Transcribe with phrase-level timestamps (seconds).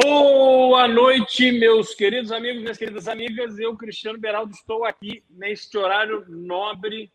[0.00, 3.58] Boa noite, meus queridos amigos, minhas queridas amigas.
[3.58, 7.10] Eu, Cristiano Beraldo, estou aqui neste horário nobre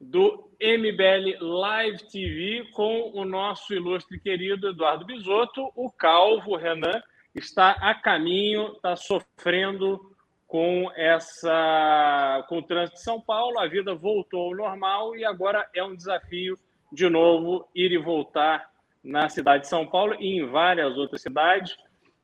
[0.00, 5.72] do MBL Live TV com o nosso ilustre querido Eduardo Bisotto.
[5.74, 7.02] O calvo Renan
[7.34, 10.14] está a caminho, está sofrendo
[10.46, 13.58] com essa com o trânsito de São Paulo.
[13.58, 16.56] A vida voltou ao normal e agora é um desafio
[16.92, 18.70] de novo ir e voltar
[19.02, 21.76] na cidade de São Paulo e em várias outras cidades.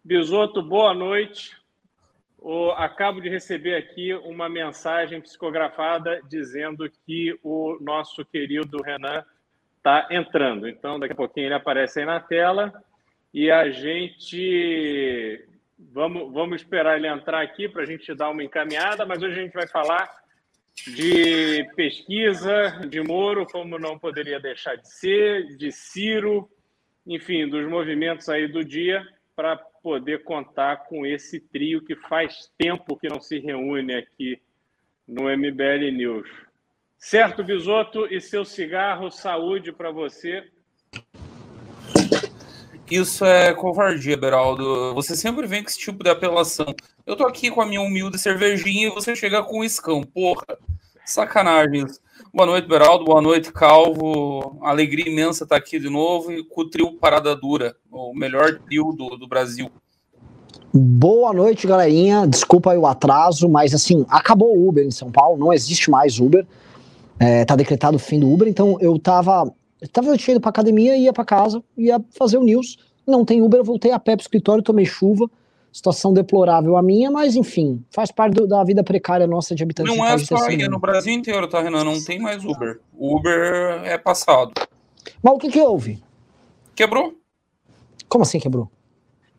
[0.05, 1.57] Bisoto, boa noite.
[2.77, 9.25] Acabo de receber aqui uma mensagem psicografada dizendo que o nosso querido Renan
[9.77, 10.69] está entrando.
[10.69, 12.73] Então, daqui a pouquinho ele aparece aí na tela
[13.35, 15.45] e a gente.
[15.79, 19.43] Vamos, vamos esperar ele entrar aqui para a gente dar uma encaminhada, mas hoje a
[19.43, 20.09] gente vai falar
[20.87, 26.49] de pesquisa de Moro, como não poderia deixar de ser, de Ciro,
[27.07, 29.07] enfim, dos movimentos aí do dia
[29.39, 34.43] para poder contar com esse trio que faz tempo que não se reúne aqui
[35.07, 36.29] no MBL News.
[36.99, 40.43] Certo, Bisoto, e seu cigarro, saúde para você.
[42.91, 44.93] Isso é covardia, Beraldo.
[44.95, 46.75] Você sempre vem com esse tipo de apelação.
[47.07, 50.03] Eu tô aqui com a minha humilde cervejinha e você chega com um escão.
[50.03, 50.59] Porra,
[51.13, 52.01] sacanagem isso.
[52.33, 53.05] Boa noite, Beraldo.
[53.05, 54.59] Boa noite, Calvo.
[54.63, 58.93] Alegria imensa estar aqui de novo e com o trio Parada Dura, o melhor trio
[58.93, 59.71] do, do Brasil.
[60.73, 62.27] Boa noite, galerinha.
[62.27, 66.47] Desculpa o atraso, mas assim, acabou o Uber em São Paulo, não existe mais Uber.
[67.19, 69.53] É, tá decretado o fim do Uber, então eu tava.
[69.81, 72.77] Eu tava indo pra academia, ia pra casa, ia fazer o news.
[73.07, 75.31] Não tem Uber, eu voltei a pé pro escritório, tomei chuva
[75.79, 79.97] situação deplorável a minha, mas enfim, faz parte do, da vida precária nossa de habitantes.
[79.97, 81.85] Não é só aí, é no Brasil inteiro, tá, Renan?
[81.85, 82.81] Não tem mais Uber.
[82.99, 84.53] Uber é passado.
[85.23, 86.03] Mas o que que houve?
[86.75, 87.15] Quebrou.
[88.09, 88.71] Como assim quebrou?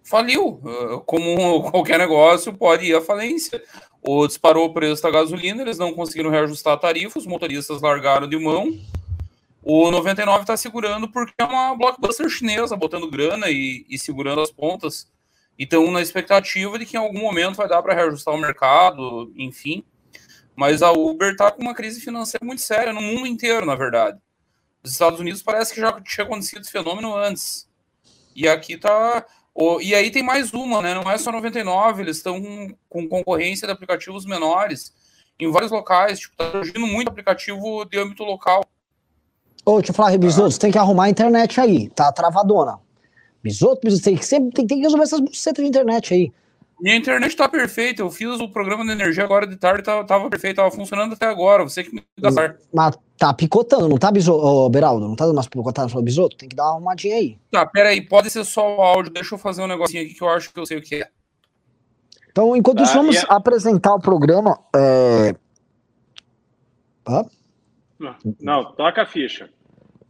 [0.01, 0.61] Faliu.
[0.63, 3.61] Uh, como qualquer negócio, pode ir à falência.
[4.01, 8.29] Ou disparou o preço da gasolina, eles não conseguiram reajustar a tarifa, os motoristas largaram
[8.29, 8.73] de mão.
[9.61, 14.51] O 99 está segurando porque é uma blockbuster chinesa, botando grana e, e segurando as
[14.51, 15.05] pontas
[15.61, 19.83] então, na expectativa de que em algum momento vai dar para reajustar o mercado, enfim.
[20.55, 24.17] Mas a Uber está com uma crise financeira muito séria no mundo inteiro, na verdade.
[24.81, 27.67] Nos Estados Unidos parece que já tinha acontecido esse fenômeno antes.
[28.33, 29.25] E aqui está.
[29.81, 30.93] E aí tem mais uma, né?
[30.93, 32.41] Não é só 99, eles estão
[32.87, 34.93] com concorrência de aplicativos menores
[35.37, 36.19] em vários locais.
[36.19, 38.63] Tipo, tá surgindo muito aplicativo de âmbito local.
[39.65, 42.79] Ô, deixa eu falar, Rebisoto, você tem que arrumar a internet aí, tá travadona.
[43.41, 46.31] Bisoto, bisoto, tem que, sempre, tem, tem que resolver essas bucetas de internet aí.
[46.79, 48.01] Minha internet tá perfeita.
[48.01, 51.25] Eu fiz o programa de energia agora de tarde, tava, tava perfeito, tava funcionando até
[51.25, 51.63] agora.
[51.63, 52.55] Você que me dá.
[52.73, 54.45] Mas tá picotando, não tá, Bisoto?
[54.45, 56.37] Ô, Beraldo, não tá dando umas picotadas no Bisoto?
[56.37, 57.37] Tem que dar uma arrumadinha aí.
[57.51, 59.11] Tá, pera aí, pode ser só o áudio.
[59.11, 61.07] Deixa eu fazer um negocinho aqui que eu acho que eu sei o que é.
[62.31, 64.57] Então, enquanto isso, vamos apresentar o programa.
[64.73, 65.35] É...
[67.05, 67.25] Ah?
[67.99, 69.49] Não, não, toca a ficha.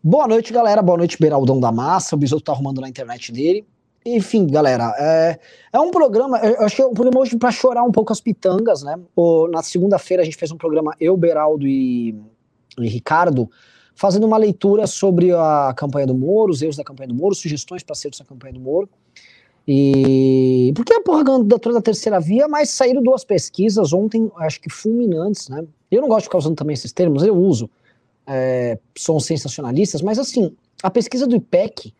[0.01, 0.81] Boa noite, galera.
[0.81, 2.15] Boa noite, Beraldão da Massa.
[2.15, 3.67] O Bisoto tá arrumando na internet dele.
[4.05, 5.37] Enfim, galera, é,
[5.73, 6.39] é um programa.
[6.39, 8.97] Eu achei um programa hoje para chorar um pouco as pitangas, né?
[9.13, 12.15] O, na segunda-feira a gente fez um programa, eu, Beraldo e,
[12.79, 13.51] e Ricardo,
[13.93, 17.83] fazendo uma leitura sobre a campanha do Moro, os erros da campanha do Moro, sugestões
[17.83, 18.87] para ser da campanha do Moro.
[19.67, 25.49] E porque a porra da terceira via, mas saíram duas pesquisas ontem, acho que fulminantes,
[25.49, 25.61] né?
[25.91, 27.69] Eu não gosto de ficar usando também esses termos, eu uso
[28.29, 31.91] é, são sensacionalistas, mas assim, a pesquisa do IPEC,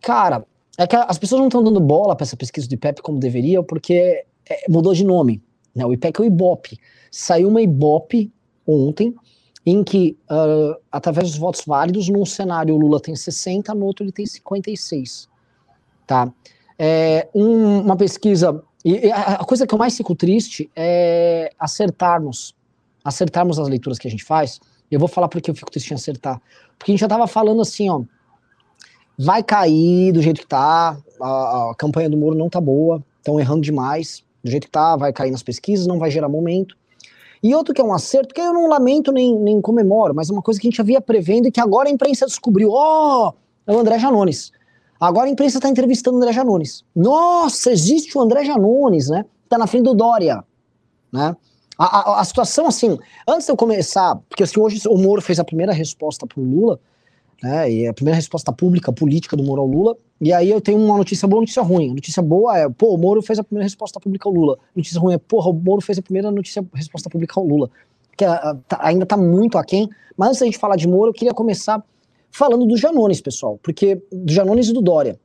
[0.00, 0.44] cara,
[0.78, 3.64] é que as pessoas não estão dando bola para essa pesquisa do IPEC como deveriam,
[3.64, 5.42] porque é, mudou de nome.
[5.74, 5.84] Né?
[5.84, 6.78] O IPEC é o IBOP.
[7.10, 8.32] Saiu uma IBOP
[8.64, 9.14] ontem,
[9.66, 14.04] em que, uh, através dos votos válidos, num cenário o Lula tem 60, no outro
[14.04, 15.28] ele tem 56.
[16.06, 16.32] Tá?
[16.78, 18.62] É um, uma pesquisa.
[18.84, 22.54] E a coisa que eu mais fico triste é acertarmos,
[23.04, 24.58] acertarmos as leituras que a gente faz
[24.94, 26.40] eu vou falar porque eu fico triste em acertar.
[26.78, 28.02] Porque a gente já tava falando assim, ó.
[29.18, 30.96] Vai cair do jeito que tá.
[31.20, 33.04] A, a campanha do Moro não tá boa.
[33.18, 34.24] Estão errando demais.
[34.42, 36.76] Do jeito que tá, vai cair nas pesquisas, não vai gerar momento.
[37.42, 40.32] E outro que é um acerto, que eu não lamento nem, nem comemoro, mas é
[40.32, 42.70] uma coisa que a gente já via prevendo e que agora a imprensa descobriu.
[42.72, 44.52] Ó, oh, é o André Janones.
[44.98, 46.84] Agora a imprensa está entrevistando o André Janones.
[46.94, 49.24] Nossa, existe o André Janones, né?
[49.48, 50.44] Tá na frente do Dória,
[51.10, 51.34] né?
[51.80, 55.40] A, a, a, situação, assim, antes de eu começar, porque assim, hoje o Moro fez
[55.40, 56.78] a primeira resposta pro Lula,
[57.42, 60.78] né, e a primeira resposta pública, política do Moro ao Lula, e aí eu tenho
[60.78, 61.92] uma notícia boa e notícia ruim.
[61.92, 64.58] A notícia boa é, pô, o Moro fez a primeira resposta pública ao Lula.
[64.60, 67.70] A notícia ruim é, porra, o Moro fez a primeira notícia, resposta pública ao Lula.
[68.14, 69.88] Que a, tá, ainda tá muito aquém,
[70.18, 71.82] mas antes da gente falar de Moro, eu queria começar
[72.30, 75.18] falando do Janones, pessoal, porque do Janones e do Dória.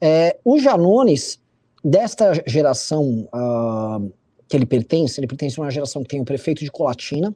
[0.00, 1.38] É, o Janones,
[1.84, 4.10] desta geração uh,
[4.50, 7.32] que ele pertence, ele pertence a uma geração que tem o prefeito de Colatina,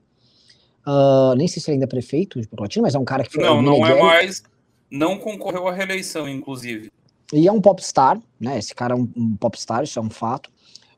[0.85, 3.33] uh, nem sei se ele ainda é prefeito de Colatina, mas é um cara que
[3.33, 3.45] foi...
[3.45, 4.43] Não, não é mais,
[4.91, 6.91] não concorreu à reeleição, inclusive.
[7.33, 10.51] E é um popstar, né, esse cara é um, um popstar, isso é um fato.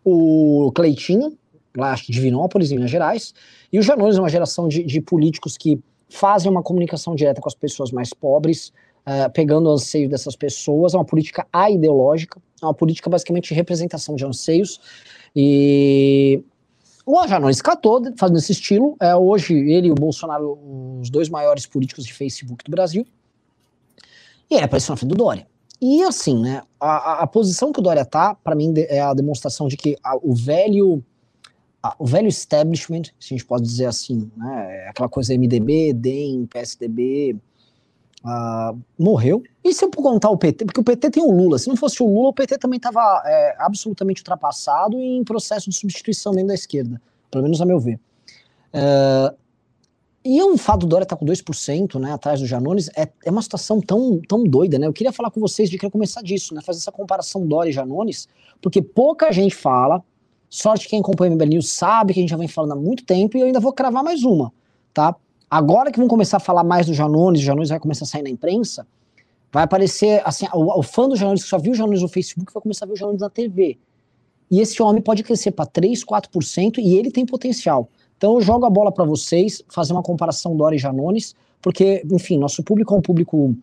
[0.03, 1.37] O Cleitinho,
[1.77, 3.35] lá de Divinópolis, em Minas Gerais,
[3.71, 5.79] e o Janones é uma geração de, de políticos que
[6.09, 8.73] fazem uma comunicação direta com as pessoas mais pobres,
[9.07, 13.55] uh, pegando o anseio dessas pessoas, é uma política aideológica, é uma política basicamente de
[13.55, 14.81] representação de anseios,
[15.37, 16.43] e
[17.05, 20.59] o Janones catou, fazendo esse estilo, é hoje ele e o Bolsonaro,
[21.01, 23.07] os dois maiores políticos de Facebook do Brasil,
[24.51, 25.47] e ele apareceu na frente do Dória.
[25.81, 29.69] E assim, né, a, a posição que o Dória tá, para mim, é a demonstração
[29.69, 31.05] de que a, o velho
[32.01, 36.47] o velho establishment, se a gente pode dizer assim, né, é aquela coisa MDB, DEM,
[36.47, 37.37] PSDB,
[38.27, 39.43] uh, morreu.
[39.65, 42.03] E se eu contar o PT, porque o PT tem o Lula, se não fosse
[42.03, 46.49] o Lula, o PT também estava é, absolutamente ultrapassado e em processo de substituição dentro
[46.49, 47.01] da esquerda,
[47.31, 48.01] pelo menos a meu ver.
[48.75, 49.35] Uh,
[50.25, 53.31] e o fato do Dória estar tá com 2%, né, atrás do Janones, é, é
[53.31, 54.89] uma situação tão, tão doida, né?
[54.89, 56.61] Eu queria falar com vocês de que começar disso, né?
[56.61, 58.27] Fazer essa comparação Dória e Janones,
[58.61, 60.03] porque pouca gente fala,
[60.49, 63.05] Sorte quem acompanha o MBL News sabe que a gente já vem falando há muito
[63.05, 64.53] tempo e eu ainda vou cravar mais uma,
[64.93, 65.15] tá?
[65.57, 68.23] Agora que vão começar a falar mais do Janones, o Janones vai começar a sair
[68.23, 68.87] na imprensa,
[69.51, 72.53] vai aparecer, assim, o, o fã do Janones que só viu o Janones no Facebook
[72.53, 73.79] vai começar a ver o Janones na TV.
[74.51, 77.89] E esse homem pode crescer para 3, 4% e ele tem potencial.
[78.19, 82.39] Então eu jogo a bola para vocês, fazer uma comparação Dória e Janones, porque, enfim,
[82.39, 83.57] nosso público é um público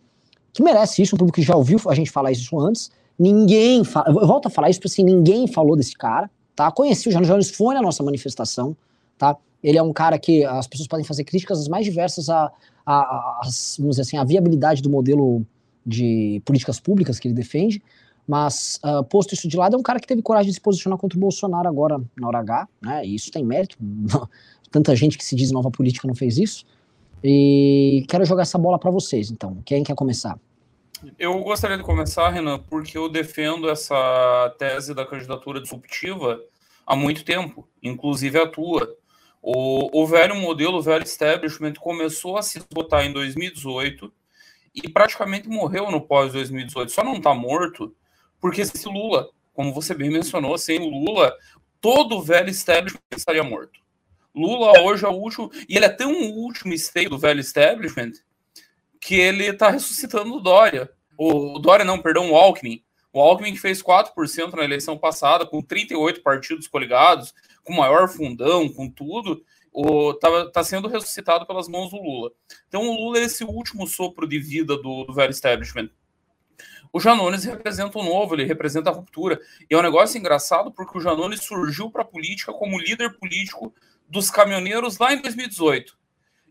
[0.52, 2.90] que merece isso, um público que já ouviu a gente falar isso antes.
[3.16, 6.70] Ninguém fala, eu volto a falar isso porque assim, ninguém falou desse cara tá?
[6.70, 8.76] Conheci o Jânio Jones, foi na nossa manifestação,
[9.18, 9.36] tá?
[9.64, 12.52] Ele é um cara que as pessoas podem fazer críticas as mais diversas a,
[12.84, 13.40] a,
[13.78, 15.44] vamos dizer assim, a viabilidade do modelo
[15.84, 17.82] de políticas públicas que ele defende,
[18.28, 20.98] mas uh, posto isso de lado, é um cara que teve coragem de se posicionar
[20.98, 23.06] contra o Bolsonaro agora na hora H, né?
[23.06, 23.76] E isso tem mérito.
[24.70, 26.64] Tanta gente que se diz nova política não fez isso.
[27.22, 29.58] E quero jogar essa bola para vocês, então.
[29.64, 30.38] Quem quer começar?
[31.18, 36.40] Eu gostaria de começar, Renan, porque eu defendo essa tese da candidatura disruptiva
[36.86, 38.94] há muito tempo, inclusive a tua.
[39.46, 44.10] O, o velho modelo, o velho establishment começou a se esgotar em 2018
[44.74, 46.88] e praticamente morreu no pós-2018.
[46.88, 47.94] Só não está morto
[48.40, 51.36] porque se Lula, como você bem mencionou, sem o Lula,
[51.78, 53.80] todo o velho establishment estaria morto.
[54.34, 58.12] Lula hoje é o último, e ele é tão o último esteio do velho establishment
[58.98, 60.90] que ele está ressuscitando o Dória.
[61.18, 62.82] O, Dória não, perdão, o Alckmin.
[63.12, 68.68] O Alckmin que fez 4% na eleição passada, com 38 partidos coligados, com maior fundão,
[68.68, 69.42] com tudo,
[70.14, 72.30] está tá sendo ressuscitado pelas mãos do Lula.
[72.68, 75.90] Então o Lula é esse último sopro de vida do, do velho establishment.
[76.92, 79.40] O Janones representa o novo, ele representa a ruptura.
[79.68, 83.74] E é um negócio engraçado porque o Janones surgiu para a política como líder político
[84.08, 85.98] dos caminhoneiros lá em 2018.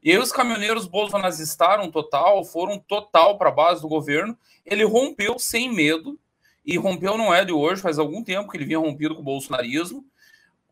[0.03, 4.37] E aí os caminhoneiros bolsonazistaram total, foram total para a base do governo.
[4.65, 6.19] Ele rompeu sem medo,
[6.65, 9.25] e rompeu não é de hoje, faz algum tempo que ele vinha rompido com o
[9.25, 10.05] bolsonarismo.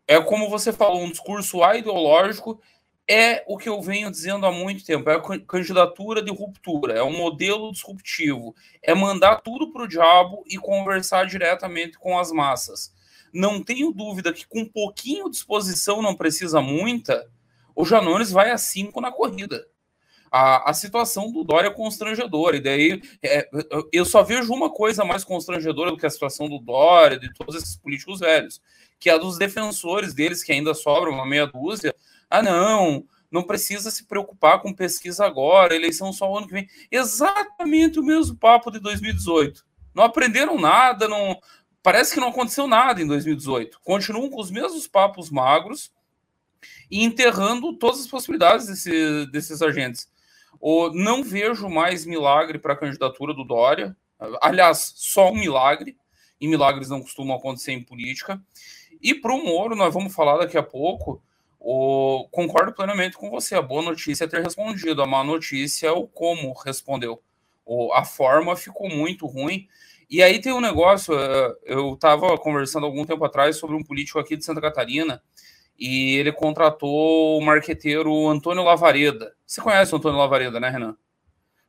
[0.07, 2.61] É como você falou, um discurso ideológico
[3.07, 7.03] é o que eu venho dizendo há muito tempo, é a candidatura de ruptura, é
[7.03, 12.93] um modelo disruptivo, é mandar tudo para o diabo e conversar diretamente com as massas.
[13.33, 17.29] Não tenho dúvida que com um pouquinho de disposição, não precisa muita,
[17.75, 19.65] o Janones vai a 5 na corrida.
[20.31, 23.49] A, a situação do Dória é constrangedora, e daí é,
[23.91, 27.55] eu só vejo uma coisa mais constrangedora do que a situação do Dória, de todos
[27.55, 28.61] esses políticos velhos,
[29.01, 31.93] que é a dos defensores deles, que ainda sobram uma meia dúzia.
[32.29, 36.69] Ah, não, não precisa se preocupar com pesquisa agora, eleição só o ano que vem.
[36.89, 39.65] Exatamente o mesmo papo de 2018.
[39.93, 41.37] Não aprenderam nada, não
[41.83, 43.81] parece que não aconteceu nada em 2018.
[43.83, 45.91] Continuam com os mesmos papos magros,
[46.89, 50.07] e enterrando todas as possibilidades desse, desses agentes.
[50.59, 53.95] O, não vejo mais milagre para a candidatura do Dória.
[54.41, 55.97] Aliás, só um milagre,
[56.39, 58.41] e milagres não costumam acontecer em política.
[59.01, 61.21] E para o Moro, nós vamos falar daqui a pouco.
[61.59, 63.55] O, concordo plenamente com você.
[63.55, 67.21] A boa notícia é ter respondido, a má notícia é o como respondeu.
[67.65, 69.67] O, a forma ficou muito ruim.
[70.09, 74.19] E aí tem um negócio, eh, eu estava conversando algum tempo atrás sobre um político
[74.19, 75.23] aqui de Santa Catarina
[75.79, 79.33] e ele contratou o marqueteiro Antônio Lavareda.
[79.47, 80.97] Você conhece o Antônio Lavareda, né, Renan?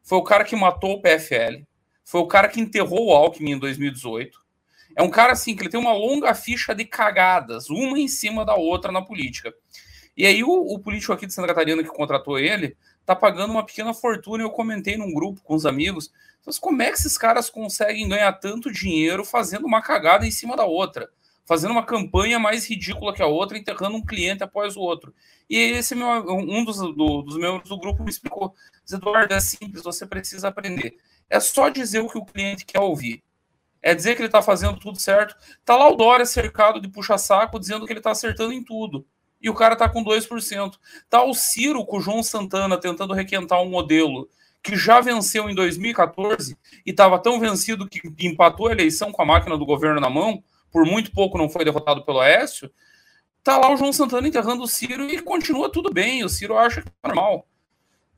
[0.03, 1.63] Foi o cara que matou o PFL,
[2.05, 4.42] foi o cara que enterrou o Alckmin em 2018.
[4.97, 8.45] É um cara assim que ele tem uma longa ficha de cagadas, uma em cima
[8.45, 9.53] da outra na política.
[10.17, 13.65] E aí o, o político aqui de Santa Catarina que contratou ele tá pagando uma
[13.65, 14.43] pequena fortuna.
[14.43, 16.13] Eu comentei num grupo com os amigos.
[16.45, 20.57] Mas como é que esses caras conseguem ganhar tanto dinheiro fazendo uma cagada em cima
[20.57, 21.09] da outra?
[21.45, 25.15] Fazendo uma campanha mais ridícula que a outra, enterrando um cliente após o outro.
[25.49, 28.55] E esse meu, um dos, do, dos membros do grupo me explicou:
[28.91, 30.97] Eduardo, é simples, você precisa aprender.
[31.29, 33.23] É só dizer o que o cliente quer ouvir.
[33.83, 35.35] É dizer que ele está fazendo tudo certo.
[35.65, 39.05] Tá lá o Dória cercado de puxa-saco dizendo que ele está acertando em tudo.
[39.41, 40.75] E o cara tá com 2%.
[41.11, 44.29] Tá o Ciro com o João Santana tentando requentar um modelo
[44.63, 49.27] que já venceu em 2014 e estava tão vencido que empatou a eleição com a
[49.27, 52.71] máquina do governo na mão, por muito pouco não foi derrotado pelo Aécio.
[53.43, 56.23] Tá lá o João Santana enterrando o Ciro e continua tudo bem.
[56.23, 57.45] O Ciro acha que é normal.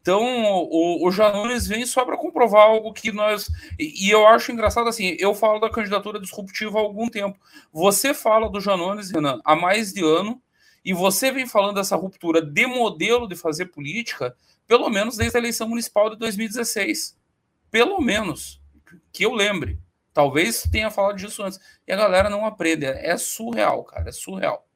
[0.04, 3.50] Então, o, o Janones vem só para comprovar algo que nós.
[3.78, 7.38] E, e, eu acho engraçado assim: eu falo da candidatura disruptiva há algum tempo.
[7.72, 10.42] Você fala do Janones, Renan, há mais de ano,
[10.84, 15.40] e você vem falando dessa ruptura de modelo de fazer política, pelo menos desde a
[15.40, 17.18] eleição municipal de 2016.
[17.70, 18.60] Pelo menos.
[19.10, 19.80] Que eu lembre.
[20.12, 21.58] Talvez tenha falado disso antes.
[21.88, 22.84] E a galera não aprende.
[22.84, 24.10] É surreal, cara.
[24.10, 24.68] É surreal.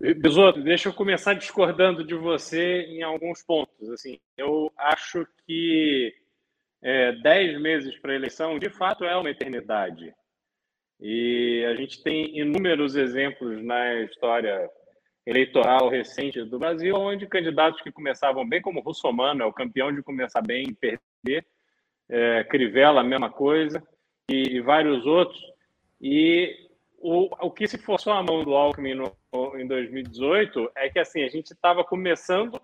[0.00, 3.90] Besoto, deixa eu começar discordando de você em alguns pontos.
[3.90, 6.14] Assim, eu acho que
[6.80, 10.14] é, dez meses para a eleição, de fato, é uma eternidade.
[11.00, 14.70] E a gente tem inúmeros exemplos na história
[15.26, 20.00] eleitoral recente do Brasil, onde candidatos que começavam bem, como Russomano, é o campeão de
[20.00, 21.44] começar bem e perder,
[22.08, 23.82] é, Crivella, a mesma coisa,
[24.30, 25.42] e, e vários outros.
[26.00, 26.67] E
[27.00, 29.16] o, o que se forçou a mão do Alckmin no,
[29.56, 32.60] em 2018 é que assim a gente estava começando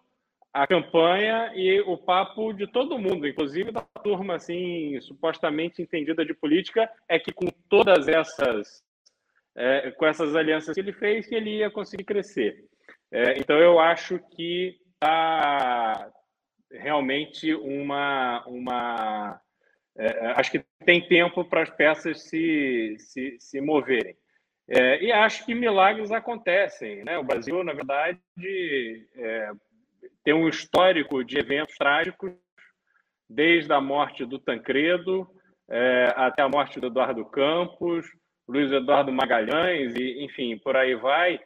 [0.53, 6.35] a campanha e o papo de todo mundo, inclusive da turma assim supostamente entendida de
[6.35, 8.83] política, é que com todas essas
[9.57, 12.65] é, com essas alianças que ele fez, que ele ia conseguir crescer.
[13.11, 16.11] É, então eu acho que está
[16.71, 19.41] realmente uma uma
[19.97, 24.17] é, acho que tem tempo para as peças se, se, se moverem.
[24.69, 27.05] É, e acho que milagres acontecem.
[27.05, 27.19] Né?
[27.19, 28.19] O Brasil, na verdade,
[29.17, 29.53] é,
[30.23, 32.33] tem um histórico de eventos trágicos,
[33.29, 35.29] desde a morte do Tancredo
[35.69, 38.07] é, até a morte do Eduardo Campos,
[38.47, 41.41] Luiz Eduardo Magalhães, e, enfim, por aí vai,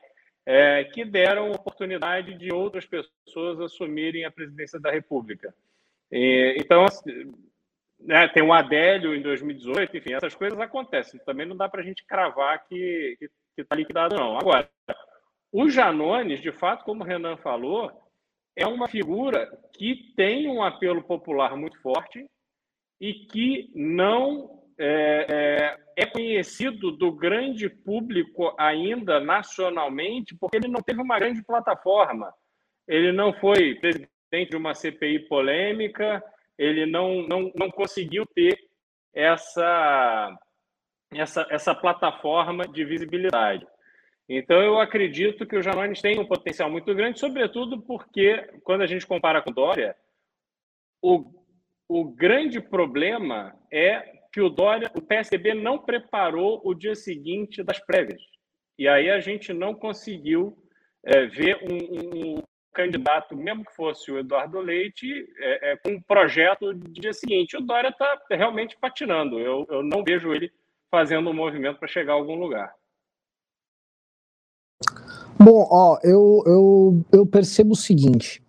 [0.45, 5.55] é, que deram oportunidade de outras pessoas assumirem a presidência da República.
[6.11, 7.33] E, então, assim,
[8.00, 11.21] né, tem o Adélio em 2018, enfim, essas coisas acontecem.
[11.25, 13.17] Também não dá para a gente cravar que
[13.57, 14.38] está liquidado, não.
[14.38, 14.69] Agora,
[15.52, 17.90] o Janones, de fato, como o Renan falou,
[18.57, 22.26] é uma figura que tem um apelo popular muito forte
[23.00, 25.26] e que não é,
[25.97, 32.33] é, é conhecido do grande público ainda nacionalmente, porque ele não teve uma grande plataforma.
[32.87, 36.23] Ele não foi presidente de uma CPI polêmica,
[36.59, 38.59] ele não, não, não conseguiu ter
[39.15, 40.38] essa,
[41.12, 43.67] essa, essa plataforma de visibilidade.
[44.29, 48.87] Então, eu acredito que o Janones tem um potencial muito grande, sobretudo porque, quando a
[48.87, 49.97] gente compara com Dória,
[51.00, 51.25] o,
[51.88, 57.79] o grande problema é que o Dória, o PSDB não preparou o dia seguinte das
[57.81, 58.21] prévias.
[58.79, 60.57] E aí a gente não conseguiu
[61.05, 65.09] é, ver um, um, candidato, mesmo que fosse o Eduardo Leite,
[65.39, 67.57] é, é, com um projeto de dia seguinte.
[67.57, 69.39] O Dória está realmente patinando.
[69.39, 70.53] Eu, eu não vejo ele
[70.91, 72.73] fazendo um movimento para chegar a algum lugar.
[75.39, 78.43] Bom, ó, eu, eu, eu percebo o seguinte.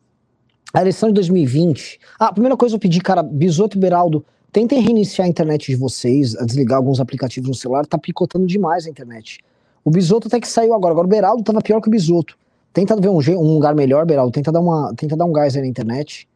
[0.73, 1.99] A eleição de 2020.
[2.19, 5.75] Ah, a primeira coisa eu pedi, cara, Bisoto e Beraldo, tentem reiniciar a internet de
[5.75, 9.39] vocês, desligar alguns aplicativos no celular, tá picotando demais a internet.
[9.83, 12.37] O Bisoto até que saiu agora, agora o Beraldo tava pior que o Bisoto.
[12.73, 14.31] Tenta ver um, um lugar melhor, Beraldo.
[14.31, 16.27] Tenta dar, uma, tenta dar um gás aí na internet.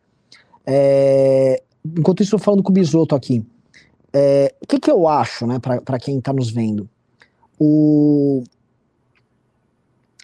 [0.65, 1.61] É,
[1.97, 3.45] enquanto isso, eu falando com o Bisoto aqui.
[4.11, 6.87] É, o que, que eu acho, né, para quem está nos vendo?
[7.59, 8.43] O,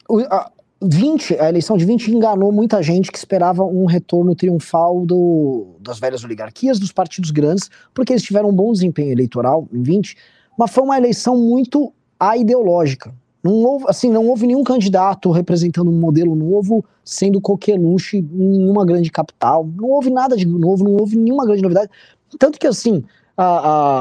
[0.07, 0.51] o a,
[0.81, 5.99] 20, a eleição de 20 enganou muita gente que esperava um retorno triunfal do, das
[5.99, 10.15] velhas oligarquias, dos partidos grandes, porque eles tiveram um bom desempenho eleitoral em 20,
[10.57, 13.13] mas foi uma eleição muito aideológica.
[13.43, 18.85] Não houve, assim, não houve nenhum candidato representando um modelo novo, sendo coqueluche em nenhuma
[18.85, 19.67] grande capital.
[19.75, 21.89] Não houve nada de novo, não houve nenhuma grande novidade.
[22.37, 23.03] Tanto que, assim,
[23.37, 23.43] a,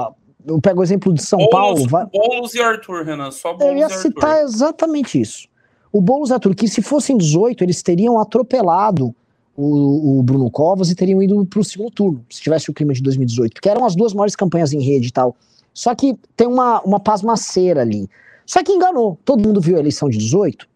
[0.06, 0.12] a
[0.46, 1.88] eu pego o exemplo de São Boulos, Paulo.
[1.88, 2.06] Vai...
[2.06, 5.46] Boulos e Arthur, Renan, só Boulos Eu ia citar exatamente isso.
[5.92, 9.14] O Boulos e Arthur, que se fossem 18, eles teriam atropelado
[9.56, 12.92] o, o Bruno Covas e teriam ido para o segundo turno, se tivesse o clima
[12.92, 15.36] de 2018, porque eram as duas maiores campanhas em rede e tal.
[15.74, 18.08] Só que tem uma, uma pasmaceira ali.
[18.48, 19.18] Só que enganou.
[19.26, 20.66] Todo mundo viu a eleição de 18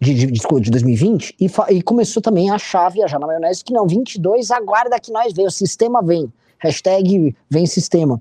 [0.00, 3.86] de, de, de 2020 e, e, começou também a achar, viajar na maionese, que não,
[3.86, 6.30] 22, aguarda que nós vem, o sistema vem.
[6.58, 8.20] Hashtag vem sistema.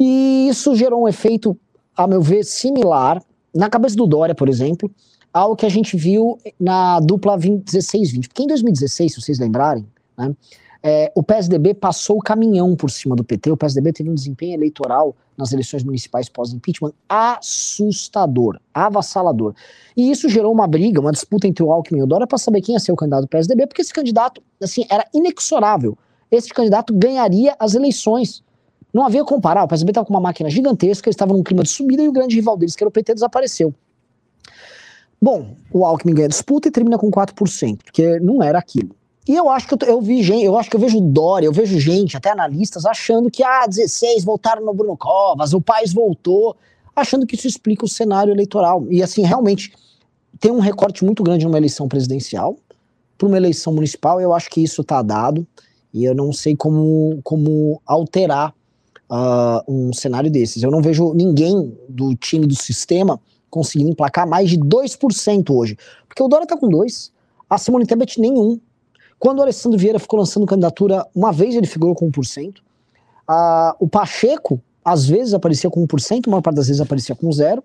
[0.00, 1.56] E isso gerou um efeito,
[1.94, 3.22] a meu ver, similar
[3.54, 4.90] na cabeça do Dória, por exemplo,
[5.30, 8.28] ao que a gente viu na dupla 16-20.
[8.28, 9.86] Porque em 2016, se vocês lembrarem,
[10.16, 10.34] né,
[10.82, 13.50] é, o PSDB passou o caminhão por cima do PT.
[13.50, 19.54] O PSDB teve um desempenho eleitoral nas eleições municipais pós-impeachment assustador, avassalador.
[19.96, 22.62] E isso gerou uma briga, uma disputa entre o Alckmin e o Dória para saber
[22.62, 25.98] quem ia ser o candidato do PSDB, porque esse candidato, assim, era inexorável.
[26.30, 28.42] Esse candidato ganharia as eleições.
[28.92, 29.64] Não havia comparar.
[29.64, 32.12] O PSDB estava com uma máquina gigantesca, eles estavam num clima de subida e o
[32.12, 33.74] grande rival deles, que era o PT, desapareceu.
[35.20, 38.94] Bom, o Alckmin ganha a disputa e termina com 4%, porque não era aquilo.
[39.26, 41.52] E eu acho que eu, eu, vi gente, eu acho que eu vejo Dória, eu
[41.52, 46.56] vejo gente, até analistas, achando que ah, 16 voltaram no Bruno Covas, o País voltou,
[46.94, 48.84] achando que isso explica o cenário eleitoral.
[48.90, 49.72] E assim, realmente
[50.40, 52.56] tem um recorte muito grande numa eleição presidencial,
[53.16, 55.46] para uma eleição municipal, eu acho que isso está dado,
[55.94, 58.52] e eu não sei como, como alterar
[59.08, 60.62] uh, um cenário desses.
[60.62, 65.76] Eu não vejo ninguém do time do sistema conseguindo emplacar mais de 2% hoje.
[66.08, 67.10] Porque o Dória está com 2%,
[67.48, 68.58] a Simone Tebet nenhum.
[69.22, 72.56] Quando o Alessandro Vieira ficou lançando candidatura, uma vez ele figurou com 1%.
[72.56, 72.62] Uh,
[73.78, 77.62] o Pacheco, às vezes, aparecia com 1%, a maior parte das vezes aparecia com zero.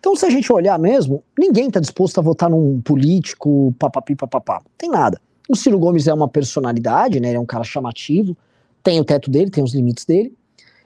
[0.00, 4.62] Então, se a gente olhar mesmo, ninguém está disposto a votar num político, papapi, papapá.
[4.78, 5.20] Tem nada.
[5.46, 7.28] O Ciro Gomes é uma personalidade, né?
[7.28, 8.34] Ele é um cara chamativo,
[8.82, 10.34] tem o teto dele, tem os limites dele.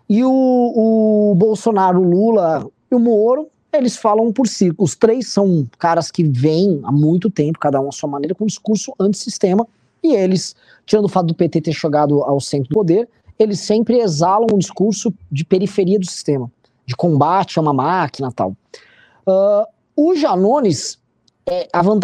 [0.08, 4.72] E o, o Bolsonaro, o Lula e o Moro, eles falam por si.
[4.76, 8.42] Os três são caras que vêm há muito tempo, cada um à sua maneira, com
[8.42, 9.64] um discurso antissistema.
[10.02, 10.54] E eles,
[10.86, 14.58] tirando o fato do PT ter chegado ao centro do poder, eles sempre exalam um
[14.58, 16.50] discurso de periferia do sistema,
[16.84, 18.56] de combate a uma máquina tal.
[19.26, 19.64] Uh,
[19.96, 20.98] o Janones,
[21.48, 21.98] é, a, não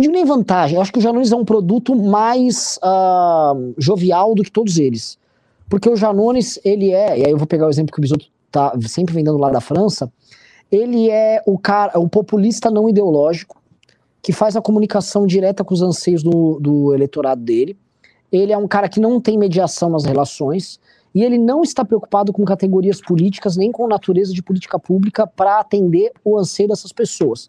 [0.00, 4.42] digo nem vantagem, eu acho que o Janones é um produto mais uh, jovial do
[4.42, 5.18] que todos eles.
[5.68, 8.26] Porque o Janones, ele é, e aí eu vou pegar o exemplo que o Bisotto
[8.50, 10.12] tá sempre vendendo lá da França,
[10.70, 13.59] ele é o cara, o populista não ideológico,
[14.22, 17.76] que faz a comunicação direta com os anseios do, do eleitorado dele.
[18.30, 20.78] Ele é um cara que não tem mediação nas relações,
[21.14, 25.58] e ele não está preocupado com categorias políticas nem com natureza de política pública para
[25.58, 27.46] atender o anseio dessas pessoas.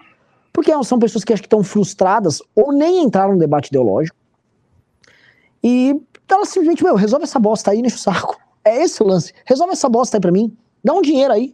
[0.51, 4.17] Porque são pessoas que acho que estão frustradas ou nem entraram no debate ideológico.
[5.63, 8.39] E então ela simplesmente, meu, resolve essa bosta aí, deixa o saco.
[8.63, 9.33] É esse o lance.
[9.45, 10.55] Resolve essa bosta aí pra mim.
[10.83, 11.53] Dá um dinheiro aí.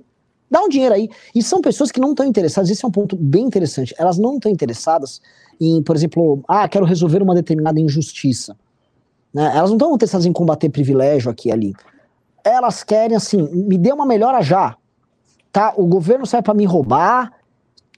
[0.50, 1.10] Dá um dinheiro aí.
[1.36, 3.94] E são pessoas que não estão interessadas, esse é um ponto bem interessante.
[3.98, 5.22] Elas não estão interessadas
[5.60, 8.56] em, por exemplo, ah, quero resolver uma determinada injustiça.
[9.34, 9.52] Né?
[9.56, 11.74] Elas não estão interessadas em combater privilégio aqui e ali.
[12.44, 14.78] Elas querem, assim, me dê uma melhora já.
[15.52, 15.74] Tá?
[15.76, 17.34] O governo sai para me roubar,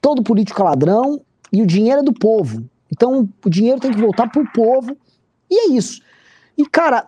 [0.00, 1.20] todo político é ladrão,
[1.52, 2.64] e o dinheiro é do povo.
[2.90, 4.96] Então, o dinheiro tem que voltar pro povo.
[5.48, 6.00] E é isso.
[6.56, 7.06] E, cara,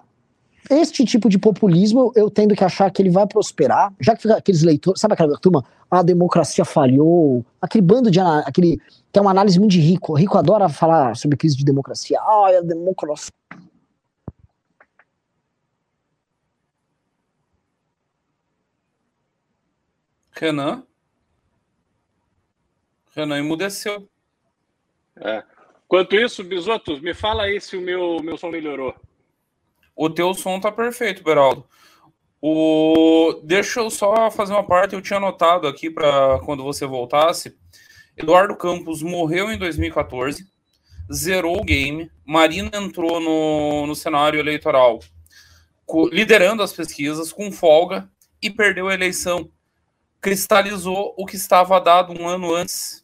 [0.73, 4.37] este tipo de populismo eu tendo que achar que ele vai prosperar, já que fica
[4.37, 8.81] aqueles leitores, sabe aquela turma, a democracia falhou, aquele bando de aquele
[9.13, 12.19] que é uma análise muito de rico, rico adora falar sobre crise de democracia.
[12.21, 13.31] Ah, a democracia
[20.33, 20.83] Renan?
[23.15, 24.09] Renan emudeceu.
[25.17, 25.45] É.
[25.85, 28.95] Enquanto isso, Bisoto, me fala aí se o meu, meu som melhorou.
[29.95, 31.65] O teu som tá perfeito, Beraldo.
[32.41, 33.41] O...
[33.45, 37.57] Deixa eu só fazer uma parte, eu tinha anotado aqui para quando você voltasse.
[38.17, 40.45] Eduardo Campos morreu em 2014,
[41.13, 45.01] zerou o game, Marina entrou no, no cenário eleitoral
[46.11, 48.09] liderando as pesquisas com folga
[48.41, 49.51] e perdeu a eleição.
[50.21, 53.02] Cristalizou o que estava dado um ano antes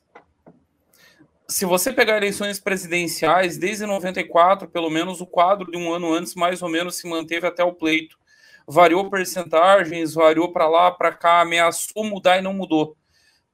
[1.50, 6.34] se você pegar eleições presidenciais, desde 94, pelo menos o quadro de um ano antes,
[6.34, 8.18] mais ou menos, se manteve até o pleito.
[8.66, 12.94] Variou percentagens, variou para lá, para cá, ameaçou mudar e não mudou.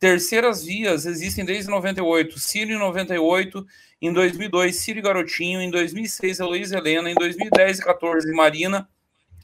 [0.01, 2.37] Terceiras vias existem desde 98.
[2.37, 3.65] Ciro em 98,
[4.03, 8.89] em 2002, Ciro e Garotinho, em 2006, Heloísa Helena, em 2010 e 14, Marina.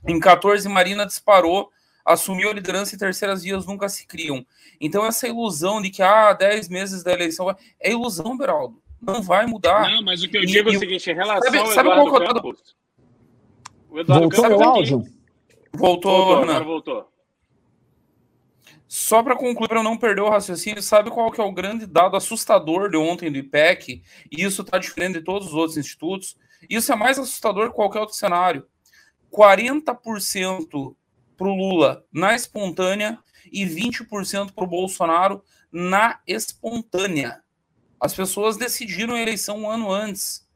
[0.06, 1.70] Em 14, Marina disparou
[2.04, 4.44] assumiu a liderança e terceiras vias nunca se criam.
[4.80, 8.80] Então, essa ilusão de que, ah, 10 meses da eleição, é ilusão, Beraldo.
[9.00, 9.90] Não vai mudar.
[9.90, 11.88] Não, mas o que eu digo e, é o seguinte, em relação sabe, ao sabe
[11.88, 12.76] Eduardo qual Campos,
[13.88, 15.04] o Eduardo voltou Campos, o áudio?
[15.72, 17.10] Voltou, voltou, voltou.
[18.86, 22.16] Só para concluir, para não perder o raciocínio, sabe qual que é o grande dado
[22.16, 24.02] assustador de ontem do IPEC?
[24.32, 26.36] E isso está diferente de todos os outros institutos.
[26.68, 28.66] Isso é mais assustador que qualquer outro cenário.
[29.32, 30.96] 40%
[31.40, 33.18] para o Lula na espontânea
[33.50, 37.42] e 20% para o Bolsonaro na espontânea.
[37.98, 40.46] As pessoas decidiram a eleição um ano antes.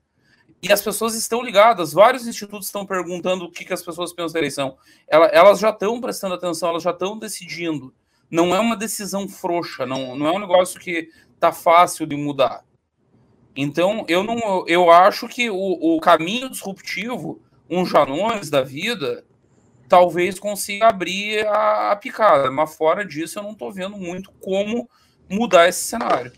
[0.62, 1.94] E as pessoas estão ligadas.
[1.94, 4.76] Vários institutos estão perguntando o que, que as pessoas pensam da eleição.
[5.08, 7.94] elas já estão prestando atenção, elas já estão decidindo.
[8.30, 11.08] Não é uma decisão frouxa, não, não é um negócio que
[11.40, 12.62] tá fácil de mudar.
[13.56, 19.24] Então, eu não eu acho que o, o caminho disruptivo, um Janones da vida,
[19.94, 24.88] talvez consiga abrir a, a picada, mas fora disso eu não estou vendo muito como
[25.30, 26.32] mudar esse cenário.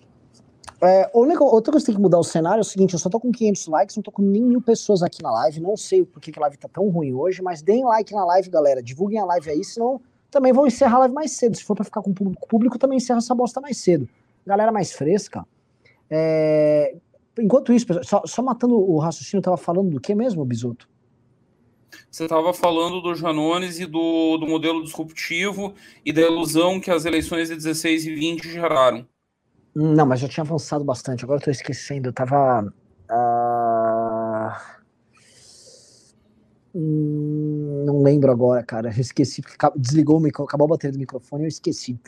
[0.82, 3.18] É, outra coisa que tem que mudar o cenário é o seguinte: eu só tô
[3.18, 5.60] com 500 likes, não tô com nem mil pessoas aqui na live.
[5.60, 8.50] Não sei por que, a live tá tão ruim hoje, mas deem like na live,
[8.50, 8.82] galera.
[8.82, 11.56] Divulguem a live aí, senão também vão encerrar a live mais cedo.
[11.56, 14.06] Se for para ficar com o público, público também encerra essa bosta mais cedo.
[14.46, 15.46] Galera mais fresca.
[16.10, 16.94] É...
[17.38, 20.88] Enquanto isso, só, só, matando o raciocínio, eu tava falando do que mesmo, Bisoto?
[22.16, 27.04] Você estava falando do Janones e do, do modelo disruptivo e da ilusão que as
[27.04, 29.06] eleições de 16 e 20 geraram.
[29.74, 31.26] Não, mas já tinha avançado bastante.
[31.26, 32.08] Agora tô esquecendo.
[32.08, 32.72] Eu tava.
[33.10, 34.50] Uh...
[36.74, 38.88] Hum, não lembro agora, cara.
[38.88, 39.42] Eu esqueci,
[39.76, 42.00] desligou o microfone, acabou a bateria do microfone eu esqueci.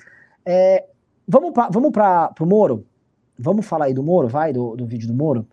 [0.42, 0.86] É,
[1.28, 1.92] vamos para vamos
[2.40, 2.86] o Moro?
[3.38, 5.46] Vamos falar aí do Moro, vai, do, do vídeo do Moro.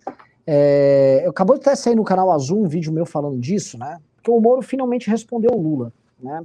[0.47, 3.99] É, eu acabou de até sair no canal Azul um vídeo meu falando disso, né?
[4.25, 6.43] Porque o Moro finalmente respondeu o Lula, né?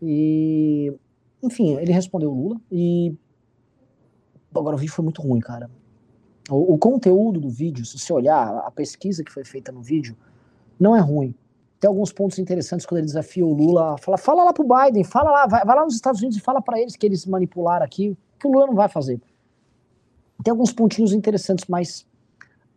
[0.00, 0.94] E,
[1.42, 3.12] enfim, ele respondeu o Lula e
[4.54, 5.68] agora o vídeo foi muito ruim, cara.
[6.48, 10.16] O, o, conteúdo do vídeo, se você olhar a pesquisa que foi feita no vídeo,
[10.78, 11.34] não é ruim.
[11.80, 15.32] Tem alguns pontos interessantes quando ele desafia o Lula, fala, fala lá pro Biden, fala
[15.32, 18.16] lá, vai, vai lá nos Estados Unidos e fala para eles que eles manipularam aqui,
[18.38, 19.20] que o Lula não vai fazer.
[20.44, 22.06] Tem alguns pontinhos interessantes, mas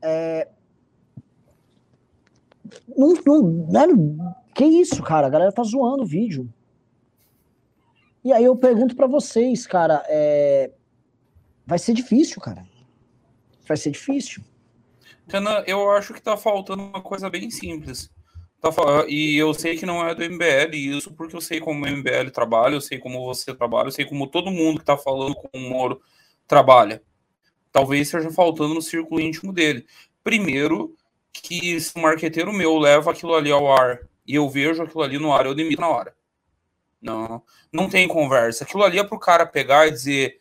[0.02, 0.48] é,
[2.98, 4.18] não, não, velho,
[4.54, 5.28] que isso, cara?
[5.28, 6.52] A galera tá zoando o vídeo.
[8.24, 10.72] E aí eu pergunto para vocês, cara, é...
[11.66, 12.66] vai ser difícil, cara.
[13.68, 14.44] Vai ser difícil.
[15.66, 18.10] Eu acho que tá faltando uma coisa bem simples.
[18.62, 18.70] Tá,
[19.10, 22.30] e eu sei que não é do MBL isso, porque eu sei como o MBL
[22.32, 25.50] trabalha, eu sei como você trabalha, eu sei como todo mundo que tá falando com
[25.54, 26.02] o Moro
[26.48, 27.02] trabalha.
[27.74, 29.86] Talvez seja faltando no círculo íntimo dele.
[30.24, 30.96] Primeiro,
[31.34, 35.18] que se um marqueteiro meu leva aquilo ali ao ar e eu vejo aquilo ali
[35.18, 36.16] no ar, eu demito na hora.
[37.02, 38.64] Não, não tem conversa.
[38.64, 40.40] Aquilo ali é para o cara pegar e dizer: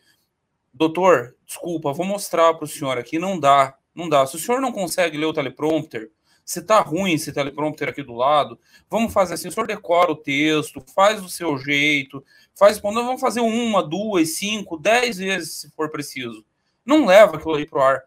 [0.73, 3.19] doutor, desculpa, vou mostrar para o senhor aqui.
[3.19, 4.25] Não dá, não dá.
[4.25, 6.09] Se o senhor não consegue ler o teleprompter,
[6.45, 8.57] se tá ruim esse teleprompter aqui do lado,
[8.89, 12.23] vamos fazer assim: o senhor decora o texto, faz do seu jeito,
[12.55, 12.79] faz.
[12.79, 16.45] Vamos fazer uma, duas, cinco, dez vezes se for preciso.
[16.85, 18.03] Não leva aquilo ali para o ar.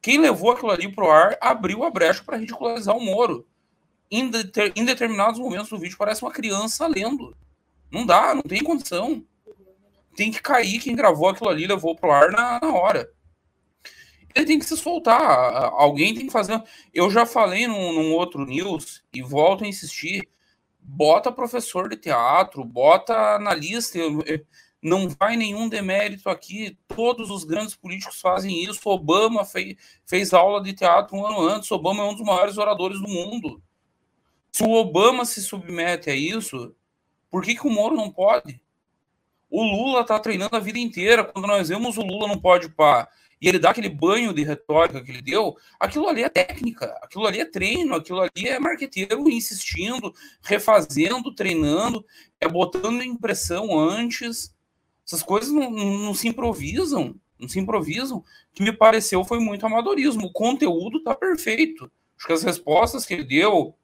[0.00, 3.46] Quem levou aquilo ali para o ar abriu a brecha para ridicularizar o Moro.
[4.10, 7.36] Em, deter, em, determinados momentos do vídeo parece uma criança lendo.
[7.90, 9.24] Não dá, não tem condição.
[10.16, 13.10] Tem que cair quem gravou aquilo ali levou para o ar na, na hora.
[14.34, 15.64] Ele tem que se soltar.
[15.72, 16.62] Alguém tem que fazer.
[16.94, 20.28] Eu já falei num, num outro news e volto a insistir.
[20.80, 23.98] Bota professor de teatro, bota analista.
[23.98, 24.40] Eu, eu,
[24.82, 26.78] não vai nenhum demérito aqui.
[26.86, 28.88] Todos os grandes políticos fazem isso.
[28.88, 31.70] Obama fez, fez aula de teatro um ano antes.
[31.70, 33.62] Obama é um dos maiores oradores do mundo.
[34.52, 36.74] Se o Obama se submete a isso,
[37.30, 38.60] por que, que o Moro não pode?
[39.50, 41.24] O Lula está treinando a vida inteira.
[41.24, 43.08] Quando nós vemos o Lula não pode pá,
[43.40, 47.26] e ele dá aquele banho de retórica que ele deu, aquilo ali é técnica, aquilo
[47.26, 50.12] ali é treino, aquilo ali é marqueteiro insistindo,
[50.42, 52.04] refazendo, treinando,
[52.40, 54.52] é botando impressão antes
[55.08, 58.18] essas coisas não, não, se improvisam, não se improvisam.
[58.18, 60.26] O que me pareceu foi muito amadorismo.
[60.26, 61.90] O conteúdo tá perfeito.
[62.18, 63.74] Acho que as respostas que ele deu,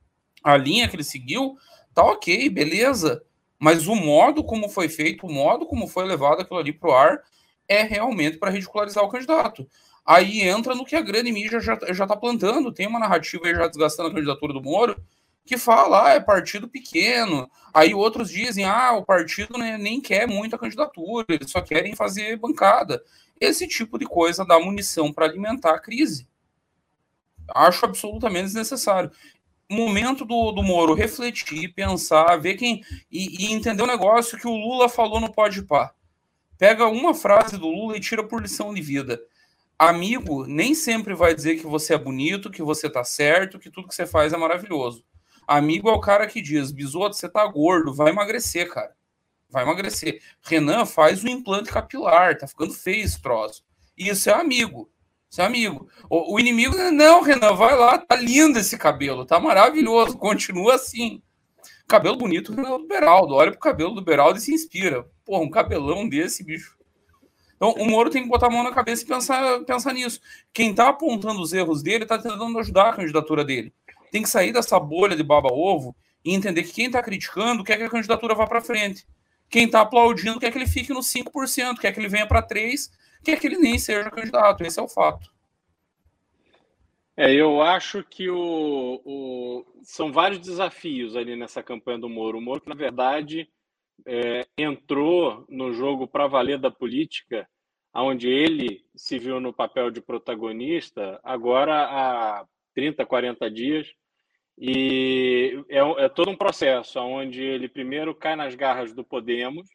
[0.42, 1.56] a linha que ele seguiu,
[1.94, 3.24] tá ok, beleza.
[3.58, 7.22] Mas o modo como foi feito, o modo como foi levado aquilo ali pro ar,
[7.66, 9.66] é realmente para ridicularizar o candidato.
[10.04, 12.70] Aí entra no que a grande mídia já, já tá plantando.
[12.70, 15.02] Tem uma narrativa aí já desgastando a candidatura do Moro,
[15.44, 17.50] que fala, ah, é partido pequeno.
[17.72, 21.94] Aí outros dizem, ah, o partido né, nem quer muito a candidatura, eles só querem
[21.94, 23.02] fazer bancada.
[23.38, 26.26] Esse tipo de coisa dá munição para alimentar a crise.
[27.54, 29.10] Acho absolutamente desnecessário.
[29.70, 32.82] Momento do, do Moro refletir, pensar, ver quem.
[33.10, 35.92] E, e entender o negócio que o Lula falou no Pode Pá.
[36.56, 39.20] Pega uma frase do Lula e tira por lição de vida.
[39.78, 43.88] Amigo nem sempre vai dizer que você é bonito, que você tá certo, que tudo
[43.88, 45.04] que você faz é maravilhoso
[45.46, 48.94] Amigo é o cara que diz: Bisoto, você tá gordo, vai emagrecer, cara.
[49.48, 50.20] Vai emagrecer.
[50.42, 53.62] Renan faz o implante capilar, tá ficando feio esse troço.
[53.96, 54.90] Isso é amigo.
[55.30, 55.88] Isso é amigo.
[56.08, 61.22] O, o inimigo, não, Renan, vai lá, tá lindo esse cabelo, tá maravilhoso, continua assim.
[61.86, 63.34] Cabelo bonito, Renan do Beraldo.
[63.34, 65.06] Olha pro cabelo do Beraldo e se inspira.
[65.24, 66.76] Porra, um cabelão desse, bicho.
[67.56, 70.20] Então, o Moro tem que botar a mão na cabeça e pensar, pensar nisso.
[70.52, 73.72] Quem está apontando os erros dele está tentando ajudar a candidatura dele.
[74.14, 75.92] Tem que sair dessa bolha de baba-ovo
[76.24, 79.04] e entender que quem está criticando quer que a candidatura vá para frente.
[79.50, 82.92] Quem está aplaudindo quer que ele fique nos 5%, quer que ele venha para 3%,
[83.24, 84.62] quer que ele nem seja candidato.
[84.62, 85.28] Esse é o fato.
[87.16, 92.38] É, eu acho que o, o, são vários desafios ali nessa campanha do Moro.
[92.38, 93.48] O Moro, na verdade,
[94.06, 97.48] é, entrou no jogo para valer da política,
[97.92, 102.46] onde ele se viu no papel de protagonista, agora há
[102.76, 103.92] 30, 40 dias,
[104.56, 109.68] e é, é todo um processo onde ele primeiro cai nas garras do Podemos,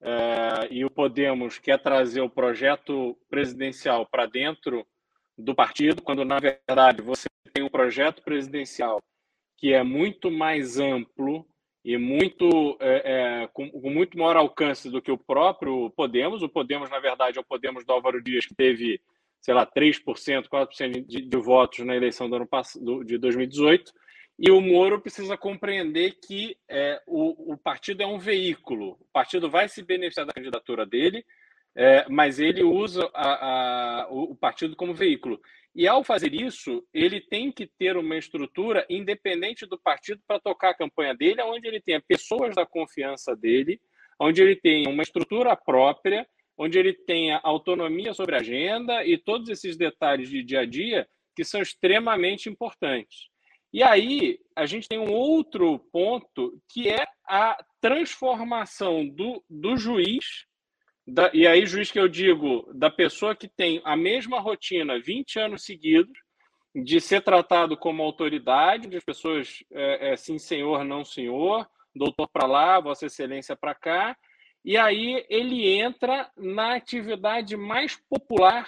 [0.00, 4.86] é, e o Podemos quer trazer o projeto presidencial para dentro
[5.38, 9.00] do partido, quando na verdade você tem um projeto presidencial
[9.56, 11.46] que é muito mais amplo
[11.84, 16.42] e muito é, é, com, com, muito maior alcance do que o próprio Podemos.
[16.42, 19.00] O Podemos, na verdade, é o Podemos do Álvaro Dias, que teve,
[19.40, 22.48] sei lá, 3%, 4% de, de votos na eleição do ano
[23.04, 23.92] de 2018.
[24.44, 28.98] E o Moro precisa compreender que é, o, o partido é um veículo.
[29.00, 31.24] O partido vai se beneficiar da candidatura dele,
[31.76, 35.40] é, mas ele usa a, a, o partido como veículo.
[35.72, 40.70] E ao fazer isso, ele tem que ter uma estrutura independente do partido para tocar
[40.70, 43.80] a campanha dele, onde ele tenha pessoas da confiança dele,
[44.18, 46.26] onde ele tenha uma estrutura própria,
[46.58, 51.08] onde ele tenha autonomia sobre a agenda e todos esses detalhes de dia a dia
[51.36, 53.30] que são extremamente importantes.
[53.72, 60.46] E aí a gente tem um outro ponto que é a transformação do, do juiz
[61.06, 65.38] da, e aí, juiz que eu digo, da pessoa que tem a mesma rotina 20
[65.38, 66.16] anos seguidos,
[66.74, 72.46] de ser tratado como autoridade, de pessoas é, é, sim, senhor, não senhor, doutor para
[72.46, 74.16] lá, vossa excelência para cá,
[74.64, 78.66] e aí ele entra na atividade mais popular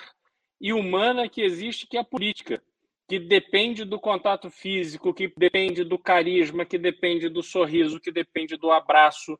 [0.60, 2.62] e humana que existe, que é a política,
[3.08, 8.56] que depende do contato físico, que depende do carisma, que depende do sorriso, que depende
[8.56, 9.38] do abraço.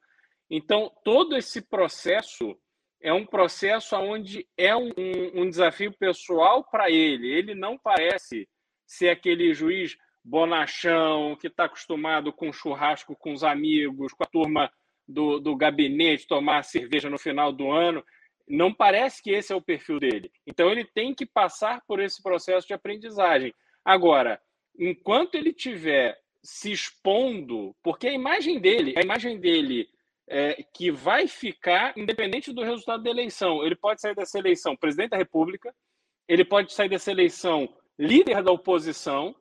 [0.50, 2.56] Então, todo esse processo
[3.00, 4.92] é um processo onde é um,
[5.34, 7.30] um desafio pessoal para ele.
[7.30, 8.48] Ele não parece
[8.86, 14.72] ser aquele juiz bonachão que está acostumado com churrasco com os amigos, com a turma
[15.06, 18.02] do, do gabinete, tomar cerveja no final do ano.
[18.46, 20.30] Não parece que esse é o perfil dele.
[20.46, 23.54] Então ele tem que passar por esse processo de aprendizagem.
[23.84, 24.40] Agora,
[24.78, 29.88] enquanto ele tiver se expondo, porque a imagem dele, a imagem dele
[30.28, 33.64] é, que vai ficar independente do resultado da eleição.
[33.64, 35.74] Ele pode sair dessa eleição presidente da República,
[36.28, 39.34] ele pode sair dessa eleição líder da oposição.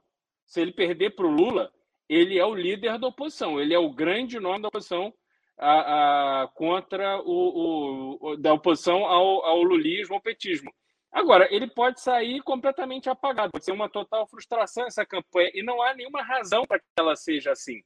[0.46, 1.72] Se ele perder para o Lula,
[2.08, 5.14] ele é o líder da oposição, ele é o grande nome da oposição
[5.58, 10.74] a, a, contra o, o, da oposição ao, ao lulismo, ao petismo.
[11.12, 15.82] Agora, ele pode sair completamente apagado, pode ser uma total frustração essa campanha, e não
[15.82, 17.82] há nenhuma razão para que ela seja assim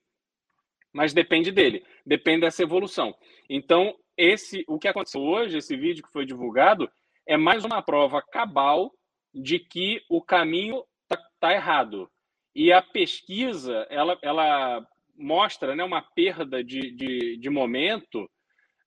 [0.98, 3.16] mas depende dele, depende dessa evolução.
[3.48, 6.90] Então, esse, o que aconteceu hoje, esse vídeo que foi divulgado,
[7.24, 8.92] é mais uma prova cabal
[9.32, 12.10] de que o caminho está tá errado.
[12.56, 18.30] E a pesquisa, ela, ela mostra né, uma perda de, de, de momento,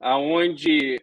[0.02, 1.00] onde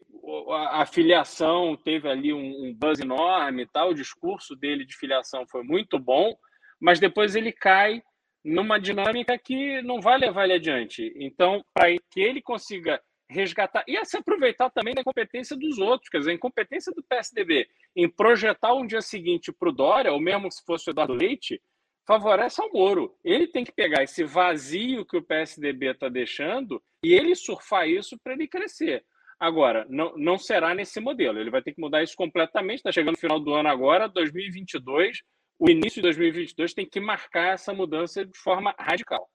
[0.71, 5.63] a, filiação teve ali um, um buzz enorme, tal, o discurso dele de filiação foi
[5.63, 6.35] muito bom,
[6.79, 8.01] mas depois ele cai
[8.43, 11.13] numa dinâmica que não vai levar ele adiante.
[11.17, 16.19] Então, para que ele consiga resgatar e se aproveitar também da incompetência dos outros, quer
[16.19, 20.49] dizer, a incompetência do PSDB em projetar um dia seguinte para o Dória, ou mesmo
[20.51, 21.61] se fosse o Eduardo Leite,
[22.07, 23.13] favorece ao Moro.
[23.23, 28.17] Ele tem que pegar esse vazio que o PSDB está deixando e ele surfar isso
[28.23, 29.03] para ele crescer.
[29.39, 31.37] Agora, não, não será nesse modelo.
[31.37, 32.77] Ele vai ter que mudar isso completamente.
[32.77, 35.19] Está chegando no final do ano agora, 2022
[35.59, 39.27] o início de 2022 tem que marcar essa mudança de forma radical.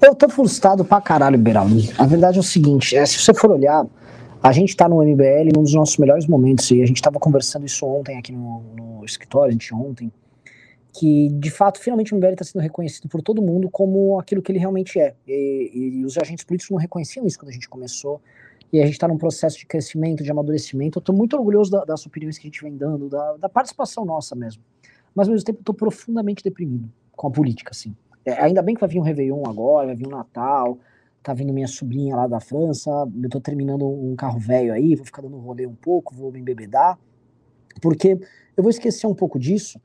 [0.00, 1.74] Eu tô frustrado pra caralho, Beraldo.
[1.98, 3.84] A verdade é o seguinte, é, se você for olhar,
[4.40, 7.66] a gente tá no MBL num dos nossos melhores momentos, e a gente tava conversando
[7.66, 10.12] isso ontem aqui no, no escritório, gente ontem,
[10.98, 14.50] que de fato, finalmente o MBL está sendo reconhecido por todo mundo como aquilo que
[14.50, 15.14] ele realmente é.
[15.26, 18.20] E, e os agentes políticos não reconheciam isso quando a gente começou
[18.72, 20.98] e a gente está num processo de crescimento, de amadurecimento.
[20.98, 24.04] Eu estou muito orgulhoso da, das opiniões que a gente vem dando, da, da participação
[24.04, 24.62] nossa mesmo.
[25.14, 27.94] Mas ao mesmo tempo estou profundamente deprimido com a política, assim.
[28.24, 30.78] É, ainda bem que vai vir um Réveillon agora, vai vir um Natal,
[31.22, 35.04] tá vindo minha sobrinha lá da França, eu estou terminando um carro velho aí, vou
[35.04, 36.98] ficar dando rolê um pouco, vou me embebedar,
[37.80, 38.18] porque
[38.56, 39.80] eu vou esquecer um pouco disso,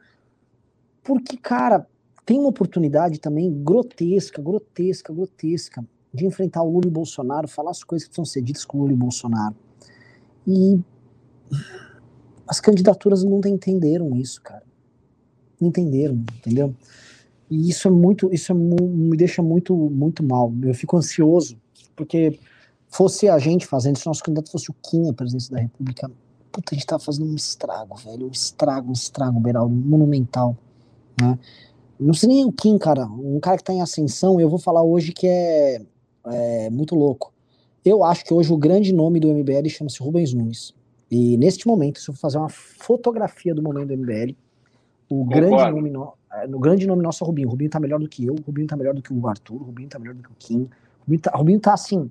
[1.04, 1.86] porque, cara,
[2.26, 7.72] tem uma oportunidade também grotesca, grotesca, grotesca de enfrentar o Lula e o Bolsonaro, falar
[7.72, 9.56] as coisas que são ser ditas com o Lula e o Bolsonaro.
[10.48, 10.80] E
[12.48, 14.64] as candidaturas não entenderam isso, cara.
[15.60, 16.76] Não entenderam, entendeu?
[17.50, 20.54] E isso é muito, isso é, me deixa muito, muito mal.
[20.62, 21.58] Eu fico ansioso,
[21.96, 22.40] porque
[22.88, 26.12] fosse a gente fazendo, se nosso candidato fosse o Kim a presidência da República,
[26.52, 30.56] puta, a gente tá fazendo um estrago, velho, um estrago, um estrago, Beraldo, monumental,
[31.20, 31.38] né?
[32.00, 34.84] Não sei nem o Kim, cara, um cara que tá em ascensão, eu vou falar
[34.84, 35.82] hoje que é,
[36.26, 37.34] é muito louco.
[37.86, 40.74] Eu acho que hoje o grande nome do MBL chama-se Rubens Nunes.
[41.12, 44.36] E neste momento, se eu for fazer uma fotografia do momento do MBL,
[45.10, 46.14] o grande nome, no,
[46.50, 47.48] no grande nome nosso é o Rubinho.
[47.48, 49.62] O Rubinho tá melhor do que eu, o Rubinho tá melhor do que o Arthur,
[49.62, 50.62] o Rubinho tá melhor do que o Kim.
[50.62, 52.10] O Rubinho tá, o Rubinho tá assim,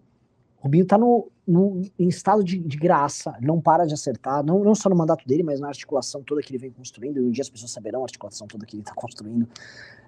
[0.62, 4.76] Rubinho tá no, no, em estado de, de, graça, não para de acertar, não, não
[4.76, 7.42] só no mandato dele, mas na articulação toda que ele vem construindo, e um dia
[7.42, 9.48] as pessoas saberão a articulação toda que ele tá construindo.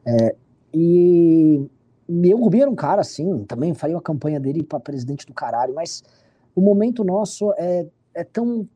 [0.07, 0.37] É,
[0.73, 1.69] e
[2.09, 5.75] meu Rubinho era um cara assim, também faria uma campanha dele para presidente do caralho,
[5.75, 6.05] mas
[6.55, 8.69] o momento nosso é, é tão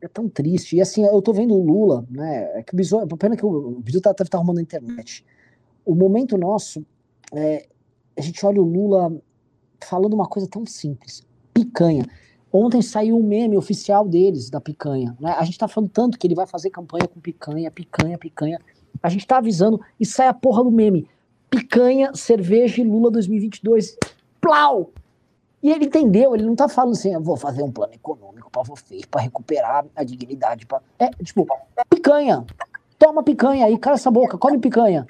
[0.00, 0.76] é tão triste.
[0.76, 2.58] E assim, eu tô vendo o Lula, né?
[2.58, 5.24] É que o Bisu, pena que o Bisu tá, deve estar tá arrumando na internet.
[5.84, 6.84] O momento nosso,
[7.32, 7.66] é,
[8.16, 9.12] a gente olha o Lula
[9.80, 12.06] falando uma coisa tão simples: picanha.
[12.52, 15.14] Ontem saiu um meme oficial deles, da picanha.
[15.20, 15.34] Né?
[15.38, 18.58] A gente tá falando tanto que ele vai fazer campanha com picanha, picanha, picanha.
[19.02, 21.06] A gente tá avisando e sai a porra do meme.
[21.50, 23.96] Picanha, cerveja e Lula 2022.
[24.40, 24.90] Plau!
[25.62, 28.62] E ele entendeu, ele não tá falando assim, eu vou fazer um plano econômico para
[28.62, 30.64] vocês, para recuperar a dignidade.
[30.66, 30.80] Pra...
[30.98, 31.46] É, tipo,
[31.90, 32.46] picanha.
[32.98, 35.06] Toma picanha aí, cala essa boca, come picanha.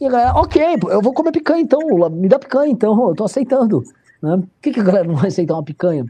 [0.00, 3.14] E a galera, ok, eu vou comer picanha então, Lula, me dá picanha então, eu
[3.14, 3.82] tô aceitando.
[4.22, 4.36] Né?
[4.36, 6.06] Por que, que a galera não vai aceitar uma picanha?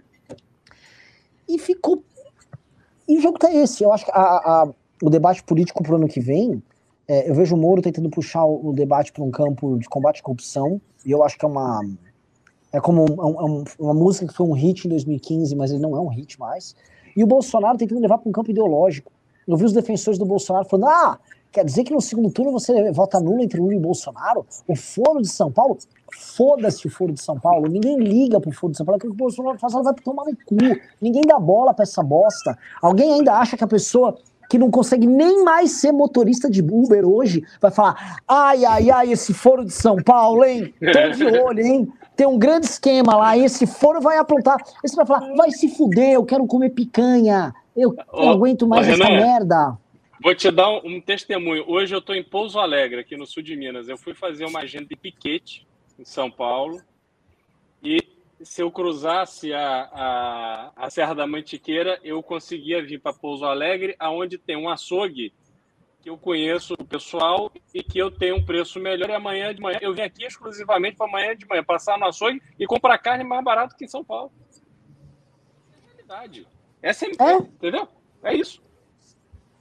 [1.49, 2.03] E ficou.
[3.09, 3.83] E o jogo tá esse.
[3.83, 4.69] Eu acho que a, a,
[5.03, 6.63] o debate político pro ano que vem,
[7.07, 10.21] é, eu vejo o Moro tentando puxar o, o debate para um campo de combate
[10.21, 11.81] à corrupção, e eu acho que é uma
[12.71, 15.97] é como um, um, uma música que foi um hit em 2015, mas ele não
[15.97, 16.77] é um hit mais.
[17.17, 19.11] E o Bolsonaro tentando levar para um campo ideológico.
[19.47, 21.19] Eu vi os defensores do Bolsonaro falando: ah,
[21.53, 24.47] quer dizer que no segundo turno você vota nulo entre Lula e Bolsonaro?
[24.67, 25.79] O foro de São Paulo?
[26.37, 27.69] Foda-se o foro de São Paulo.
[27.69, 28.99] Ninguém liga pro foro de São Paulo.
[28.99, 30.57] O que o Bolsonaro faz, ela vai tomar no cu.
[31.01, 32.57] Ninguém dá bola pra essa bosta.
[32.83, 34.17] Alguém ainda acha que a pessoa
[34.49, 39.13] que não consegue nem mais ser motorista de Uber hoje vai falar: ai, ai, ai,
[39.13, 40.73] esse foro de São Paulo, hein?
[40.81, 41.93] Tô de olho, hein?
[42.19, 44.57] tem um grande esquema lá, esse foro vai aprontar.
[44.83, 49.09] Esse vai falar, vai se fuder, eu quero comer picanha, eu não aguento mais essa
[49.09, 49.79] merda.
[50.21, 51.65] Vou te dar um, um, testemunho.
[51.69, 53.89] Hoje eu estou em Pouso Alegre, aqui no sul de Minas.
[53.89, 56.83] Eu fui fazer uma agenda de piquete em São Paulo.
[57.81, 57.99] E
[58.43, 63.95] se eu cruzasse a, a, a Serra da Mantiqueira, eu conseguia vir para Pouso Alegre,
[63.97, 65.33] aonde tem um açougue
[66.03, 69.11] que eu conheço o pessoal e que eu tenho um preço melhor.
[69.11, 72.43] E amanhã de manhã eu vim aqui exclusivamente para amanhã de manhã passar no açougue
[72.59, 74.33] e comprar carne mais barato que em São Paulo.
[75.71, 76.49] É a realidade.
[76.83, 77.37] Essa é, é.
[77.37, 77.87] entendeu?
[78.25, 78.61] É isso.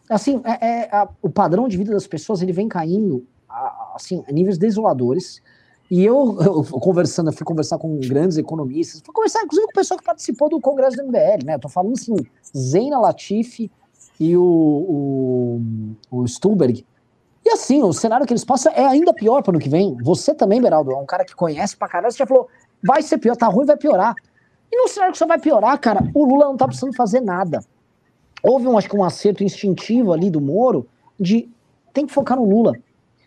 [0.10, 4.24] Assim, é, é a, o padrão de vida das pessoas ele vem caindo a, assim,
[4.28, 5.42] a níveis desoladores.
[5.90, 9.76] E eu, eu, conversando, eu fui conversar com grandes economistas, fui conversar inclusive com o
[9.76, 11.56] pessoal que participou do congresso do MBL, né?
[11.56, 12.16] Eu tô falando assim,
[12.56, 13.72] Zeina Latifi,
[14.20, 15.62] e o, o,
[16.12, 16.86] o Stuhlberg.
[17.46, 19.96] E assim, o cenário que eles passam é ainda pior para o ano que vem.
[20.04, 22.48] Você também, Beraldo, é um cara que conhece pra caralho, você já falou,
[22.84, 24.16] vai ser pior, tá ruim, vai piorar.
[24.72, 27.60] E no cenário que só vai piorar, cara, o Lula não tá precisando fazer nada.
[28.48, 30.88] Houve, um, acho que um acerto instintivo ali do Moro
[31.20, 31.50] de
[31.94, 32.74] tem que focar no Lula.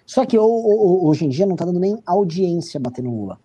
[0.07, 3.39] Só que hoje em dia não tá dando nem audiência bater no Lula.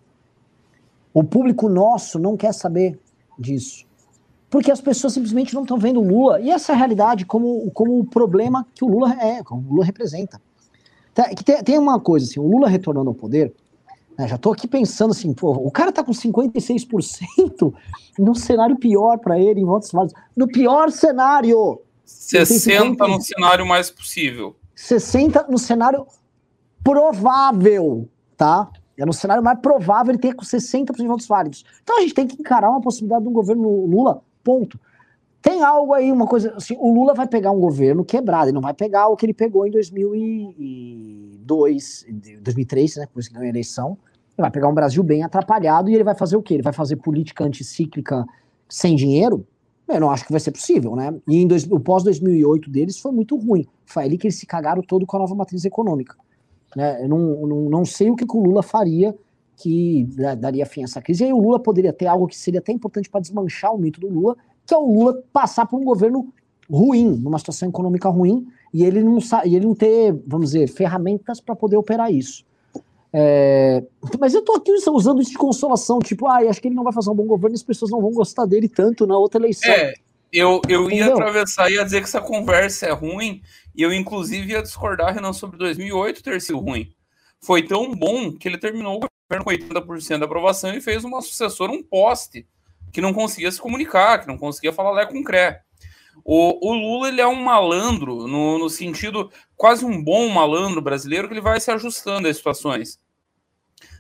[1.14, 3.00] O público nosso não quer saber
[3.38, 3.86] disso
[4.56, 8.00] porque as pessoas simplesmente não estão vendo o Lula e essa é realidade como, como
[8.00, 10.42] o problema que o Lula é, como o Lula representa.
[11.14, 13.54] Tem, tem uma coisa assim, o Lula retornando ao poder,
[14.18, 17.74] né, já estou aqui pensando assim, pô, o cara tá com 56%
[18.18, 20.20] num cenário pior para ele em votos válidos.
[20.36, 21.82] No pior cenário.
[22.06, 24.56] 60 no cenário mais possível.
[24.76, 26.06] 60 no cenário
[26.84, 28.70] provável, tá?
[28.98, 31.66] É no cenário mais provável ele ter com 60% de votos válidos.
[31.84, 34.80] Então a gente tem que encarar uma possibilidade de um governo Lula Ponto.
[35.42, 38.62] Tem algo aí, uma coisa assim, o Lula vai pegar um governo quebrado, ele não
[38.62, 39.72] vai pegar o que ele pegou em
[41.46, 42.06] 2002,
[42.42, 43.98] 2003, né, depois que ganhou a eleição,
[44.38, 46.56] ele vai pegar um Brasil bem atrapalhado e ele vai fazer o quê?
[46.56, 48.26] Ele vai fazer política anticíclica
[48.68, 49.48] sem dinheiro?
[49.88, 51.14] Eu não acho que vai ser possível, né?
[51.28, 53.66] E em dois, o pós-2008 deles foi muito ruim.
[53.86, 56.18] Foi ali que eles se cagaram todo com a nova matriz econômica.
[56.76, 57.04] Né?
[57.04, 59.16] Eu não, não, não sei o que, que o Lula faria
[59.58, 60.08] que
[60.38, 61.24] daria fim a essa crise.
[61.24, 64.02] E aí o Lula poderia ter algo que seria até importante para desmanchar o mito
[64.02, 66.34] do Lula, que é o Lula passar por um governo
[66.70, 71.40] ruim, numa situação econômica ruim, e ele não, e ele não ter, vamos dizer, ferramentas
[71.40, 72.46] para poder operar isso.
[73.14, 73.82] É,
[74.20, 76.92] mas eu tô aqui usando isso de consolação, tipo, ah, acho que ele não vai
[76.92, 79.72] fazer um bom governo e as pessoas não vão gostar dele tanto na outra eleição.
[79.72, 79.94] É,
[80.34, 83.42] Eu, eu ia atravessar e ia dizer que essa conversa é ruim,
[83.74, 86.94] e eu, inclusive, ia discordar, Renan, sobre 2008 ter sido ruim.
[87.40, 91.22] Foi tão bom que ele terminou o governo com 80% da aprovação e fez uma
[91.22, 92.46] sucessora, um poste,
[92.92, 95.62] que não conseguia se comunicar, que não conseguia falar lé com cré.
[96.28, 101.28] O, o Lula ele é um malandro, no, no sentido, quase um bom malandro brasileiro,
[101.28, 102.98] que ele vai se ajustando às situações.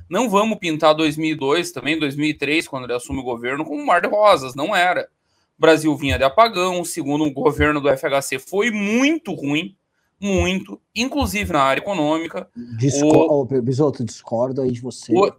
[0.09, 4.07] Não vamos pintar 2002, também 2003, quando ele assume o governo, como um mar de
[4.07, 5.07] rosas, não era.
[5.55, 9.75] O Brasil vinha de apagão, segundo o governo do FHC foi muito ruim,
[10.19, 12.49] muito, inclusive na área econômica.
[12.79, 13.61] Discor o...
[13.61, 15.13] Bisoto, discordo aí de você.
[15.13, 15.31] O...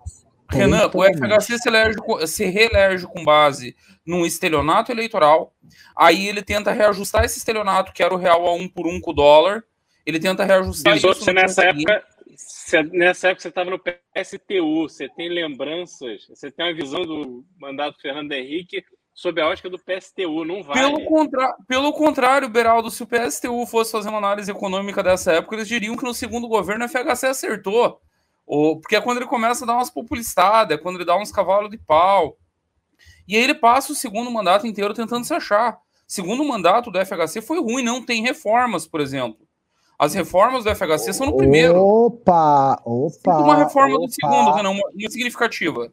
[0.50, 5.52] Renan, o FHC se, elege, se reelege com base num estelionato eleitoral,
[5.96, 9.10] aí ele tenta reajustar esse estelionato, que era o real a um por um com
[9.10, 9.64] o dólar,
[10.04, 11.32] ele tenta reajustar Bisoto, isso.
[11.32, 12.04] nessa época,
[12.36, 17.44] você, nessa época você estava no PSTU, você tem lembranças, você tem uma visão do
[17.58, 18.84] mandato Fernando Henrique
[19.16, 20.78] sob a ótica do PSTU, não vai.
[20.78, 21.56] Pelo, contra...
[21.66, 25.96] Pelo contrário, Beraldo, se o PSTU fosse fazer uma análise econômica dessa época, eles diriam
[25.96, 28.00] que no segundo governo a FHC acertou.
[28.46, 28.80] Ou...
[28.80, 31.70] Porque é quando ele começa a dar umas populistadas, é quando ele dá uns cavalos
[31.70, 32.36] de pau.
[33.26, 35.78] E aí ele passa o segundo mandato inteiro tentando se achar.
[36.06, 39.46] Segundo mandato do FHC foi ruim, não tem reformas, por exemplo.
[39.98, 41.82] As reformas do FHC são no primeiro.
[41.82, 43.38] Opa, opa.
[43.38, 44.06] Uma reforma opa.
[44.06, 45.90] do segundo, Renan, uma, uma significativa.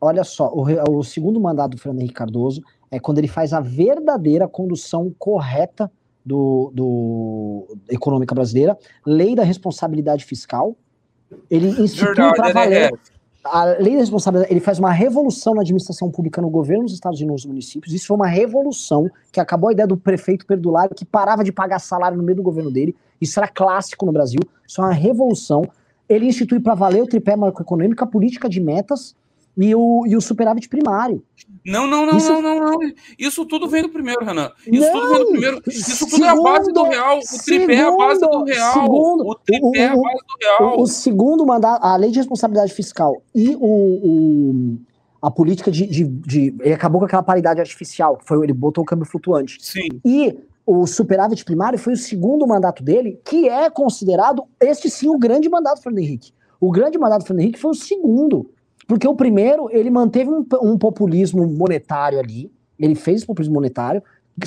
[0.00, 3.60] Olha só, o, o, segundo mandato do Fernando Henrique Cardoso é quando ele faz a
[3.60, 5.92] verdadeira condução correta
[6.24, 8.76] do, do econômica brasileira,
[9.06, 10.76] lei da responsabilidade fiscal.
[11.50, 12.92] Ele institui para valer.
[12.92, 13.12] É
[13.44, 17.20] a lei da responsabilidade, ele faz uma revolução na administração pública no governo dos estados
[17.20, 17.92] e nos municípios.
[17.92, 21.80] Isso foi uma revolução que acabou a ideia do prefeito perdulário que parava de pagar
[21.80, 22.94] salário no meio do governo dele.
[23.20, 24.40] Isso era clássico no Brasil.
[24.66, 25.68] Isso é uma revolução.
[26.08, 29.16] Ele institui para valer o tripé macroeconômico, a política de metas
[29.56, 31.22] e o, e o superávit primário.
[31.64, 32.32] Não, não, não, isso...
[32.32, 32.78] não, não, não.
[33.18, 34.50] Isso tudo vem do primeiro, Renan.
[34.66, 35.62] Isso não, tudo vem do primeiro.
[35.68, 37.18] Isso tudo segundo, é a base do real.
[37.18, 38.72] O tripé é a base do real.
[38.72, 40.78] Segundo, o tripé é a base do real.
[40.78, 44.78] O, o, segundo mandato, a lei de responsabilidade fiscal e o, o
[45.20, 48.82] a política de, de, de, Ele acabou com aquela paridade artificial, que foi, ele botou
[48.82, 49.56] o câmbio flutuante.
[49.60, 49.86] Sim.
[50.04, 50.36] E
[50.66, 55.48] o superávit primário foi o segundo mandato dele, que é considerado, este sim, o grande
[55.48, 56.32] mandato do Fernando Henrique.
[56.60, 58.50] O grande mandato do Fernando Henrique foi o segundo.
[58.86, 64.02] Porque o primeiro, ele manteve um, um populismo monetário ali, ele fez populismo monetário,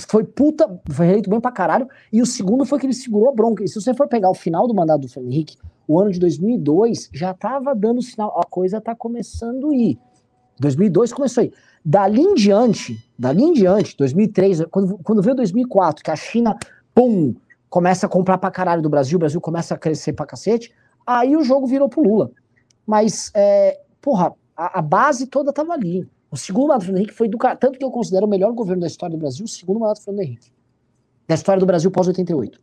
[0.10, 3.34] foi puta, foi eleito bem pra caralho, e o segundo foi que ele segurou a
[3.34, 3.64] bronca.
[3.64, 5.58] E se você for pegar o final do mandato do Fernando Henrique,
[5.88, 10.00] o ano de 2002 já tava dando sinal, a coisa tá começando a ir.
[10.60, 11.52] 2002 começou aí.
[11.84, 16.58] Dali em diante, dali em diante, 2003, quando, quando veio 2004, que a China,
[16.94, 17.36] pum,
[17.70, 20.74] começa a comprar pra caralho do Brasil, o Brasil começa a crescer pra cacete,
[21.06, 22.32] aí o jogo virou pro Lula.
[22.88, 26.08] Mas é, porra, a, a base toda estava ali.
[26.30, 28.82] O segundo mandato do Fernando Henrique foi do tanto que eu considero o melhor governo
[28.82, 30.52] da história do Brasil, o segundo mandato do Fernando Henrique.
[31.28, 32.60] Da história do Brasil pós-88.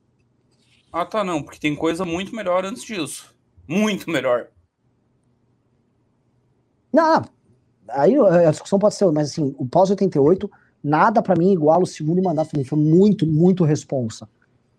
[0.93, 3.35] Ah, tá, não, porque tem coisa muito melhor antes disso.
[3.67, 4.49] Muito melhor.
[6.93, 7.25] Não,
[7.89, 10.49] aí a discussão pode ser, mas assim, o pós-88,
[10.85, 12.93] nada para mim iguala o segundo mandato do Fernando Henrique.
[12.93, 14.29] Foi muito, muito responsa.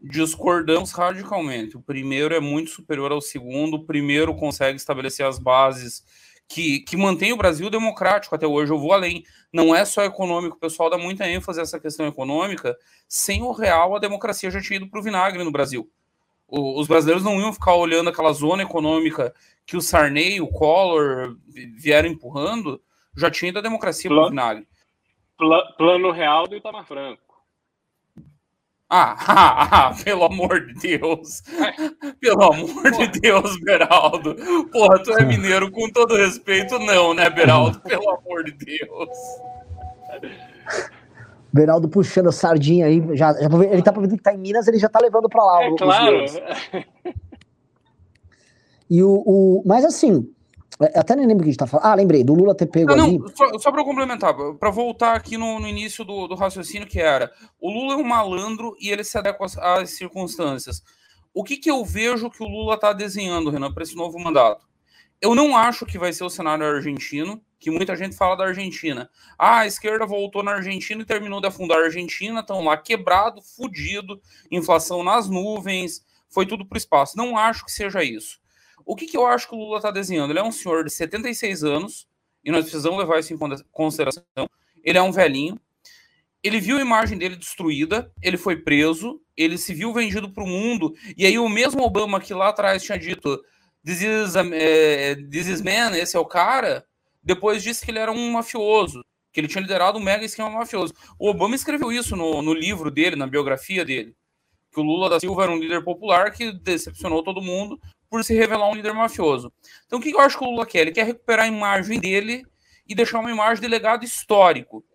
[0.01, 1.75] Discordamos radicalmente.
[1.75, 3.75] O primeiro é muito superior ao segundo.
[3.75, 6.03] O primeiro consegue estabelecer as bases
[6.47, 8.71] que, que mantém o Brasil democrático até hoje.
[8.71, 9.23] Eu vou além.
[9.51, 12.75] Não é só econômico, o pessoal dá muita ênfase a essa questão econômica.
[13.07, 15.89] Sem o real, a democracia já tinha ido para o vinagre no Brasil.
[16.47, 19.33] O, os brasileiros não iam ficar olhando aquela zona econômica
[19.65, 21.37] que o Sarney, o Collor
[21.77, 22.81] vieram empurrando,
[23.15, 24.67] já tinha ido a democracia para o vinagre.
[25.77, 27.32] Plano real do Itamar Franco.
[28.95, 31.41] Ah, ah, ah, pelo amor de Deus.
[32.21, 32.91] Pelo amor Porra.
[32.91, 34.35] de Deus, Beraldo.
[34.71, 37.79] Porra, tu é mineiro, com todo respeito, não, né, Beraldo?
[37.79, 39.09] Pelo amor de Deus.
[41.51, 44.77] Beraldo puxando a sardinha aí, já, já ele tá ver que tá em Minas, ele
[44.77, 45.63] já tá levando pra lá.
[45.63, 46.25] É claro.
[48.87, 50.31] E o, o, mas assim,
[50.95, 51.85] até nem lembro o que a gente tá falando.
[51.85, 53.21] Ah, lembrei, do Lula ter pego ah, não, ali.
[53.35, 57.31] Só, só para complementar, para voltar aqui no, no início do, do, raciocínio, que era:
[57.59, 60.81] o Lula é um malandro e ele se adequa às, às circunstâncias.
[61.33, 64.67] O que, que eu vejo que o Lula está desenhando, Renan, para esse novo mandato?
[65.19, 69.09] Eu não acho que vai ser o cenário argentino, que muita gente fala da Argentina.
[69.39, 73.41] Ah, a esquerda voltou na Argentina e terminou de afundar a Argentina, estão lá quebrado,
[73.41, 74.21] fudido,
[74.51, 77.15] inflação nas nuvens, foi tudo para o espaço.
[77.15, 78.42] Não acho que seja isso.
[78.85, 80.31] O que, que eu acho que o Lula está desenhando?
[80.31, 82.07] Ele é um senhor de 76 anos,
[82.43, 83.37] e nós precisamos levar isso em
[83.71, 84.23] consideração.
[84.83, 85.59] Ele é um velhinho.
[86.43, 90.47] Ele viu a imagem dele destruída, ele foi preso, ele se viu vendido para o
[90.47, 93.41] mundo, e aí o mesmo Obama que lá atrás tinha dito
[93.85, 96.85] This is, uh, this is man, esse é o cara,
[97.21, 99.03] depois disse que ele era um mafioso.
[99.31, 100.93] que ele tinha liderado um mega esquema mafioso.
[101.17, 104.15] O Obama escreveu isso no, no livro dele, na biografia dele,
[104.71, 107.79] que o Lula da Silva era um líder popular que decepcionou todo mundo
[108.13, 109.51] por se revelar um líder mafioso.
[109.87, 110.81] Então, o que eu acho que o Lula quer?
[110.81, 112.45] Ele quer recuperar a imagem dele
[112.87, 114.85] e deixar uma imagem de legado histórico.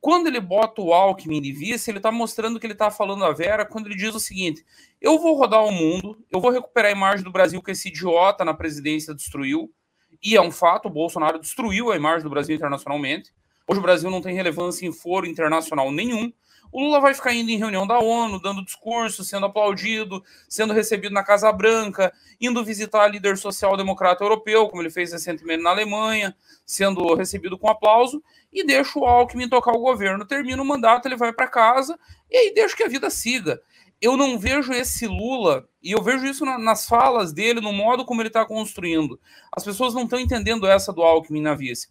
[0.00, 3.32] Quando ele bota o Alckmin de vice, ele está mostrando que ele está falando a
[3.32, 4.66] Vera quando ele diz o seguinte:
[5.00, 8.44] eu vou rodar o mundo, eu vou recuperar a imagem do Brasil que esse idiota
[8.44, 9.72] na presidência destruiu.
[10.20, 13.32] E é um fato, o Bolsonaro destruiu a imagem do Brasil internacionalmente.
[13.64, 16.32] Hoje o Brasil não tem relevância em foro internacional nenhum.
[16.76, 21.14] O Lula vai ficar indo em reunião da ONU, dando discurso, sendo aplaudido, sendo recebido
[21.14, 27.14] na Casa Branca, indo visitar líder social-democrata europeu, como ele fez recentemente na Alemanha, sendo
[27.14, 28.22] recebido com aplauso,
[28.52, 30.26] e deixa o Alckmin tocar o governo.
[30.26, 31.98] Termina o mandato, ele vai para casa,
[32.30, 33.58] e aí deixa que a vida siga.
[33.98, 38.04] Eu não vejo esse Lula, e eu vejo isso na, nas falas dele, no modo
[38.04, 39.18] como ele está construindo.
[39.50, 41.88] As pessoas não estão entendendo essa do Alckmin na vice.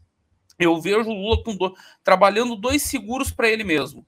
[0.60, 4.06] Eu vejo o Lula do, trabalhando dois seguros para ele mesmo.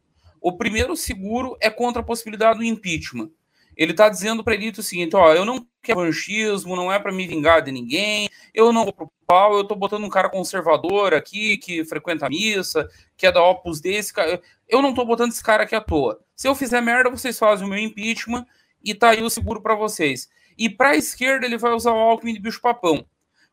[0.47, 3.29] O primeiro seguro é contra a possibilidade do impeachment.
[3.75, 7.11] Ele está dizendo para a o seguinte: ó, eu não quero revanchismo, não é para
[7.11, 11.13] me vingar de ninguém, eu não vou pro pau, eu estou botando um cara conservador
[11.13, 14.41] aqui, que frequenta a missa, que é da Opus desse cara.
[14.69, 16.17] Eu não estou botando esse cara aqui à toa.
[16.33, 18.45] Se eu fizer merda, vocês fazem o meu impeachment
[18.81, 20.29] e tá aí o seguro para vocês.
[20.57, 23.05] E para a esquerda, ele vai usar o Alckmin de bicho-papão.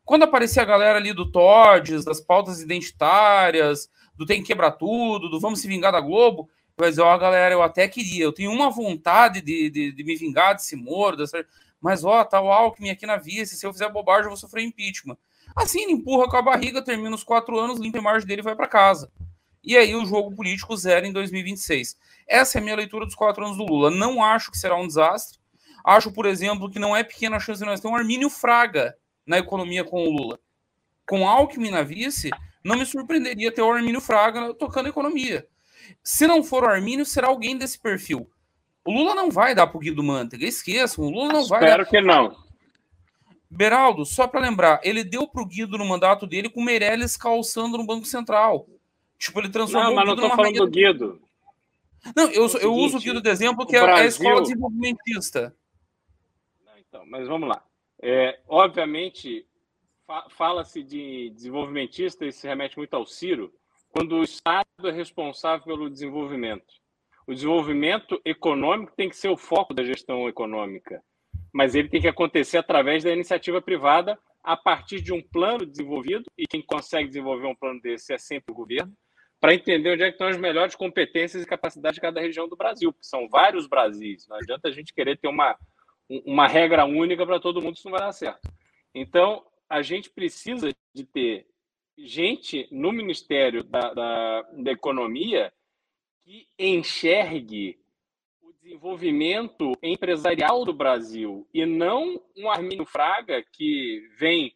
[0.05, 5.29] Quando aparecer a galera ali do Todes, das pautas identitárias, do Tem que Quebrar Tudo,
[5.29, 8.69] do Vamos Se Vingar da Globo, mas, ó, galera, eu até queria, eu tenho uma
[8.69, 11.45] vontade de, de, de me vingar desse Moro, dessa...
[11.79, 14.63] mas, ó, tá o Alckmin aqui na vice, se eu fizer bobagem, eu vou sofrer
[14.63, 15.17] impeachment.
[15.55, 18.43] Assim, ele empurra com a barriga, termina os quatro anos, limpa a imagem dele e
[18.43, 19.09] vai para casa.
[19.63, 21.97] E aí o jogo político zero em 2026.
[22.27, 23.89] Essa é a minha leitura dos quatro anos do Lula.
[23.89, 25.39] Não acho que será um desastre.
[25.83, 28.95] Acho, por exemplo, que não é pequena a chance de nós ter um Armínio Fraga
[29.25, 30.39] na economia com o Lula.
[31.07, 32.29] Com Alckmin na vice,
[32.63, 35.47] não me surpreenderia ter o Armínio Fraga tocando economia.
[36.03, 38.29] Se não for o Armínio, será alguém desse perfil.
[38.85, 41.89] O Lula não vai dar pro Guido Mantega, esqueçam, o Lula não vai Espero dar...
[41.89, 42.35] que não.
[43.49, 47.77] Beraldo, só para lembrar, ele deu pro Guido no mandato dele com o Meirelles calçando
[47.77, 48.67] no Banco Central.
[49.17, 50.59] Tipo, ele transformou não, mas não tô falando rainha...
[50.59, 51.21] do Guido.
[52.15, 54.03] Não, eu, eu uso o Guido de exemplo, que é Brasil...
[54.03, 55.55] a escola desenvolvimentista.
[56.65, 57.63] Não, então, mas vamos lá.
[58.01, 59.47] É, obviamente,
[60.05, 63.51] fa fala-se de desenvolvimentista e se remete muito ao Ciro,
[63.95, 66.65] quando o Estado é responsável pelo desenvolvimento.
[67.25, 71.01] O desenvolvimento econômico tem que ser o foco da gestão econômica,
[71.53, 76.25] mas ele tem que acontecer através da iniciativa privada a partir de um plano desenvolvido,
[76.37, 78.91] e quem consegue desenvolver um plano desse é sempre o governo,
[79.39, 82.57] para entender onde é que estão as melhores competências e capacidades de cada região do
[82.57, 84.27] Brasil, porque são vários Brasis.
[84.27, 85.57] Não adianta a gente querer ter uma,
[86.09, 88.51] uma regra única para todo mundo, isso não vai dar certo.
[88.93, 91.47] Então, a gente precisa de ter
[91.97, 95.51] gente no Ministério da, da, da Economia
[96.23, 97.77] que enxergue
[98.41, 104.53] o desenvolvimento empresarial do Brasil e não um Arminio Fraga que vem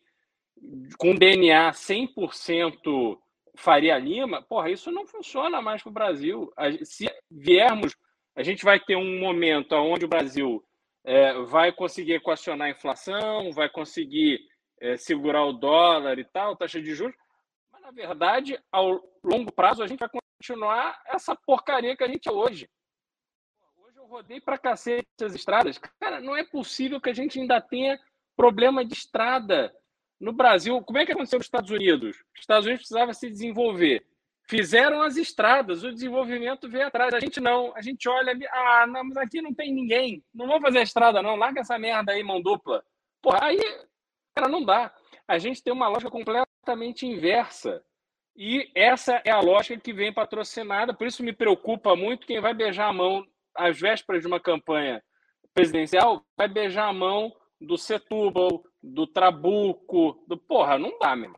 [0.98, 3.18] com DNA 100%
[3.56, 4.42] Faria Lima.
[4.42, 6.52] Porra, isso não funciona mais para o Brasil.
[6.84, 7.96] Se viermos,
[8.36, 10.64] a gente vai ter um momento onde o Brasil
[11.04, 14.40] é, vai conseguir equacionar a inflação, vai conseguir
[14.82, 17.16] é, segurar o dólar e tal, taxa de juros,
[17.90, 22.32] na verdade, ao longo prazo, a gente vai continuar essa porcaria que a gente é
[22.32, 22.70] hoje.
[23.78, 25.80] Hoje eu rodei para cacete as estradas.
[26.00, 28.00] Cara, não é possível que a gente ainda tenha
[28.38, 29.74] problema de estrada
[30.20, 30.80] no Brasil.
[30.84, 32.18] Como é que aconteceu nos Estados Unidos?
[32.36, 34.06] Os Estados Unidos precisavam se desenvolver.
[34.48, 37.12] Fizeram as estradas, o desenvolvimento veio atrás.
[37.16, 37.76] A gente não.
[37.76, 40.24] A gente olha ali, ah, não, mas aqui não tem ninguém.
[40.32, 41.36] Não vou fazer a estrada, não.
[41.36, 42.86] Larga essa merda aí, mão dupla.
[43.20, 43.60] Porra, aí,
[44.36, 44.94] cara, não dá.
[45.30, 47.84] A gente tem uma lógica completa exatamente inversa.
[48.36, 52.52] E essa é a lógica que vem patrocinada, por isso me preocupa muito quem vai
[52.52, 53.24] beijar a mão
[53.56, 55.04] às vésperas de uma campanha
[55.54, 61.36] presidencial, vai beijar a mão do Setúbal, do Trabuco, do porra, não dá mesmo.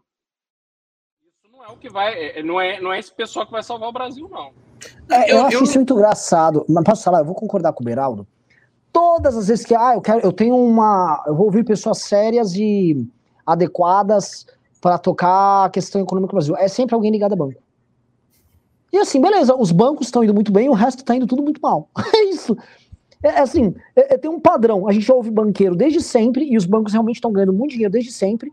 [1.21, 3.51] Isso não é o que vai, é, é, não é, não é esse pessoal que
[3.51, 4.53] vai salvar o Brasil, não.
[5.09, 5.63] É, eu, eu, acho eu...
[5.63, 8.25] isso muito engraçado, mas posso falar, eu vou concordar com o Beraldo.
[8.93, 12.53] Todas as vezes que ah, eu quero, eu tenho uma, eu vou ouvir pessoas sérias
[12.55, 13.09] e
[13.45, 14.45] adequadas
[14.79, 16.57] para tocar a questão econômica do Brasil.
[16.57, 17.61] É sempre alguém ligado a banco.
[18.91, 21.61] E assim, beleza, os bancos estão indo muito bem, o resto está indo tudo muito
[21.61, 21.89] mal.
[22.13, 22.57] É isso.
[23.23, 24.87] É, é assim, é, é, tem um padrão.
[24.87, 28.11] A gente ouve banqueiro desde sempre, e os bancos realmente estão ganhando muito dinheiro desde
[28.11, 28.51] sempre.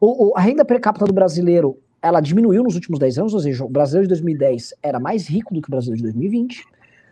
[0.00, 3.40] O, o, a renda per capita do brasileiro, ela diminuiu nos últimos 10 anos, ou
[3.40, 6.64] seja, o brasileiro de 2010 era mais rico do que o brasileiro de 2020.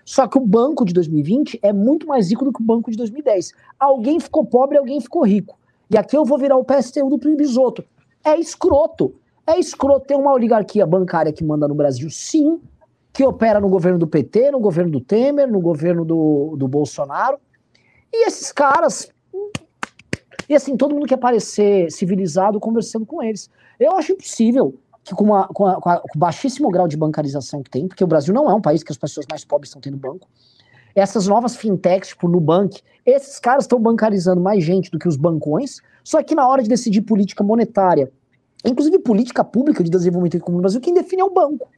[0.04, 2.96] Só que o banco de 2020 é muito mais rico do que o banco de
[2.96, 3.52] 2010.
[3.78, 5.58] Alguém ficou pobre, alguém ficou rico.
[5.94, 7.84] E aqui eu vou virar o PSTU do Primo Bisotto.
[8.24, 9.14] É escroto.
[9.46, 12.60] É escroto ter uma oligarquia bancária que manda no Brasil, sim,
[13.12, 17.38] que opera no governo do PT, no governo do Temer, no governo do, do Bolsonaro.
[18.12, 19.08] E esses caras.
[20.48, 23.48] E assim, todo mundo quer parecer civilizado conversando com eles.
[23.78, 24.74] Eu acho impossível
[25.04, 27.86] que com, uma, com, a, com, a, com o baixíssimo grau de bancarização que tem,
[27.86, 30.26] porque o Brasil não é um país que as pessoas mais pobres estão tendo banco,
[30.94, 35.80] essas novas fintechs, tipo Nubank, esses caras estão bancarizando mais gente do que os bancões,
[36.02, 38.10] só que na hora de decidir política monetária,
[38.64, 41.68] inclusive política pública de desenvolvimento econômico no Brasil, quem define é o banco.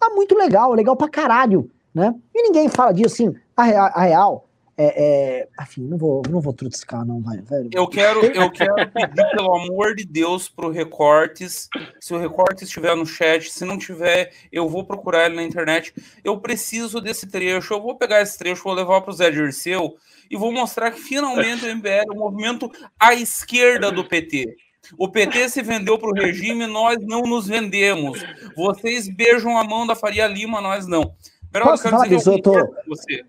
[0.00, 2.14] Ah, muito legal, legal pra caralho, né?
[2.34, 5.04] E ninguém fala disso assim, a real, a real é,
[5.46, 7.70] é, enfim, não vou, não vou trutiscar, não, vai, velho.
[7.72, 11.68] Eu quero, eu quero pedir, pelo amor de Deus, pro Recortes.
[12.00, 15.94] Se o Recortes estiver no chat, se não tiver, eu vou procurar ele na internet.
[16.24, 17.74] Eu preciso desse trecho.
[17.74, 19.96] Eu vou pegar esse trecho, vou levar pro Zé Dirceu
[20.30, 24.56] e vou mostrar que finalmente o MBL é um movimento à esquerda do PT.
[24.98, 28.20] O PT se vendeu para o regime, nós não nos vendemos.
[28.56, 31.14] Vocês beijam a mão da Faria Lima, nós não.
[31.52, 32.08] Posso falar
[32.42, 32.74] tô...
[32.86, 33.24] você.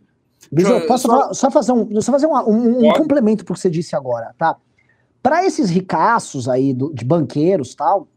[0.51, 1.33] Biso, posso só...
[1.33, 1.51] só...
[1.51, 4.57] fazer um, só fazer um, um, um complemento pro que você disse agora, tá?
[5.21, 8.07] Para esses ricaços aí do, de banqueiros tal,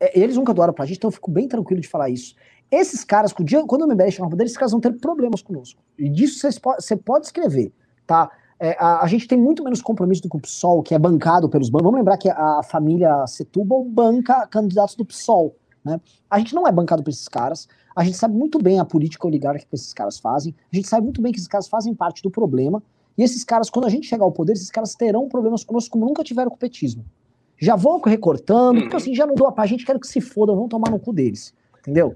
[0.00, 2.34] é, eles nunca doaram pra gente, então eu fico bem tranquilo de falar isso.
[2.70, 5.80] Esses caras, quando o MBL no poder, esses caras vão ter problemas conosco.
[5.98, 6.46] E disso
[6.78, 7.72] você pode escrever,
[8.06, 8.30] tá?
[8.60, 11.48] É, a, a, gente tem muito menos compromisso do que o PSOL, que é bancado
[11.48, 11.84] pelos bancos.
[11.84, 15.54] Vamos lembrar que a, a família Setúbal banca candidatos do PSOL.
[15.84, 16.00] Né?
[16.28, 17.68] A gente não é bancado por esses caras.
[17.98, 20.54] A gente sabe muito bem a política oligárquica que esses caras fazem.
[20.72, 22.80] A gente sabe muito bem que esses caras fazem parte do problema.
[23.16, 26.06] E esses caras, quando a gente chegar ao poder, esses caras terão problemas conosco como
[26.06, 27.04] nunca tiveram com o petismo.
[27.58, 29.02] Já vou recortando, porque uhum.
[29.02, 31.00] assim, já não dou a paz, a gente quer que se fodam, vão tomar no
[31.00, 31.52] cu deles.
[31.80, 32.14] Entendeu?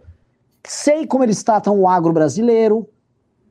[0.64, 2.88] Sei como eles tratam o agro brasileiro,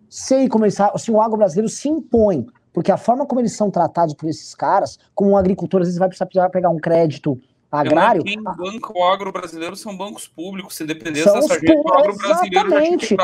[0.10, 3.70] sei como eles assim, o agro brasileiro se impõe, porque a forma como eles são
[3.70, 7.38] tratados por esses caras, como um agricultor, às vezes vai precisar pegar um crédito
[7.72, 8.24] agrário.
[8.24, 10.76] Quem banca o agro brasileiro são bancos públicos.
[10.76, 13.18] Se dependesse são dessa gente, o agro brasileiro Exatamente.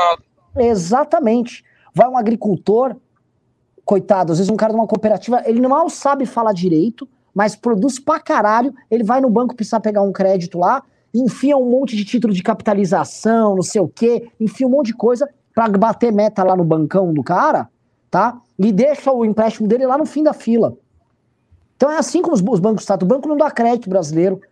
[0.56, 1.64] Exatamente.
[1.94, 2.96] Vai um agricultor,
[3.84, 7.98] coitado, às vezes um cara de uma cooperativa, ele mal sabe falar direito, mas produz
[7.98, 8.74] pra caralho.
[8.90, 10.82] Ele vai no banco precisar pegar um crédito lá,
[11.14, 14.94] enfia um monte de título de capitalização, não sei o quê, enfia um monte de
[14.94, 17.68] coisa para bater meta lá no bancão do cara,
[18.10, 18.38] tá?
[18.58, 20.76] E deixa o empréstimo dele lá no fim da fila.
[21.78, 23.06] Então é assim como os, bancos tratam.
[23.06, 24.42] O banco não dá crédito brasileiro.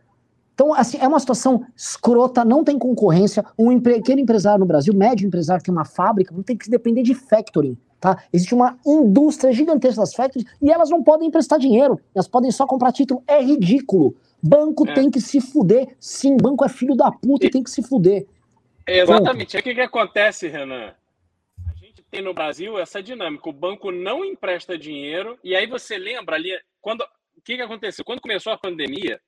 [0.55, 3.45] Então, assim, é uma situação escrota, não tem concorrência.
[3.59, 6.71] Um empre pequeno empresário no Brasil, médio empresário que tem uma fábrica, não tem que
[6.71, 7.77] depender de factoring.
[8.01, 8.23] Tá?
[8.33, 12.65] Existe uma indústria gigantesca das factories e elas não podem emprestar dinheiro, elas podem só
[12.65, 13.25] comprar título.
[13.27, 14.15] É ridículo.
[14.41, 14.95] Banco é.
[14.95, 15.97] tem que se fuder.
[15.99, 18.25] Sim, banco é filho da puta e tem que se fuder.
[18.87, 19.57] Exatamente.
[19.57, 20.95] É o que, que acontece, Renan?
[21.69, 23.51] A gente tem no Brasil essa dinâmica.
[23.51, 26.51] O banco não empresta dinheiro, e aí você lembra ali,
[26.81, 27.05] quando
[27.37, 28.05] o que, que aconteceu?
[28.05, 29.21] Quando começou a pandemia,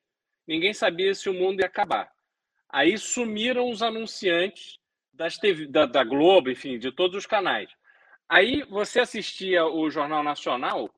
[0.47, 2.11] ninguém sabia se o mundo ia acabar.
[2.67, 4.77] Aí sumiram os anunciantes
[5.13, 7.69] das TV, da, da Globo, enfim, de todos os canais.
[8.27, 10.89] Aí você assistia o Jornal Nacional,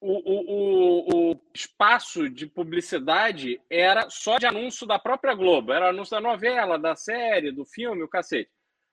[0.00, 6.12] o, o, o, espaço de publicidade era só de anúncio da própria Globo, era anúncio
[6.12, 8.50] da novela, da série, do filme, o cacete.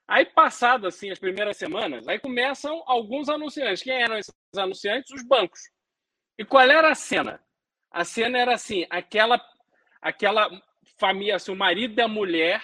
[0.08, 3.84] Aí, passado assim as primeiras semanas, aí começam alguns anunciantes.
[3.84, 5.12] Quem eram esses anunciantes?
[5.12, 5.60] Os bancos.
[6.38, 7.42] E qual era a cena?
[7.92, 9.40] A cena era assim, aquela
[10.02, 10.50] aquela
[10.98, 12.62] família, assim, o marido e a mulher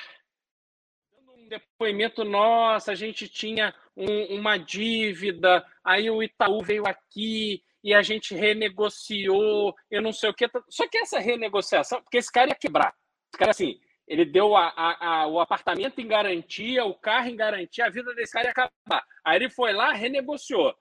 [1.11, 7.63] dando um depoimento, nossa, a gente tinha um, uma dívida, aí o Itaú veio aqui
[7.83, 10.49] e a gente renegociou, eu não sei o que.
[10.69, 12.93] Só que essa renegociação, porque esse cara ia quebrar.
[13.31, 17.35] Esse cara, assim, ele deu a, a, a, o apartamento em garantia, o carro em
[17.35, 19.03] garantia, a vida desse cara ia acabar.
[19.25, 20.75] Aí ele foi lá, renegociou.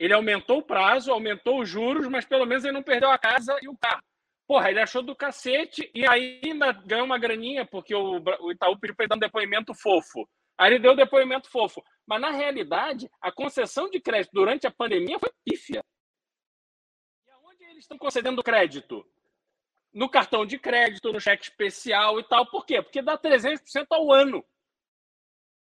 [0.00, 3.54] Ele aumentou o prazo, aumentou os juros, mas pelo menos ele não perdeu a casa
[3.60, 4.02] e o carro.
[4.46, 8.96] Porra, ele achou do cacete e ainda ganhou uma graninha, porque o, o Itaú pediu
[8.96, 10.26] para ele dar um depoimento fofo.
[10.56, 11.84] Aí ele deu o depoimento fofo.
[12.06, 15.84] Mas, na realidade, a concessão de crédito durante a pandemia foi pífia.
[17.26, 19.06] E aonde eles estão concedendo crédito?
[19.92, 22.46] No cartão de crédito, no cheque especial e tal.
[22.50, 22.80] Por quê?
[22.80, 24.42] Porque dá 300% ao ano.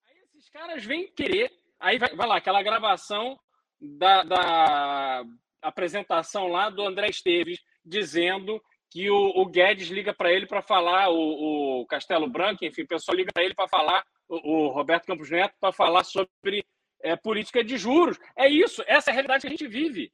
[0.05, 1.51] Aí esses caras vêm querer.
[1.79, 3.39] Aí vai, vai lá, aquela gravação
[3.81, 5.23] da, da
[5.61, 11.09] apresentação lá do André Esteves dizendo que o, o Guedes liga para ele para falar,
[11.09, 15.05] o, o, Castelo Branco, enfim, o pessoal liga para ele para falar, o, o, Roberto
[15.05, 16.63] Campos Neto, para falar sobre
[17.01, 18.19] é, política de juros.
[18.35, 20.11] É isso, essa é a realidade que a gente vive.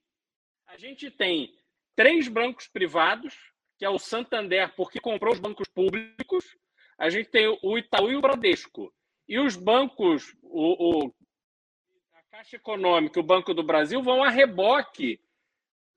[0.68, 1.52] A gente tem
[1.96, 3.36] três bancos privados,
[3.80, 6.46] que é o Santander, porque comprou os bancos públicos,
[7.00, 8.94] a gente tem o Itaú e o Bradesco.
[9.28, 11.14] E os bancos, o, o
[12.38, 15.20] Caixa Econômica e o Banco do Brasil vão a reboque,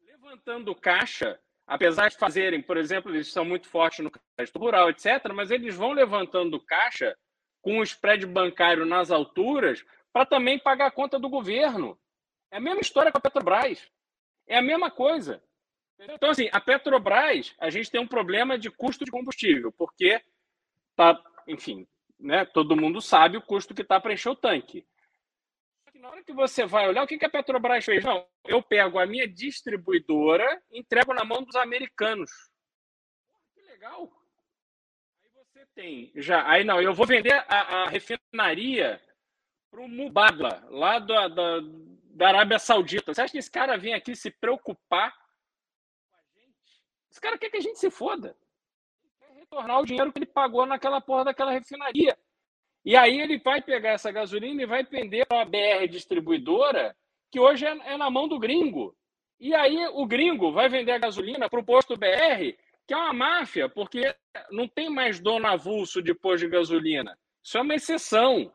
[0.00, 1.38] levantando caixa.
[1.66, 5.76] apesar de fazerem, por exemplo, eles são muito fortes no crédito rural, etc., mas eles
[5.76, 7.14] vão levantando caixa
[7.60, 9.84] com o spread bancário nas alturas
[10.14, 12.00] para também pagar a conta do governo.
[12.50, 13.86] É a mesma história com a Petrobras.
[14.46, 15.42] É a mesma coisa.
[15.98, 20.22] Então, assim, a Petrobras, a gente tem um problema de custo de combustível, porque
[20.96, 21.86] tá, enfim,
[22.18, 24.86] né, todo mundo sabe o custo que está para encher o tanque.
[26.00, 28.02] Na hora que você vai olhar, o que, que a Petrobras fez?
[28.02, 32.30] Não, eu pego a minha distribuidora e entrego na mão dos americanos.
[33.54, 34.10] Que legal.
[35.22, 36.48] Aí você tem já.
[36.48, 38.98] Aí não, eu vou vender a, a refinaria
[39.70, 41.60] para o Mubadla, lá da, da,
[42.14, 43.12] da Arábia Saudita.
[43.12, 45.14] Você acha que esse cara vem aqui se preocupar
[46.10, 46.82] com a gente?
[47.10, 48.34] Esse cara quer que a gente se foda.
[49.02, 52.18] Ele quer retornar o dinheiro que ele pagou naquela porra daquela refinaria.
[52.84, 56.96] E aí ele vai pegar essa gasolina e vai vender para a BR distribuidora,
[57.30, 58.96] que hoje é, é, na mão do gringo.
[59.38, 62.56] E aí o gringo vai vender a gasolina para o posto BR,
[62.86, 64.14] que é uma máfia, porque
[64.50, 67.16] não tem mais dono avulso de posto de gasolina.
[67.42, 68.52] Isso é uma exceção.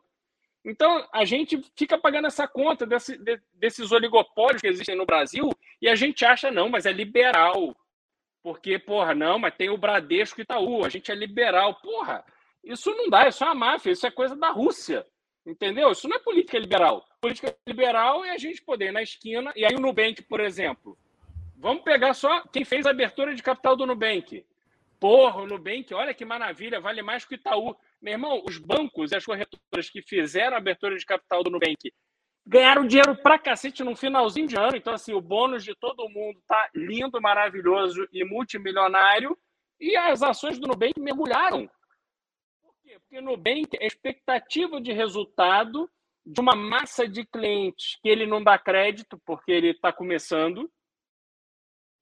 [0.64, 5.52] Então, a gente fica pagando essa conta desse, de, desses oligopólios que existem no Brasil
[5.80, 7.76] e a gente acha, não, mas é liberal.
[8.42, 11.76] Porque, porra, não, mas tem o Bradesco e Itaú, a gente é liberal.
[11.76, 12.24] Porra,
[12.66, 15.06] isso não dá, isso é uma máfia, isso é coisa da Rússia.
[15.46, 15.92] Entendeu?
[15.92, 17.06] Isso não é política liberal.
[17.22, 19.54] Política liberal é a gente poder ir na esquina.
[19.56, 20.98] E aí o Nubank, por exemplo.
[21.56, 24.44] Vamos pegar só quem fez a abertura de capital do Nubank.
[25.00, 27.76] Porra, o Nubank, olha que maravilha, vale mais que o Itaú.
[28.02, 31.94] Meu irmão, os bancos e as corretoras que fizeram a abertura de capital do Nubank
[32.46, 34.76] ganharam dinheiro pra cacete no finalzinho de ano.
[34.76, 39.38] Então, assim, o bônus de todo mundo tá lindo, maravilhoso e multimilionário.
[39.80, 41.70] E as ações do Nubank mergulharam.
[43.16, 45.90] No Nubank é expectativa de resultado
[46.26, 50.70] de uma massa de clientes que ele não dá crédito porque ele está começando.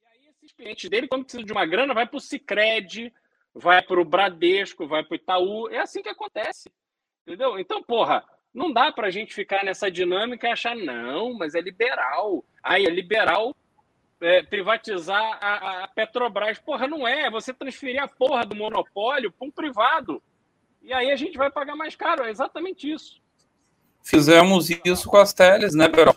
[0.01, 3.13] E aí esses clientes dele, quando precisa de uma grana, vai para o Cicred,
[3.53, 5.69] vai para o Bradesco, vai para o Itaú.
[5.69, 6.71] É assim que acontece.
[7.21, 7.59] Entendeu?
[7.59, 11.61] Então, porra, não dá para a gente ficar nessa dinâmica e achar, não, mas é
[11.61, 12.43] liberal.
[12.63, 13.55] Aí é liberal
[14.19, 16.57] é, privatizar a, a, Petrobras.
[16.57, 17.23] Porra, não é.
[17.23, 20.23] É você transferir a porra do monopólio para um privado.
[20.83, 23.21] E aí a gente vai pagar mais caro, é exatamente isso.
[24.03, 26.15] Fizemos isso com as teles, né, Berol?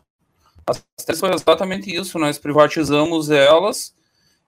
[0.66, 3.94] As teles foi exatamente isso, nós privatizamos elas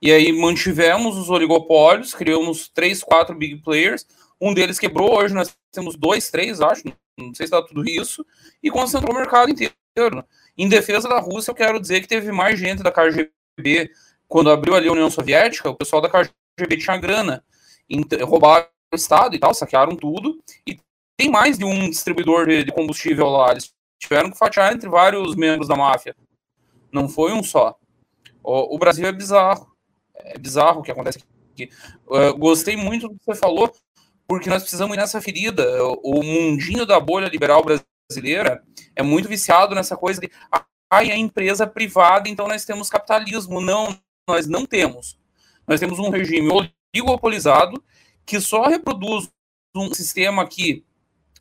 [0.02, 4.04] e aí mantivemos os oligopólios, criamos três, quatro big players,
[4.40, 6.82] um deles quebrou, hoje nós temos dois, três, acho,
[7.16, 8.26] não sei se dá tudo isso,
[8.60, 10.24] e concentrou o mercado inteiro.
[10.56, 13.90] Em defesa da Rússia, eu quero dizer que teve mais gente da KGB,
[14.26, 17.44] quando abriu ali a União Soviética, o pessoal da KGB tinha grana,
[18.22, 20.78] roubaram Estado e tal, saquearam tudo, e
[21.16, 23.50] tem mais de um distribuidor de, de combustível lá.
[23.50, 26.14] Eles tiveram que fatiar entre vários membros da máfia.
[26.92, 27.76] Não foi um só.
[28.42, 29.70] O, o Brasil é bizarro.
[30.14, 31.18] É bizarro o que acontece
[31.52, 31.70] aqui.
[32.06, 33.74] Uh, gostei muito do que você falou,
[34.26, 35.66] porque nós precisamos ir nessa ferida.
[36.02, 38.62] O mundinho da bolha liberal brasileira
[38.94, 40.64] é muito viciado nessa coisa de ah,
[41.04, 43.60] é empresa privada, então nós temos capitalismo.
[43.60, 45.18] Não, nós não temos.
[45.66, 46.48] Nós temos um regime
[46.94, 47.82] oligopolizado
[48.28, 49.26] que só reproduz
[49.74, 50.84] um sistema aqui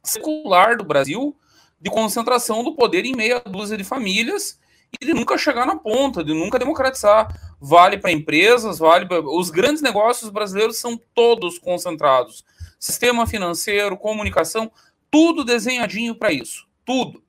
[0.02, 1.36] secular do Brasil
[1.82, 4.58] de concentração do poder em meia dúzia de famílias
[5.02, 7.28] e de nunca chegar na ponta, de nunca democratizar.
[7.60, 9.20] Vale para empresas, vale pra...
[9.20, 12.46] os grandes negócios brasileiros são todos concentrados.
[12.80, 14.72] Sistema financeiro, comunicação,
[15.12, 16.66] tudo desenhadinho para isso.
[16.86, 17.22] Tudo.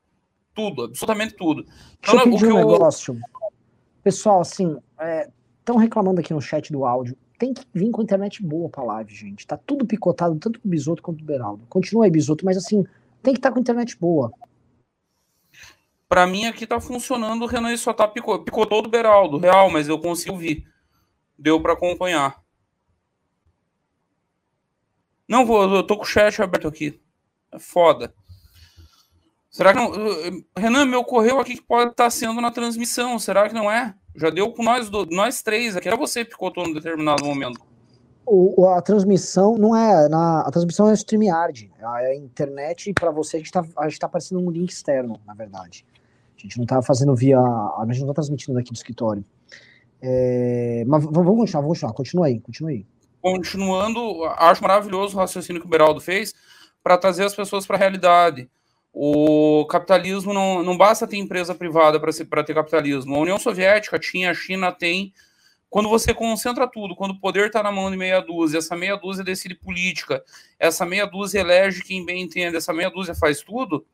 [0.54, 1.66] Tudo, absolutamente tudo.
[1.98, 2.68] Então, Deixa eu pedir um eu...
[2.68, 3.18] negócio.
[4.04, 4.76] Pessoal, assim,
[5.58, 8.82] estão é, reclamando aqui no chat do áudio tem que vir com internet boa pra
[8.82, 9.46] live, gente.
[9.46, 11.64] Tá tudo picotado, tanto pro Bisoto quanto pro Beraldo.
[11.68, 12.84] Continua aí, Bisoto, mas assim,
[13.22, 14.32] tem que estar tá com internet boa.
[16.08, 19.88] Pra mim aqui tá funcionando, o Renan só tá picotou, picotou do Beraldo, real, mas
[19.88, 20.66] eu consigo vir.
[21.38, 22.42] Deu para acompanhar.
[25.28, 27.00] Não vou, eu tô com o chat aberto aqui.
[27.52, 28.12] É foda.
[29.50, 30.44] Será que não.
[30.56, 33.18] Renan, me ocorreu aqui que pode estar tá sendo na transmissão.
[33.18, 33.94] Será que não é?
[34.18, 35.86] Já deu com nós, do, nós três aqui.
[35.86, 37.60] Era você que picotou num determinado momento.
[38.26, 40.08] O, a transmissão não é.
[40.08, 41.70] Na, a transmissão é StreamYard.
[41.78, 45.18] É a internet, para você, a gente, tá, a gente tá aparecendo um link externo,
[45.24, 45.86] na verdade.
[46.36, 47.38] A gente não tá fazendo via.
[47.38, 49.24] A gente não tá transmitindo daqui do escritório.
[50.02, 51.92] É, mas vamos continuar, vamos continuar.
[51.94, 52.86] Continua aí, continua aí.
[53.20, 56.34] Continuando, acho maravilhoso o raciocínio que o Beraldo fez
[56.82, 58.48] para trazer as pessoas para a realidade.
[59.00, 63.14] O capitalismo não, não basta ter empresa privada para ter capitalismo.
[63.14, 65.14] A União Soviética tinha, a China tem.
[65.70, 68.96] Quando você concentra tudo, quando o poder está na mão de meia dúzia, essa meia
[68.96, 70.20] dúzia decide política,
[70.58, 73.86] essa meia dúzia elege quem bem entende, essa meia dúzia faz tudo,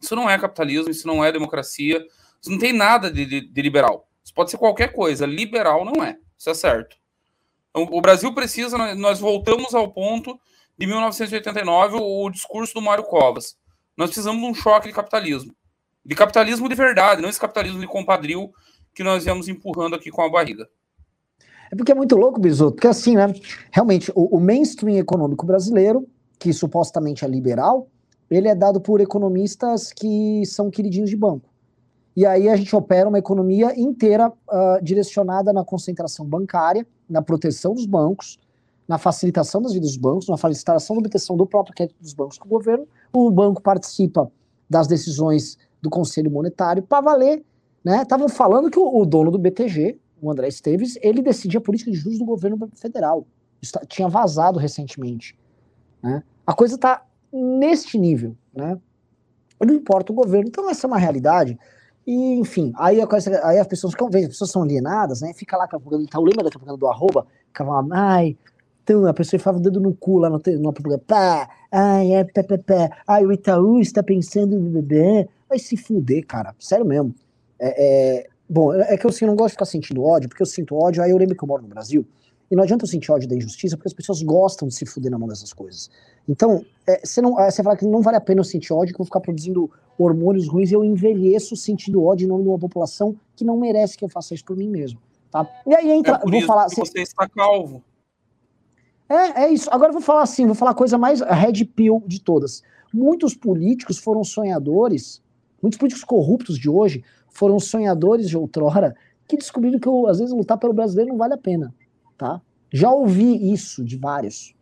[0.00, 2.02] isso não é capitalismo, isso não é democracia,
[2.40, 4.08] isso não tem nada de, de, de liberal.
[4.24, 6.96] Isso pode ser qualquer coisa, liberal não é, isso é certo.
[7.68, 10.40] Então, o Brasil precisa, nós voltamos ao ponto
[10.78, 13.58] de 1989, o discurso do Mário Covas.
[13.98, 15.52] Nós precisamos de um choque de capitalismo.
[16.06, 18.52] De capitalismo de verdade, não esse capitalismo de compadril
[18.94, 20.68] que nós viemos empurrando aqui com a barriga.
[21.68, 23.26] É porque é muito louco, Bisoto, porque assim, né?
[23.72, 27.88] Realmente, o, o mainstream econômico brasileiro, que supostamente é liberal,
[28.30, 31.50] ele é dado por economistas que são queridinhos de banco.
[32.16, 37.74] E aí a gente opera uma economia inteira uh, direcionada na concentração bancária, na proteção
[37.74, 38.38] dos bancos,
[38.86, 42.38] na facilitação das vidas dos bancos, na facilitação da obtenção do próprio crédito dos bancos
[42.38, 42.86] com o governo.
[43.12, 44.30] O banco participa
[44.68, 47.44] das decisões do Conselho Monetário para valer.
[47.84, 48.32] Estavam né?
[48.32, 51.96] falando que o, o, dono do BTG, o André Esteves, ele decidia a política de
[51.96, 53.26] juros do governo federal.
[53.62, 55.38] Isso tá, tinha vazado recentemente.
[56.02, 56.22] Né?
[56.46, 58.36] A coisa está neste nível.
[58.54, 58.78] Né?
[59.64, 60.48] Não importa o governo.
[60.48, 61.58] Então, essa é uma realidade.
[62.06, 65.34] E, enfim, aí, coisa, aí as pessoas ficam vendo, as pessoas são alienadas, né?
[65.34, 65.78] Fica lá, tá,
[66.18, 67.26] lembra da propaganda do arroba?
[67.48, 68.34] Ficava lá, ai,
[68.82, 72.24] então a pessoa enfiava o dedo no cu lá no, no propaganda, pá, ai, é,
[72.24, 75.28] pé, pé, pé, ai, o Itaú está pensando no bebê.
[75.48, 77.14] Vai se fuder, cara, sério mesmo.
[77.58, 80.46] É, é, bom, é que eu assim, não gosto de ficar sentindo ódio, porque eu
[80.46, 82.06] sinto ódio, aí eu lembro que eu moro no Brasil,
[82.50, 85.10] e não adianta eu sentir ódio da injustiça, porque as pessoas gostam de se fuder
[85.10, 85.90] na mão dessas coisas.
[86.28, 88.94] Então, é, você, não, é, você fala que não vale a pena eu sentir ódio,
[88.94, 92.48] que eu vou ficar produzindo hormônios ruins e eu envelheço sentindo ódio em nome de
[92.48, 95.00] uma população que não merece que eu faça isso por mim mesmo.
[95.30, 95.46] Tá?
[95.66, 96.20] E aí entra.
[96.24, 97.82] É vou falar você está calvo.
[99.08, 99.68] É, é isso.
[99.72, 102.62] Agora eu vou falar assim, vou falar a coisa mais red pill de todas.
[102.92, 105.22] Muitos políticos foram sonhadores,
[105.62, 108.94] muitos políticos corruptos de hoje foram sonhadores de outrora
[109.26, 111.74] que descobriram que às vezes lutar pelo brasileiro não vale a pena,
[112.16, 112.40] tá?
[112.72, 114.54] Já ouvi isso de vários.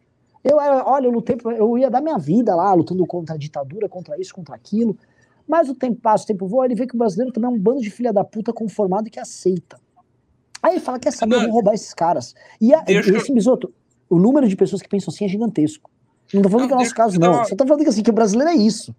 [0.42, 3.88] Eu era, olha, eu lutei, eu ia dar minha vida lá, lutando contra a ditadura,
[3.88, 4.97] contra isso, contra aquilo.
[5.47, 7.59] Mas o tempo passa, o tempo voa, ele vê que o brasileiro também é um
[7.59, 9.78] bando de filha da puta conformado e que aceita.
[10.62, 12.34] Aí ele fala, quer saber, eu vou roubar esses caras.
[12.61, 13.72] E a, esse bisoto,
[14.09, 15.90] o número de pessoas que pensam assim é gigantesco.
[16.32, 17.32] Não tô falando não, que é o nosso caso, não.
[17.32, 17.44] Uma...
[17.44, 18.94] Só tô falando que, assim, que o brasileiro é isso.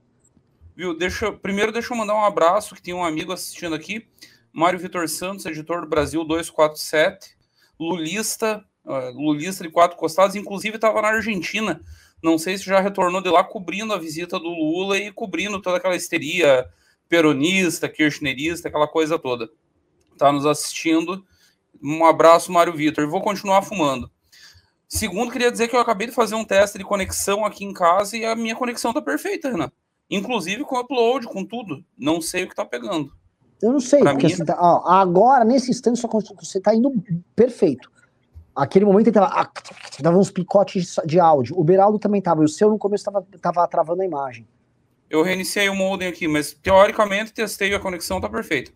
[0.76, 4.06] Viu, deixa, primeiro deixa eu mandar um abraço, que tem um amigo assistindo aqui,
[4.54, 7.36] Mário Vitor Santos, editor do Brasil 247,
[7.80, 11.82] lulista, uh, lulista de quatro costados, inclusive estava na Argentina,
[12.22, 15.78] não sei se já retornou de lá cobrindo a visita do Lula e cobrindo toda
[15.78, 16.68] aquela histeria
[17.08, 19.50] peronista, kirchnerista, aquela coisa toda.
[20.18, 21.24] Tá nos assistindo.
[21.82, 23.08] Um abraço, Mário Vitor.
[23.08, 24.10] Vou continuar fumando.
[24.88, 28.16] Segundo, queria dizer que eu acabei de fazer um teste de conexão aqui em casa
[28.16, 29.72] e a minha conexão tá perfeita, Renan.
[30.10, 31.84] Inclusive com upload, com tudo.
[31.98, 33.12] Não sei o que tá pegando.
[33.62, 34.46] Eu não sei, pra porque mim...
[34.46, 36.94] tá, ó, agora, nesse instante, só você tá indo
[37.36, 37.92] perfeito.
[38.56, 39.52] Aquele momento ele tava, ah,
[40.02, 41.60] tava uns picotes de áudio.
[41.60, 44.48] O Beraldo também tava, e o seu no começo tava, tava travando a imagem.
[45.10, 48.72] Eu reiniciei o modem aqui, mas teoricamente testei a conexão, tá perfeita.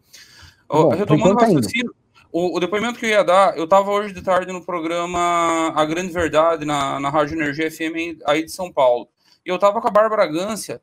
[0.68, 1.94] Bom, Retomando o tá raciocínio,
[2.32, 5.86] o, o, depoimento que eu ia dar, eu estava hoje de tarde no programa A
[5.86, 9.10] Grande Verdade, na, na Rádio Energia FM, aí de São Paulo.
[9.46, 10.82] E eu estava com a Bárbara Gância,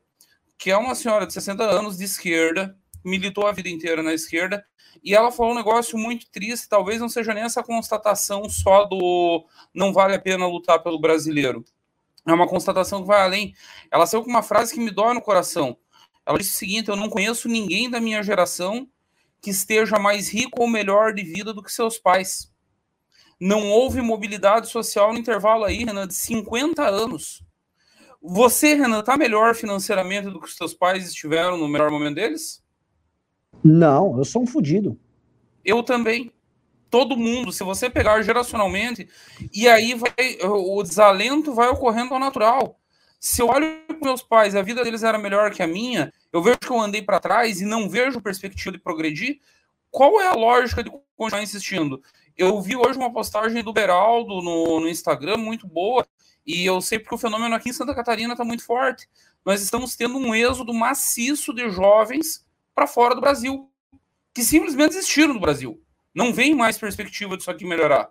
[0.57, 4.63] que é uma senhora de 60 anos, de esquerda, militou a vida inteira na esquerda,
[5.03, 9.45] e ela falou um negócio muito triste, talvez não seja nem essa constatação só do
[9.73, 11.63] não vale a pena lutar pelo brasileiro.
[12.27, 13.55] É uma constatação que vai além.
[13.89, 15.77] Ela saiu com uma frase que me dói no coração.
[16.25, 18.87] Ela disse o seguinte: Eu não conheço ninguém da minha geração
[19.41, 22.51] que esteja mais rico ou melhor de vida do que seus pais.
[23.39, 27.41] Não houve mobilidade social no intervalo aí, Renan, de 50 anos.
[28.21, 32.61] Você, Renan, está melhor financeiramente do que os seus pais estiveram no melhor momento deles?
[33.63, 34.99] Não, eu sou um fodido.
[35.63, 36.31] Eu também.
[36.89, 39.07] Todo mundo, se você pegar geracionalmente,
[39.53, 40.11] e aí vai,
[40.43, 42.78] o desalento vai ocorrendo ao natural.
[43.19, 46.41] Se eu olho para meus pais, a vida deles era melhor que a minha, eu
[46.41, 49.39] vejo que eu andei para trás e não vejo perspectiva de progredir,
[49.91, 52.01] qual é a lógica de continuar insistindo?
[52.37, 56.07] Eu vi hoje uma postagem do Beraldo no, no Instagram muito boa,
[56.45, 59.09] e eu sei porque o fenômeno aqui em Santa Catarina está muito forte.
[59.43, 63.69] Nós estamos tendo um êxodo maciço de jovens para fora do Brasil,
[64.33, 65.81] que simplesmente desistiram do Brasil.
[66.15, 68.09] Não vem mais perspectiva disso aqui melhorar.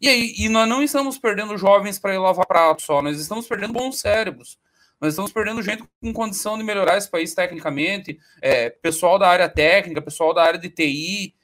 [0.00, 3.46] E aí, e nós não estamos perdendo jovens para ir lavar prato só, nós estamos
[3.46, 4.58] perdendo bons cérebros.
[5.00, 9.48] Nós estamos perdendo gente com condição de melhorar esse país tecnicamente, é, pessoal da área
[9.48, 11.34] técnica, pessoal da área de TI.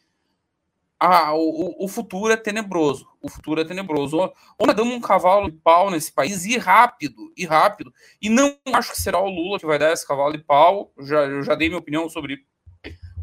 [0.99, 3.09] Ah, o, o futuro é tenebroso.
[3.21, 4.19] O futuro é tenebroso.
[4.59, 7.93] Ou nós damos um cavalo de pau nesse país e rápido, e rápido.
[8.23, 10.93] E não acho que será o Lula que vai dar esse cavalo de pau.
[11.01, 12.39] Já, eu já dei minha opinião sobre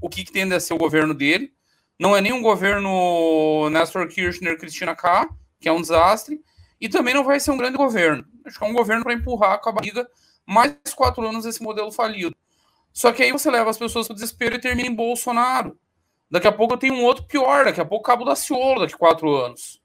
[0.02, 1.54] o que, que tende a ser o governo dele.
[2.00, 5.30] Não é nem um governo Nestor Kirchner, Cristina K,
[5.60, 6.42] que é um desastre.
[6.80, 8.26] E também não vai ser um grande governo.
[8.46, 10.08] Acho que é um governo para empurrar com a barriga
[10.46, 12.36] mais quatro anos esse modelo falido.
[12.94, 15.78] Só que aí você leva as pessoas para o desespero e termina em Bolsonaro.
[16.32, 18.94] Daqui a pouco eu tenho um outro pior, daqui a pouco Cabo da Ciolo, daqui
[18.94, 19.82] a quatro anos.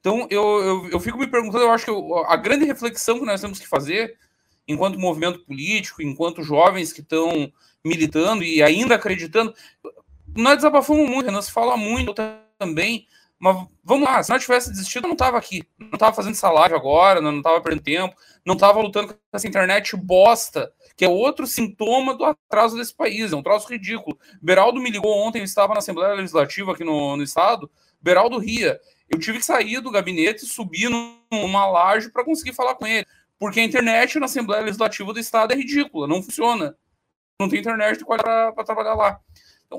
[0.00, 3.24] Então, eu, eu, eu fico me perguntando, eu acho que eu, a grande reflexão que
[3.24, 4.18] nós temos que fazer,
[4.68, 7.50] enquanto movimento político, enquanto jovens que estão
[7.82, 9.54] militando e ainda acreditando,
[10.36, 12.14] nós desabafamos muito, nós fala muito
[12.58, 13.06] também,
[13.38, 16.50] mas vamos lá, se nós tivesse desistido, eu não estava aqui, não estava fazendo essa
[16.50, 21.08] live agora, não estava perdendo tempo, não estava lutando com essa internet bosta, que é
[21.08, 24.18] outro sintoma do atraso desse país, é um troço ridículo.
[24.40, 27.70] Beraldo me ligou ontem, eu estava na Assembleia Legislativa aqui no, no estado,
[28.00, 28.78] Beraldo ria.
[29.08, 30.90] Eu tive que sair do gabinete e subir
[31.30, 33.06] numa laje para conseguir falar com ele.
[33.38, 36.76] Porque a internet na Assembleia Legislativa do Estado é ridícula, não funciona.
[37.40, 39.20] Não tem internet para trabalhar lá.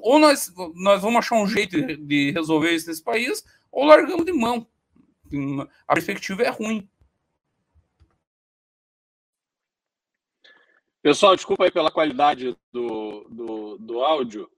[0.02, 4.34] Ou nós, nós vamos achar um jeito de resolver isso nesse país, ou largamos de
[4.34, 4.68] mão.
[5.88, 6.88] A perspectiva é ruim.
[11.02, 14.50] Pessoal, desculpa aí pela qualidade do, do, do áudio.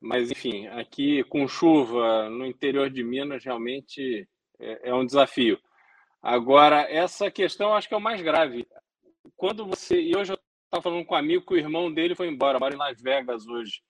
[0.00, 4.28] Mas, enfim, aqui com chuva no interior de Minas, realmente
[4.58, 5.60] é, é um desafio.
[6.20, 8.66] Agora, essa questão acho que é o mais grave.
[9.36, 10.00] Quando você.
[10.00, 12.74] E hoje eu estava falando com um amigo que o irmão dele foi embora, mora
[12.74, 13.80] em Las Vegas hoje.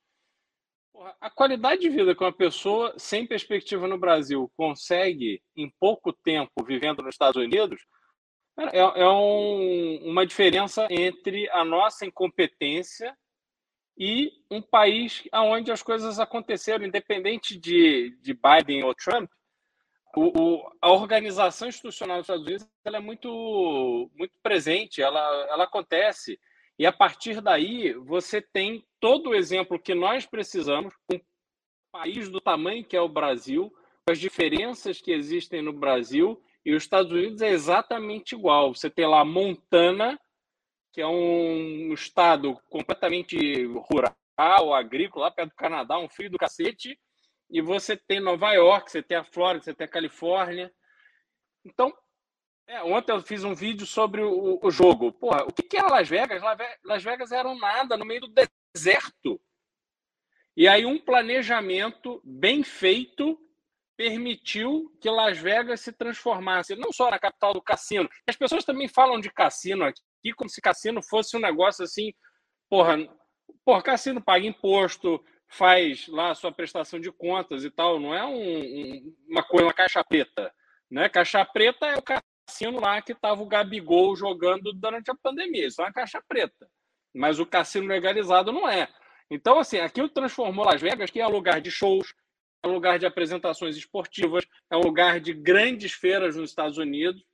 [1.20, 6.64] A qualidade de vida que uma pessoa sem perspectiva no Brasil consegue em pouco tempo
[6.64, 7.80] vivendo nos Estados Unidos
[8.58, 13.16] é, é um, uma diferença entre a nossa incompetência
[13.96, 19.30] e um país onde as coisas aconteceram, independente de, de Biden ou Trump,
[20.14, 25.64] o, o, a organização institucional dos Estados Unidos ela é muito, muito presente, ela, ela
[25.64, 26.38] acontece.
[26.78, 31.20] E a partir daí, você tem todo o exemplo que nós precisamos, um
[31.92, 33.72] país do tamanho que é o Brasil,
[34.08, 38.74] as diferenças que existem no Brasil, e os Estados Unidos é exatamente igual.
[38.74, 40.18] Você tem lá Montana,
[40.92, 46.98] que é um estado completamente rural, agrícola, lá perto do Canadá, um frio do cacete,
[47.50, 50.72] e você tem Nova York, você tem a Flórida, você tem a Califórnia.
[51.64, 51.92] Então,
[52.72, 55.12] é, ontem eu fiz um vídeo sobre o, o jogo.
[55.12, 56.42] Porra, o que, que era Las Vegas?
[56.84, 58.34] Las Vegas era um nada, no meio do
[58.74, 59.40] deserto.
[60.56, 63.38] E aí um planejamento bem feito
[63.96, 68.08] permitiu que Las Vegas se transformasse não só na capital do cassino.
[68.26, 72.14] As pessoas também falam de cassino aqui aqui como se cassino fosse um negócio assim,
[72.70, 72.96] porra,
[73.64, 78.24] porra, cassino paga imposto, faz lá a sua prestação de contas e tal, não é
[78.24, 80.52] um, um, uma coisa, uma caixa preta,
[80.90, 81.08] né?
[81.08, 82.02] Caixa preta é o
[82.52, 86.68] cassino lá que tava o Gabigol jogando durante a pandemia, isso é uma caixa preta.
[87.14, 88.88] Mas o cassino legalizado não é.
[89.30, 92.14] Então, assim, aquilo transformou Las Vegas, que é lugar de shows,
[92.62, 97.24] é lugar de apresentações esportivas, é um lugar de grandes feiras nos Estados Unidos,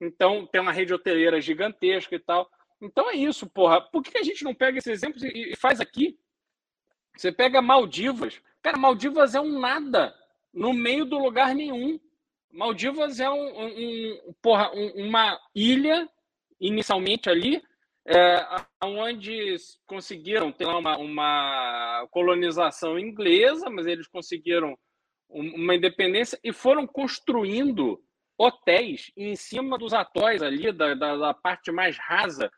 [0.00, 2.48] então, tem uma rede hoteleira gigantesca e tal.
[2.80, 3.80] Então é isso, porra.
[3.80, 6.16] Por que a gente não pega esses exemplos e faz aqui?
[7.16, 8.40] Você pega Maldivas.
[8.62, 10.14] Cara, Maldivas é um nada
[10.54, 11.98] no meio do lugar nenhum.
[12.50, 16.08] Maldivas é um, um, porra, um, uma ilha,
[16.60, 17.62] inicialmente ali,
[18.06, 18.46] é,
[18.82, 24.76] onde conseguiram ter uma, uma colonização inglesa, mas eles conseguiram
[25.28, 28.02] uma independência e foram construindo
[28.38, 32.50] hotéis em cima dos atóis ali, da, da, da parte mais rasa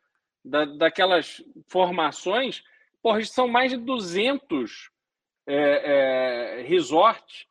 [0.45, 2.63] da, daquelas formações.
[3.03, 4.91] Porra, são mais de 200
[5.47, 7.50] é, é, resorts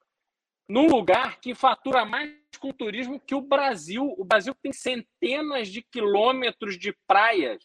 [0.69, 4.13] num lugar que fatura mais com turismo que o Brasil.
[4.17, 7.63] O Brasil tem centenas de quilômetros de praias,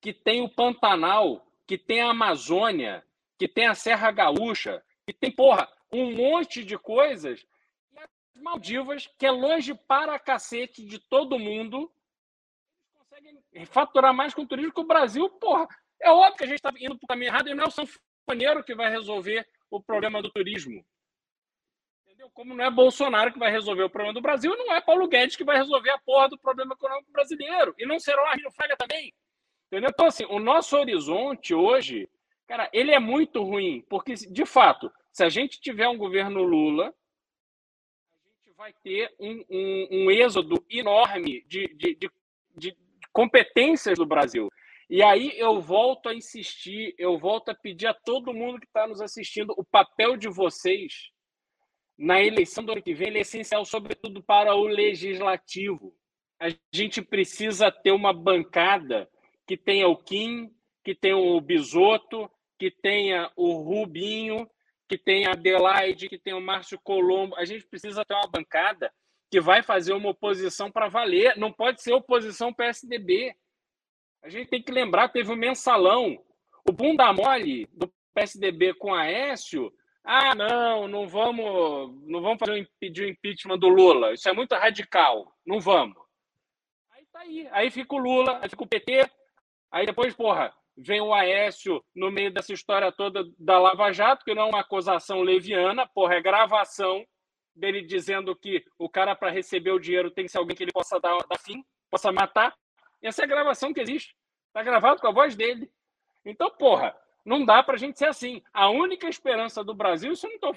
[0.00, 3.02] que tem o Pantanal, que tem a Amazônia,
[3.38, 7.46] que tem a Serra Gaúcha, que tem, porra, um monte de coisas
[8.42, 11.90] Maldivas, que é longe para cacete de todo mundo,
[12.92, 15.66] conseguem faturar mais com turismo que o Brasil, porra.
[16.00, 17.70] É óbvio que a gente está indo para o caminho errado e não é o
[17.70, 20.84] sanfoneiro que vai resolver o problema do turismo.
[22.16, 22.30] Entendeu?
[22.32, 25.36] Como não é Bolsonaro que vai resolver o problema do Brasil, não é Paulo Guedes
[25.36, 27.74] que vai resolver a porra do problema econômico brasileiro.
[27.78, 29.12] E não será o Arlindo Fraga também.
[29.66, 29.90] Entendeu?
[29.90, 32.08] Então, assim, o nosso horizonte hoje,
[32.46, 33.84] cara, ele é muito ruim.
[33.86, 36.94] Porque, de fato, se a gente tiver um governo Lula,
[38.56, 42.10] vai ter um, um, um êxodo enorme de, de, de,
[42.56, 42.76] de
[43.12, 44.50] competências do Brasil.
[44.88, 48.86] E aí eu volto a insistir, eu volto a pedir a todo mundo que está
[48.86, 51.14] nos assistindo, o papel de vocês
[51.98, 55.94] na eleição do ano que vem é essencial, sobretudo para o legislativo.
[56.38, 59.08] A gente precisa ter uma bancada
[59.46, 60.50] que tenha o Kim,
[60.84, 64.48] que tenha o Bisoto, que tenha o Rubinho,
[64.88, 67.34] que tem a Adelaide, que tem o Márcio Colombo.
[67.36, 68.92] A gente precisa ter uma bancada
[69.30, 71.36] que vai fazer uma oposição para valer.
[71.36, 73.34] Não pode ser oposição PSDB.
[74.22, 76.22] A gente tem que lembrar, teve o um mensalão.
[76.68, 79.72] O bunda mole do PSDB com Aécio,
[80.08, 84.12] Ah, não, não vamos, não vamos fazer um, pedir o impeachment do Lula.
[84.12, 85.34] Isso é muito radical.
[85.44, 85.96] Não vamos.
[86.92, 87.48] Aí tá aí.
[87.50, 89.10] Aí fica o Lula, aí fica o PT.
[89.68, 94.32] Aí depois, porra, vem o Aécio no meio dessa história toda da Lava Jato, que
[94.32, 97.04] não é uma acusação leviana, porra, é gravação
[97.52, 100.72] dele dizendo que o cara, para receber o dinheiro, tem que ser alguém que ele
[100.72, 102.54] possa dar, dar fim, possa matar.
[103.02, 104.14] Essa é a gravação que existe.
[104.52, 105.68] Tá gravado com a voz dele.
[106.24, 106.96] Então, porra,
[107.26, 108.40] não dá para a gente ser assim.
[108.52, 110.54] A única esperança do Brasil, isso eu não estou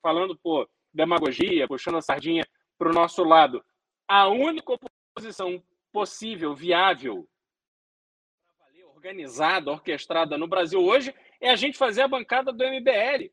[0.00, 2.46] falando por demagogia, puxando a sardinha
[2.78, 3.62] para o nosso lado.
[4.06, 5.60] A única oposição
[5.92, 7.28] possível, viável,
[8.94, 13.30] organizada, orquestrada no Brasil hoje é a gente fazer a bancada do MBL.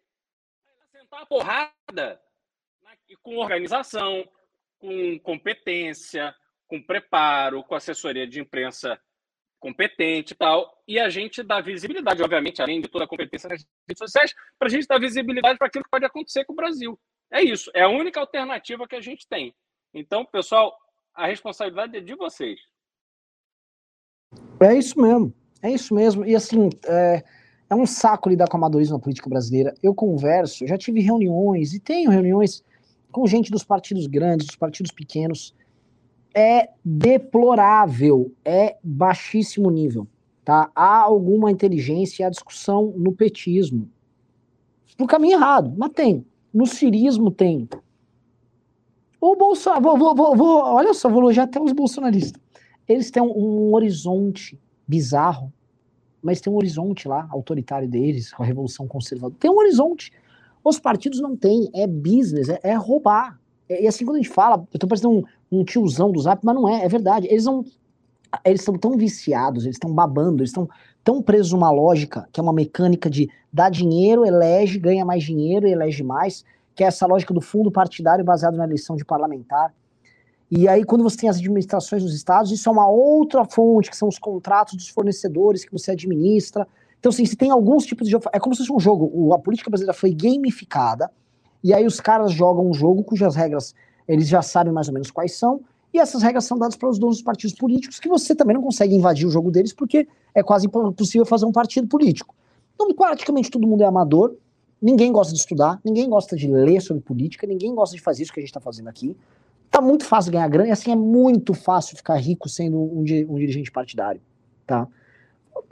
[0.91, 2.21] Sentar a porrada
[3.21, 4.27] com organização,
[4.79, 6.35] com competência,
[6.67, 8.99] com preparo, com assessoria de imprensa
[9.61, 13.63] competente e tal, e a gente dá visibilidade, obviamente, além de toda a competência nas
[13.87, 16.99] redes sociais, para a gente dar visibilidade para aquilo que pode acontecer com o Brasil.
[17.31, 19.53] É isso, é a única alternativa que a gente tem.
[19.93, 20.75] Então, pessoal,
[21.13, 22.59] a responsabilidade é de vocês.
[24.59, 26.25] É isso mesmo, é isso mesmo.
[26.25, 27.23] E assim, é,
[27.69, 29.75] é um saco lidar com amadorismo na política brasileira.
[29.83, 32.63] Eu converso, já tive reuniões e tenho reuniões
[33.11, 35.53] com gente dos partidos grandes, dos partidos pequenos,
[36.33, 40.07] é deplorável, é baixíssimo nível.
[40.43, 40.71] Tá?
[40.73, 43.89] Há alguma inteligência há discussão no petismo.
[44.97, 46.25] No caminho errado, mas tem.
[46.53, 47.67] No cirismo tem.
[49.19, 52.41] O Bolsonaro, vou, vou, vou, vou, olha só, vou elogiar até os bolsonaristas.
[52.87, 55.53] Eles têm um, um horizonte bizarro,
[56.21, 59.39] mas tem um horizonte lá, autoritário deles, com a Revolução Conservadora.
[59.39, 60.11] Tem um horizonte.
[60.63, 63.39] Os partidos não têm, é business, é, é roubar.
[63.69, 66.55] E assim, quando a gente fala, eu tô parecendo um, um tiozão do zap, mas
[66.55, 67.27] não é, é verdade.
[67.27, 67.65] Eles não.
[68.45, 70.69] Eles estão tão viciados, eles estão babando, eles estão
[71.03, 75.67] tão presos numa lógica, que é uma mecânica de dar dinheiro, elege, ganha mais dinheiro
[75.67, 79.73] elege mais, que é essa lógica do fundo partidário baseado na eleição de parlamentar.
[80.49, 83.97] E aí, quando você tem as administrações dos estados, isso é uma outra fonte, que
[83.97, 86.67] são os contratos dos fornecedores que você administra.
[86.99, 88.15] Então, assim, se tem alguns tipos de.
[88.33, 89.33] É como se fosse um jogo.
[89.33, 91.09] A política brasileira foi gamificada,
[91.63, 93.73] e aí os caras jogam um jogo cujas regras
[94.11, 95.61] eles já sabem mais ou menos quais são,
[95.93, 98.63] e essas regras são dadas para os donos dos partidos políticos, que você também não
[98.63, 102.33] consegue invadir o jogo deles, porque é quase impossível fazer um partido político.
[102.75, 104.35] Então, praticamente todo mundo é amador,
[104.81, 108.33] ninguém gosta de estudar, ninguém gosta de ler sobre política, ninguém gosta de fazer isso
[108.33, 109.15] que a gente está fazendo aqui.
[109.69, 113.35] Tá muito fácil ganhar grana, e assim é muito fácil ficar rico sendo um, um
[113.35, 114.21] dirigente partidário,
[114.65, 114.87] tá?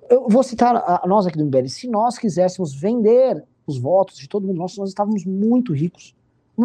[0.10, 4.18] Eu vou citar a, a nós aqui do MBL, se nós quiséssemos vender os votos
[4.18, 6.16] de todo mundo, nós, nós estávamos muito ricos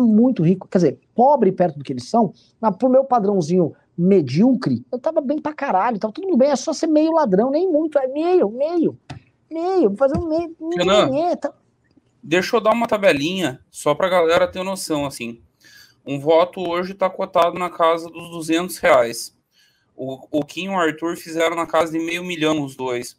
[0.03, 4.85] muito rico, quer dizer, pobre perto do que eles são, mas pro meu padrãozinho medíocre,
[4.91, 7.99] eu tava bem pra caralho, tava tudo bem, é só ser meio ladrão, nem muito,
[7.99, 8.99] é meio, meio,
[9.51, 11.53] meio, fazer um meio, meio tá...
[12.23, 15.41] Deixa eu dar uma tabelinha, só pra galera ter noção, assim,
[16.05, 19.37] um voto hoje tá cotado na casa dos 200 reais,
[19.97, 23.17] o, o Kim e o Arthur fizeram na casa de meio milhão os dois,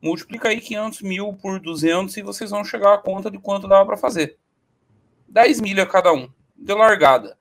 [0.00, 3.84] multiplica aí 500 mil por 200 e vocês vão chegar à conta de quanto dava
[3.84, 4.38] para fazer.
[5.36, 7.36] 10 milha cada um, de largada.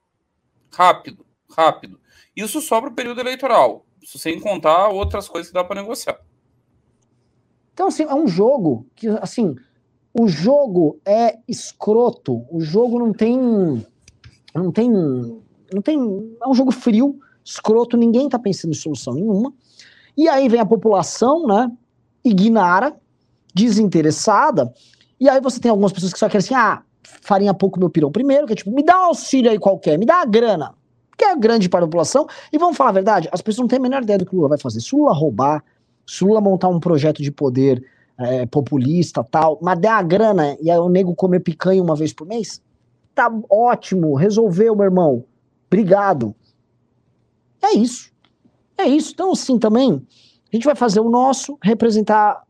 [0.70, 1.98] Rápido, rápido.
[2.36, 6.20] Isso só para o período eleitoral, sem contar outras coisas que dá para negociar.
[7.74, 9.56] Então, assim, é um jogo que, assim,
[10.14, 13.38] o jogo é escroto, o jogo não tem.
[14.54, 14.92] Não tem.
[14.92, 15.98] Não tem.
[16.44, 19.54] É um jogo frio, escroto, ninguém tá pensando em solução nenhuma.
[20.18, 21.72] E aí vem a população, né?
[22.26, 22.94] Ignara,
[23.54, 24.74] desinteressada,
[25.18, 26.84] e aí você tem algumas pessoas que só querem assim, ah,
[27.22, 30.06] farinha pouco meu pirão primeiro, que é tipo, me dá um auxílio aí qualquer, me
[30.06, 30.74] dá a grana,
[31.18, 33.80] que é grande para a população, e vamos falar a verdade, as pessoas não têm
[33.80, 34.82] a menor ideia do que o Lula vai fazer.
[34.82, 35.64] Se o Lula roubar,
[36.06, 37.84] se o Lula montar um projeto de poder
[38.18, 42.14] é, populista tal, mas der a grana e aí o nego comer picanha uma vez
[42.14, 42.62] por mês,
[43.14, 45.24] tá ótimo, resolveu, meu irmão.
[45.68, 46.36] Obrigado.
[47.62, 48.12] É isso.
[48.78, 49.12] É isso.
[49.14, 50.06] Então, assim, também,
[50.52, 52.44] a gente vai fazer o nosso, representar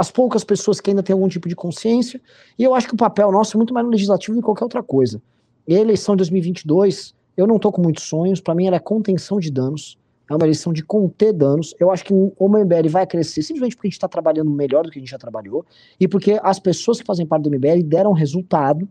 [0.00, 2.18] as poucas pessoas que ainda têm algum tipo de consciência,
[2.58, 4.64] e eu acho que o papel nosso é muito mais no legislativo do que qualquer
[4.64, 5.20] outra coisa.
[5.68, 8.78] E a eleição de 2022, eu não estou com muitos sonhos, para mim ela é
[8.78, 9.98] contenção de danos,
[10.30, 11.74] é uma eleição de conter danos.
[11.78, 14.90] Eu acho que o MBL vai crescer simplesmente porque a gente está trabalhando melhor do
[14.90, 15.66] que a gente já trabalhou,
[16.00, 18.88] e porque as pessoas que fazem parte do MBL deram resultado,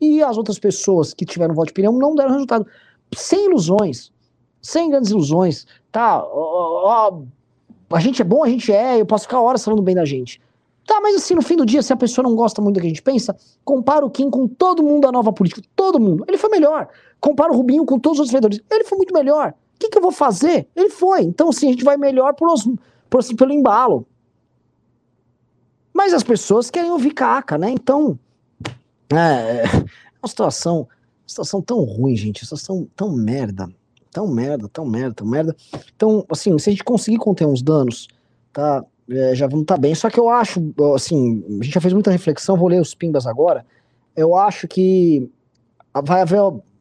[0.00, 2.64] e as outras pessoas que tiveram voto de opinião não deram resultado.
[3.16, 4.12] Sem ilusões,
[4.60, 6.22] sem grandes ilusões, tá?
[6.24, 7.22] Ó, ó,
[7.96, 10.40] a gente é bom, a gente é, eu posso ficar horas falando bem da gente.
[10.86, 12.86] Tá, mas assim, no fim do dia, se a pessoa não gosta muito do que
[12.86, 15.62] a gente pensa, compara o Kim com todo mundo da nova política.
[15.76, 16.24] Todo mundo.
[16.26, 16.88] Ele foi melhor.
[17.20, 18.60] Compara o Rubinho com todos os outros vereadores.
[18.70, 19.54] Ele foi muito melhor.
[19.76, 20.66] O que, que eu vou fazer?
[20.74, 21.22] Ele foi.
[21.22, 22.68] Então, assim, a gente vai melhor por, os,
[23.08, 24.06] por assim, pelo embalo.
[25.92, 27.70] Mas as pessoas querem ouvir caca, né?
[27.70, 28.18] Então,
[29.10, 29.84] É, é
[30.22, 30.88] uma situação,
[31.26, 33.68] situação tão ruim, gente, uma situação tão merda,
[34.10, 35.56] tão merda, tão merda, tão merda.
[35.94, 38.08] Então, assim, se a gente conseguir conter uns danos,
[38.52, 39.94] tá, é, já vamos estar tá bem.
[39.94, 43.26] Só que eu acho, assim, a gente já fez muita reflexão, vou ler os pimbas
[43.26, 43.64] agora.
[44.16, 45.30] Eu acho que
[46.04, 46.40] vai haver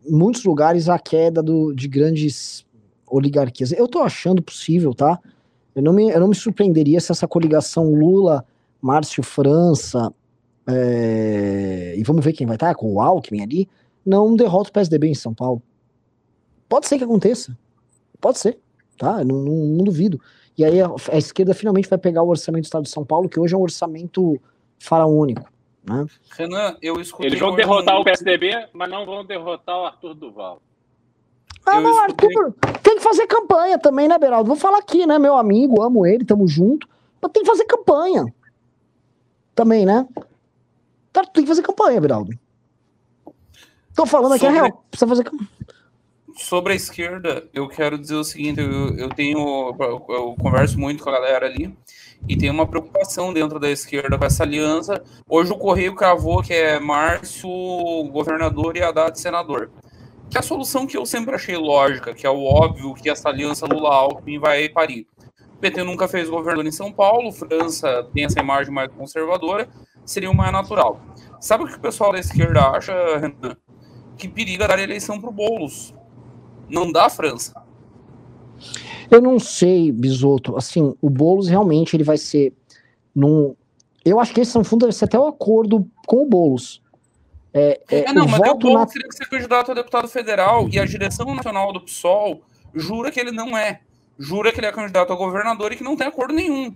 [0.09, 2.65] muitos lugares a queda do, de grandes
[3.07, 3.71] oligarquias.
[3.71, 5.19] Eu tô achando possível, tá?
[5.75, 8.45] Eu não me, eu não me surpreenderia se essa coligação Lula,
[8.81, 10.13] Márcio França,
[10.67, 13.69] é, e vamos ver quem vai estar, com o Alckmin ali,
[14.05, 15.61] não derrota o PSDB em São Paulo.
[16.67, 17.57] Pode ser que aconteça.
[18.19, 18.59] Pode ser,
[18.97, 19.23] tá?
[19.23, 20.19] Não, não, não duvido.
[20.61, 23.27] E aí a, a, esquerda finalmente vai pegar o orçamento do Estado de São Paulo,
[23.27, 24.39] que hoje é um orçamento
[24.77, 25.51] faraônico.
[25.83, 26.05] Né?
[26.37, 27.29] Renan, eu escutei.
[27.29, 28.01] Eles vão derrotar um...
[28.01, 30.61] o PSDB, mas não vão derrotar o Arthur Duval.
[31.65, 32.27] Ah, eu não, escutei...
[32.27, 34.47] Arthur, tem que fazer campanha também, né, Beraldo?
[34.47, 36.87] Vou falar aqui, né, meu amigo, amo ele, tamo junto.
[37.19, 38.25] Mas tem que fazer campanha.
[39.55, 40.07] Também, né?
[41.11, 42.37] Tá, tem que fazer campanha, Beraldo.
[43.95, 44.57] Tô falando aqui, Sobre...
[44.57, 45.49] é real, precisa fazer campanha.
[46.35, 49.39] Sobre a esquerda, eu quero dizer o seguinte: eu, eu tenho.
[49.79, 51.75] Eu, converso muito com a galera ali
[52.27, 55.03] e tem uma preocupação dentro da esquerda com essa aliança.
[55.27, 57.49] Hoje o Correio cravou que é Márcio
[58.11, 59.71] governador e Haddad senador.
[60.29, 63.27] Que é a solução que eu sempre achei lógica, que é o óbvio que essa
[63.27, 65.05] aliança Lula-Alckmin vai parir.
[65.55, 69.67] O PT nunca fez governador em São Paulo, França tem essa imagem mais conservadora,
[70.05, 71.01] seria o mais natural.
[71.39, 73.57] Sabe o que o pessoal da esquerda acha, Renan?
[74.17, 75.93] Que periga dar eleição para o Boulos.
[76.71, 77.61] Não dá França.
[79.09, 80.55] Eu não sei, Bisoto.
[80.55, 82.53] Assim, o Boulos realmente ele vai ser
[83.13, 83.55] num.
[84.05, 86.81] Eu acho que esse São Fundo deve ser até o um acordo com o Boulos.
[87.53, 88.85] É, é, é não, o mas o Boulos na...
[88.85, 92.41] teria que ser candidato a deputado federal e a direção nacional do PSOL
[92.73, 93.81] jura que ele não é.
[94.17, 96.73] Jura que ele é candidato a governador e que não tem acordo nenhum.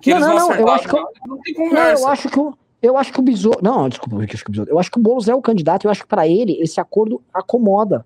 [0.00, 1.08] Que não, não, não, eu acho que eu...
[1.26, 1.94] não tem conversa.
[1.94, 3.64] Não, eu acho que o, eu acho que o Bisoto.
[3.64, 4.70] Não, desculpa, eu acho que o Bisoto.
[4.70, 7.20] Eu acho que o Boulos é o candidato, eu acho que para ele esse acordo
[7.34, 8.04] acomoda.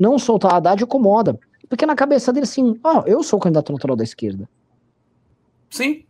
[0.00, 1.38] Não soltar a Haddad acomoda.
[1.68, 4.48] Porque na cabeça dele, assim, ó, oh, eu sou o candidato natural da esquerda.
[5.68, 6.04] Sim.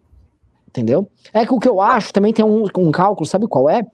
[0.67, 1.11] Entendeu?
[1.35, 3.85] É que o que eu acho também tem um, um cálculo, sabe qual é?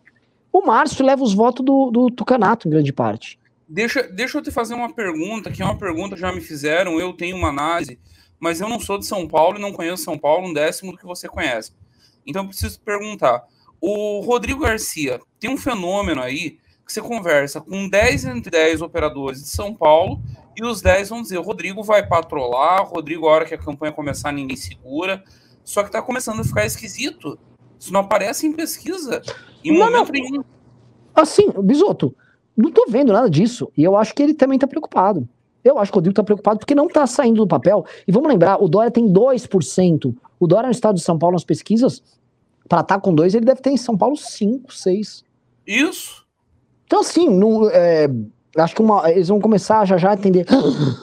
[0.53, 3.39] O Márcio leva os votos do, do Tucanato, em grande parte.
[3.69, 7.01] Deixa, deixa eu te fazer uma pergunta, que é uma pergunta que já me fizeram,
[7.01, 7.99] eu tenho uma análise,
[8.39, 10.99] mas eu não sou de São Paulo e não conheço São Paulo um décimo do
[10.99, 11.73] que você conhece.
[12.25, 13.45] Então eu preciso perguntar.
[13.81, 19.43] O Rodrigo Garcia tem um fenômeno aí que você conversa com 10 entre 10 operadores
[19.43, 20.23] de São Paulo
[20.57, 23.59] e os 10 vão dizer: o Rodrigo vai patrolar, o Rodrigo, a hora que a
[23.59, 25.23] campanha começar, ninguém segura.
[25.65, 27.37] Só que tá começando a ficar esquisito.
[27.79, 29.21] Isso não aparece em pesquisa.
[29.65, 30.31] Em não, momento não.
[30.31, 30.45] nenhum.
[31.13, 32.15] Assim, Bisoto,
[32.57, 33.71] não tô vendo nada disso.
[33.77, 35.29] E eu acho que ele também tá preocupado.
[35.65, 37.85] Eu acho que o Rodrigo tá preocupado porque não tá saindo do papel.
[38.07, 40.15] E vamos lembrar, o Dória tem 2%.
[40.39, 42.01] O Dória no estado de São Paulo, nas pesquisas,
[42.69, 45.25] para estar tá com 2, ele deve ter em São Paulo 5, 6.
[45.67, 46.26] Isso.
[46.87, 48.09] Então, assim, não, é,
[48.57, 50.47] acho que uma, eles vão começar já já a entender.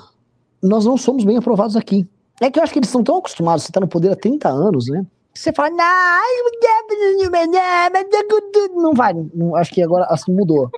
[0.61, 2.07] Nós não somos bem aprovados aqui.
[2.41, 4.49] É que eu acho que eles estão tão acostumados, você está no poder há 30
[4.49, 5.05] anos, né?
[5.33, 5.71] Você fala,
[8.75, 10.69] não vai, não, acho que agora assim mudou.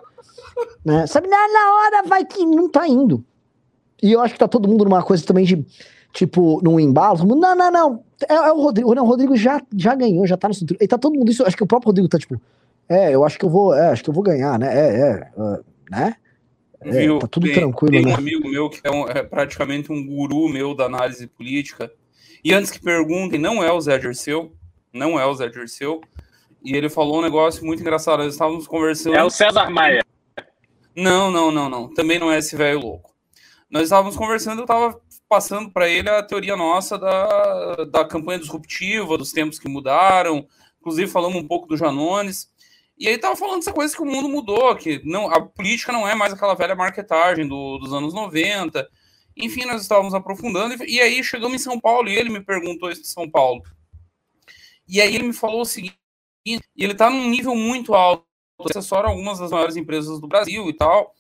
[0.84, 1.06] Né?
[1.07, 3.23] Sabe, na, na hora vai que não tá indo.
[4.02, 5.65] E eu acho que tá todo mundo numa coisa também de,
[6.14, 7.26] tipo, num embalo.
[7.26, 8.03] Não, não, não.
[8.30, 8.94] É, é o Rodrigo.
[8.95, 10.77] Não, o Rodrigo já, já ganhou, já tá no cinturão.
[10.82, 11.44] E tá todo mundo isso.
[11.44, 12.40] Acho que o próprio Rodrigo tá tipo,
[12.90, 14.68] é, eu acho que eu vou, é, acho que eu vou ganhar, né?
[14.68, 16.16] É, é, uh, né?
[16.82, 18.12] É, Viu, tá tudo tem, tranquilo, tem né?
[18.12, 21.91] um amigo meu que é, um, é, praticamente um guru meu da análise política.
[22.44, 24.53] E antes que perguntem, não é o Zé Dirceu,
[24.94, 26.02] não é o Zé Dirceu.
[26.64, 28.24] E ele falou um negócio muito engraçado.
[28.24, 29.16] Nós estávamos conversando.
[29.16, 30.03] É o César Maia.
[30.95, 31.94] Não, não, não, não.
[31.94, 33.16] Também não é esse velho louco.
[33.70, 39.18] Nós estávamos conversando, eu estava passando para ele a teoria nossa da, da campanha disruptiva,
[39.18, 40.48] dos tempos que mudaram.
[40.80, 42.49] Inclusive, falamos um pouco do Janones.
[42.97, 46.07] E aí tava falando essa coisa que o mundo mudou, que não, a política não
[46.07, 48.88] é mais aquela velha marketagem do, dos anos 90.
[49.35, 52.89] Enfim, nós estávamos aprofundando, e, e aí chegamos em São Paulo, e ele me perguntou
[52.89, 53.61] isso de São Paulo.
[54.88, 55.99] E aí ele me falou o seguinte,
[56.45, 58.26] e ele está num nível muito alto,
[58.69, 61.13] assessora algumas das maiores empresas do Brasil e tal.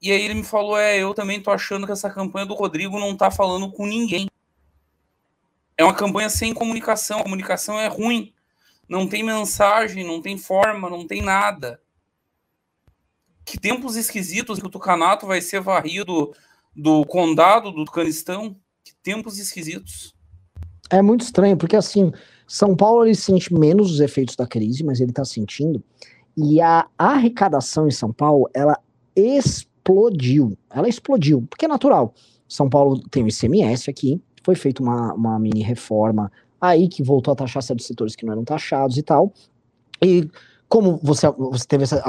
[0.00, 2.98] E aí ele me falou, é, eu também tô achando que essa campanha do Rodrigo
[3.00, 4.28] não tá falando com ninguém.
[5.76, 8.31] É uma campanha sem comunicação, a comunicação é ruim
[8.92, 11.80] não tem mensagem, não tem forma, não tem nada.
[13.42, 16.34] Que tempos esquisitos que o Tucanato vai ser varrido
[16.76, 18.54] do condado do Tucanistão.
[18.84, 20.14] Que tempos esquisitos.
[20.90, 22.12] É muito estranho, porque assim,
[22.46, 25.82] São Paulo ele sente menos os efeitos da crise, mas ele está sentindo.
[26.36, 28.78] E a arrecadação em São Paulo, ela
[29.16, 30.54] explodiu.
[30.68, 32.12] Ela explodiu, porque é natural.
[32.46, 36.30] São Paulo tem o ICMS aqui, foi feita uma, uma mini reforma
[36.62, 39.32] aí que voltou a taxar certos setores que não eram taxados e tal.
[40.00, 40.30] E
[40.68, 42.00] como você, você teve, essa,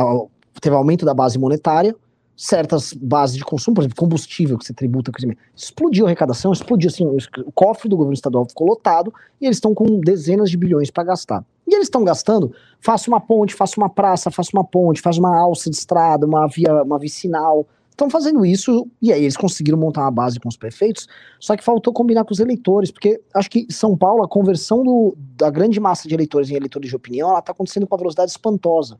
[0.62, 1.96] teve aumento da base monetária,
[2.38, 5.12] certas bases de consumo, por exemplo, combustível que você tributa,
[5.56, 9.12] explodiu a arrecadação, explodiu assim, o cofre do governo estadual ficou lotado
[9.42, 11.44] e eles estão com dezenas de bilhões para gastar.
[11.68, 15.36] E eles estão gastando, faça uma ponte, faça uma praça, faça uma ponte, faz uma
[15.36, 17.66] alça de estrada, uma via, uma vicinal.
[17.94, 21.08] Estão fazendo isso, e aí eles conseguiram montar uma base com os prefeitos,
[21.40, 25.16] só que faltou combinar com os eleitores, porque acho que São Paulo, a conversão do,
[25.38, 28.32] da grande massa de eleitores em eleitores de opinião, ela está acontecendo com uma velocidade
[28.32, 28.98] espantosa.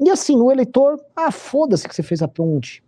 [0.00, 2.82] E assim, o eleitor, ah, foda-se que você fez a ponte.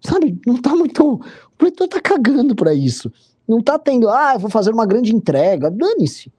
[0.00, 1.16] Sabe, não tá muito.
[1.16, 1.20] O
[1.60, 3.12] eleitor tá cagando pra isso.
[3.46, 5.70] Não tá tendo, ah, eu vou fazer uma grande entrega.
[5.70, 6.32] Dane-se.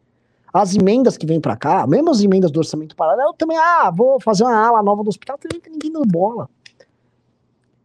[0.52, 4.20] As emendas que vêm para cá, mesmo as emendas do orçamento paralelo, também, ah, vou
[4.20, 6.50] fazer uma ala nova do hospital, também tem ninguém dando bola.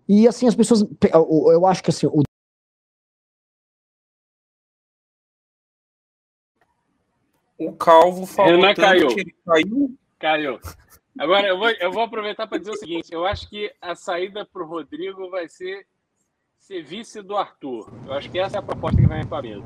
[0.09, 0.82] E assim, as pessoas.
[1.12, 2.22] Eu, acho que assim, o
[7.56, 9.09] O Calvo falou Renan caiu.
[9.09, 9.98] que ele caiu.
[10.18, 10.60] Caiu.
[11.18, 14.44] Agora, eu vou, eu vou aproveitar para dizer o seguinte: eu acho que a saída
[14.44, 15.86] para o Rodrigo vai ser
[16.59, 17.90] ser vice do Arthur.
[18.06, 19.64] Eu acho que essa é a proposta que vai para a mesa.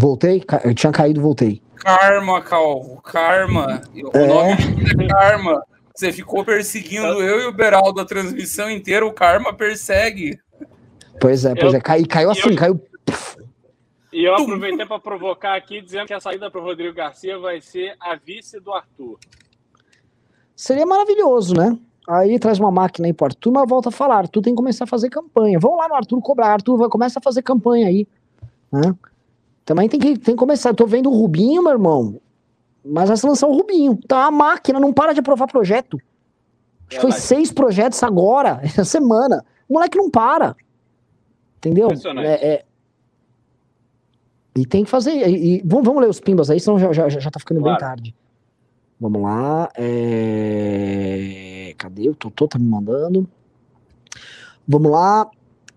[0.00, 0.42] Voltei?
[0.64, 1.60] Eu tinha caído, voltei.
[1.76, 3.82] Karma, Calvo, karma.
[3.92, 4.26] O É.
[4.26, 5.66] nome é karma.
[5.94, 10.38] Você ficou perseguindo eu e o Beraldo a transmissão inteira, o karma persegue.
[11.20, 11.80] Pois é, pois Eu- é.
[11.80, 12.80] Cai, caiu assim, eu- caiu.
[14.12, 17.60] E eu aproveitei para provocar aqui, dizendo que a saída para o Rodrigo Garcia vai
[17.60, 19.18] ser a vice do Arthur.
[20.54, 21.76] Seria maravilhoso, né?
[22.08, 24.18] Aí traz uma máquina aí pro Arthur, mas volta a falar.
[24.18, 25.58] Arthur tem que começar a fazer campanha.
[25.58, 26.52] Vamos lá no Arthur cobrar.
[26.52, 28.06] Arthur vai, começa a fazer campanha aí.
[28.70, 28.94] Né?
[29.64, 30.70] Também tem que, tem que começar.
[30.70, 32.20] Eu tô vendo o Rubinho, meu irmão.
[32.84, 33.96] Mas vai se lançar o Rubinho.
[34.06, 35.96] Tá a máquina, não para de aprovar projeto.
[35.96, 36.04] Acho
[36.88, 37.26] que foi Verdade.
[37.26, 39.44] seis projetos agora, essa semana.
[39.68, 40.54] O moleque não para.
[41.58, 41.88] Entendeu?
[42.18, 42.64] É, é-
[44.56, 45.12] E tem que fazer.
[45.28, 47.78] E, e- vamos, vamos ler os pimbas aí, senão já, já, já tá ficando Claro.
[47.78, 48.14] bem tarde.
[49.00, 49.68] Vamos lá.
[49.76, 52.08] é, Cadê?
[52.08, 53.28] O Totô tá me mandando.
[54.68, 55.28] Vamos lá.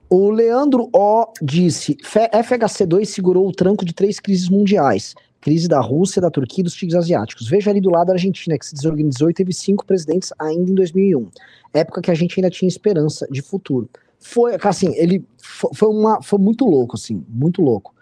[0.10, 5.16] O Leandro O disse: "Fe- FHC2 segurou o tranco de três crises mundiais.
[5.40, 7.48] Crise da Rússia, da Turquia e dos tigres asiáticos.
[7.48, 10.74] Veja ali do lado a Argentina, que se desorganizou e teve cinco presidentes ainda em
[10.74, 11.28] 2001.
[11.74, 13.90] Época que a gente ainda tinha esperança de futuro.
[14.20, 17.94] Foi, assim, ele fo- foi, uma, foi muito louco, assim, muito louco.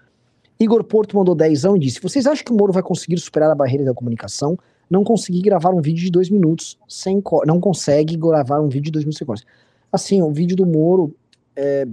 [0.59, 3.55] Igor Porto mandou dezão e disse: Vocês acham que o Moro vai conseguir superar a
[3.55, 4.57] barreira da comunicação?
[4.89, 8.91] Não consegui gravar um vídeo de dois minutos sem Não consegue gravar um vídeo de
[8.91, 9.45] dois minutos sem cortes.
[9.91, 11.13] Assim, o vídeo do Moro.
[11.55, 11.85] é,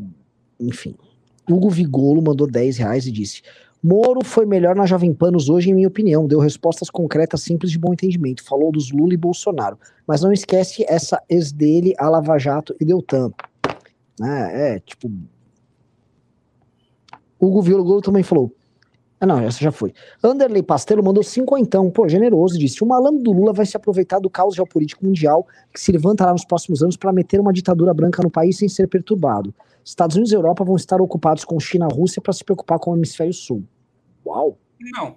[0.60, 0.94] Enfim.
[1.50, 3.42] Hugo Vigolo mandou 10 reais e disse:
[3.82, 6.28] Moro foi melhor na Jovem Panos hoje, em minha opinião.
[6.28, 8.44] Deu respostas concretas, simples de bom entendimento.
[8.44, 9.76] Falou dos Lula e Bolsonaro.
[10.06, 13.32] Mas não esquece essa ex dele, a Lava Jato e Deltan.
[14.20, 15.10] Né, É, tipo.
[17.40, 18.54] Hugo Vigolo também falou.
[19.18, 19.92] Ah, não, essa já foi.
[20.22, 24.20] Anderley Pastelo mandou cinco então, pô, generoso, disse: o malandro do Lula vai se aproveitar
[24.20, 28.22] do caos geopolítico mundial que se levantará nos próximos anos para meter uma ditadura branca
[28.22, 29.52] no país sem ser perturbado.
[29.84, 32.92] Estados Unidos e Europa vão estar ocupados com China e Rússia para se preocupar com
[32.92, 33.64] o hemisfério sul.
[34.24, 34.58] Uau!
[34.80, 35.16] Não.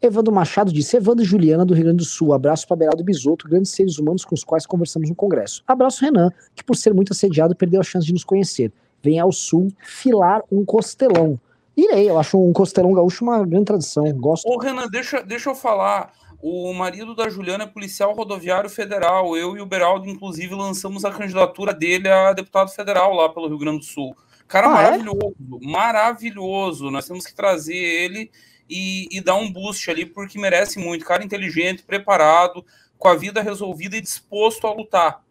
[0.00, 2.32] Evandro Machado disse: Evandro e Juliana do Rio Grande do Sul.
[2.32, 5.62] Abraço para Beraldo e Bisoto, grandes seres humanos com os quais conversamos no Congresso.
[5.66, 8.72] Abraço, Renan, que por ser muito assediado perdeu a chance de nos conhecer.
[9.02, 11.38] Venha ao Sul filar um costelão.
[11.76, 14.04] Irei, eu acho um costelão gaúcho uma grande tradição.
[14.12, 14.48] Gosto.
[14.48, 16.12] Ô, Renan, deixa, deixa eu falar.
[16.40, 19.36] O marido da Juliana é policial rodoviário federal.
[19.36, 23.58] Eu e o Beraldo, inclusive, lançamos a candidatura dele a deputado federal lá pelo Rio
[23.58, 24.16] Grande do Sul.
[24.48, 24.90] Cara Ah, é?
[24.98, 26.90] maravilhoso, maravilhoso.
[26.90, 28.30] Nós temos que trazer ele
[28.68, 31.04] e, e dar um boost ali, porque merece muito.
[31.04, 32.64] Cara inteligente, preparado,
[32.96, 35.22] com a vida resolvida e disposto a lutar.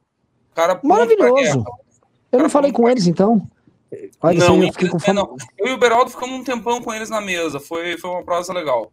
[0.53, 1.65] Cara Maravilhoso.
[2.31, 3.49] Eu não falei com eles, então.
[4.21, 5.15] Olha, Não, eu fiquei com fome.
[5.15, 5.35] não.
[5.57, 7.59] Eu e o Beraldo ficamos um tempão com eles na mesa.
[7.59, 8.91] Foi, foi uma prosa legal.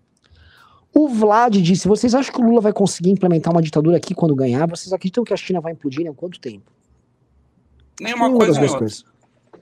[0.92, 4.34] O Vlad disse: vocês acham que o Lula vai conseguir implementar uma ditadura aqui quando
[4.36, 4.68] ganhar?
[4.68, 6.70] Vocês acreditam que a China vai implodir em quanto tempo?
[8.00, 9.04] Nenhuma coisa das coisas.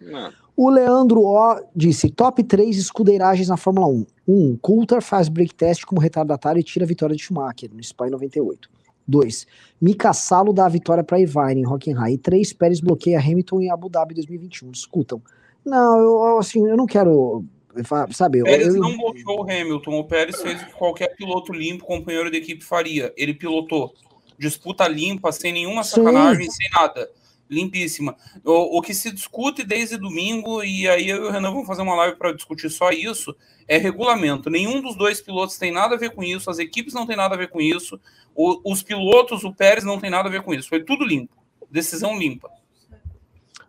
[0.01, 0.33] Não.
[0.57, 4.07] O Leandro O disse: top 3 escudeiragens na Fórmula 1.
[4.29, 4.35] 1.
[4.35, 8.07] Um, Coulter faz break test como retardatário e tira a vitória de Schumacher no Spa
[8.07, 8.69] em 98.
[9.09, 9.47] 2.
[9.81, 12.15] Mika Salo dá a vitória para Irvine em Hockenheim.
[12.15, 12.53] E 3.
[12.53, 14.71] Pérez bloqueia Hamilton em Abu Dhabi 2021.
[14.71, 15.21] Discutam.
[15.65, 17.45] Não, eu, assim, eu não quero.
[18.13, 19.99] Sabe, eu, Pérez eu- não bloqueou o Hamilton.
[19.99, 23.13] O Pérez fez o que qualquer piloto limpo, companheiro de equipe, faria.
[23.17, 23.93] Ele pilotou.
[24.39, 25.97] Disputa limpa, sem nenhuma Sim.
[25.97, 27.09] sacanagem, sem nada.
[27.53, 28.17] Limpíssima.
[28.45, 31.83] O, o que se discute desde domingo, e aí eu e o Renan vamos fazer
[31.83, 33.35] uma live para discutir só isso,
[33.69, 34.49] é regulamento.
[34.51, 37.35] Nenhum dos dois pilotos tem nada a ver com isso, as equipes não tem nada
[37.35, 38.01] a ver com isso,
[38.35, 40.69] o- os pilotos, o Pérez não tem nada a ver com isso.
[40.69, 41.37] Foi tudo limpo.
[41.71, 42.51] Decisão limpa.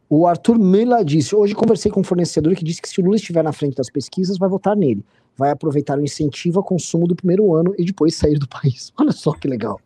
[0.10, 3.16] O Arthur Mila disse: Hoje conversei com um fornecedor que disse que se o Lula
[3.16, 5.04] estiver na frente das pesquisas, vai votar nele.
[5.36, 8.94] vai aproveitar o incentivo ao consumo do primeiro ano e depois sair do país.
[9.00, 9.80] Olha só que legal.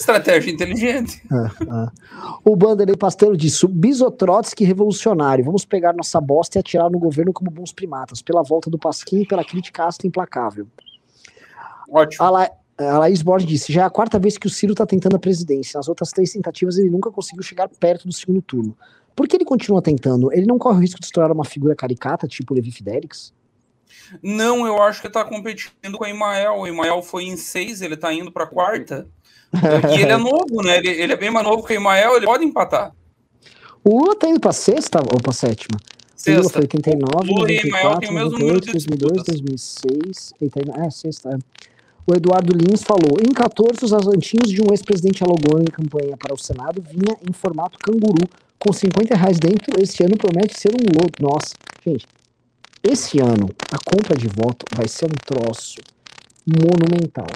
[0.00, 1.22] Estratégia inteligente.
[1.30, 1.88] É, é.
[2.42, 5.44] O Banderley Pasteiro disse: Bisotrotsky revolucionário.
[5.44, 9.20] Vamos pegar nossa bosta e atirar no governo como bons primatas, pela volta do Pasquim
[9.20, 10.66] e pela crítica ácida implacável.
[11.90, 12.24] Ótimo.
[12.24, 14.86] A, La, a Laís Borges disse: já é a quarta vez que o Ciro está
[14.86, 15.76] tentando a presidência.
[15.76, 18.74] Nas outras três tentativas, ele nunca conseguiu chegar perto do segundo turno.
[19.14, 20.32] Por que ele continua tentando?
[20.32, 23.34] Ele não corre o risco de estourar uma figura caricata, tipo Levi Fidelix?
[24.22, 26.54] Não, eu acho que está competindo com o Emael.
[26.54, 29.06] O Emael foi em seis, ele está indo para quarta.
[29.52, 30.78] E ele é novo, né?
[30.78, 32.92] Ele, ele, é bem mais novo que o Emael, ele pode empatar.
[33.82, 35.78] O Lula tá indo para sexta ou para sétima?
[36.14, 36.32] Sexta.
[36.32, 40.32] O Lula foi 89, o Lula 94, tem o mesmo 98, número de 2002, 2006.
[40.40, 41.38] Eita, é, sexta.
[42.06, 46.34] O Eduardo Lins falou: em 14, os asantinhos de um ex-presidente alogou em campanha para
[46.34, 48.28] o Senado vinha em formato canguru,
[48.58, 49.80] com 50 reais dentro.
[49.80, 51.12] Esse ano promete ser um lodo.
[51.20, 51.54] Nossa,
[51.86, 52.06] gente,
[52.82, 55.80] esse ano a compra de voto vai ser um troço
[56.46, 57.26] monumental.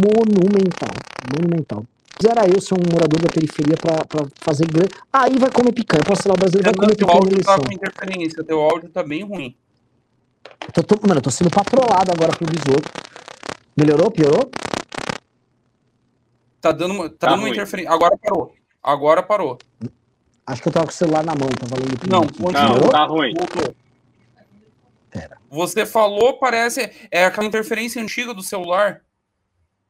[0.00, 0.94] Monumental.
[1.32, 1.84] Monumental.
[2.16, 4.90] Quisera eu ser um morador da periferia para fazer grande.
[5.12, 6.02] Aí vai comer picanha.
[6.04, 7.64] Posso falar, o brasileiro vai comer picanha na áudio tá eleição.
[7.66, 9.56] com interferência, teu áudio tá bem ruim.
[10.72, 12.88] Tô, tô- mano, eu tô sendo patrolado agora pelo bisoto.
[13.76, 14.10] Melhorou?
[14.10, 14.50] Piorou?
[16.60, 17.92] Tá dando, uma- tá Tá dando uma interferência.
[17.92, 18.54] Agora parou.
[18.82, 19.58] Agora parou.
[20.46, 22.20] Acho que eu tava com o celular na mão, tava lendo Não.
[22.20, 23.34] Não, tá ruim.
[23.34, 23.74] Voltou.
[25.14, 25.38] Pera.
[25.48, 26.90] Você falou, parece.
[27.08, 29.04] É aquela interferência antiga do celular.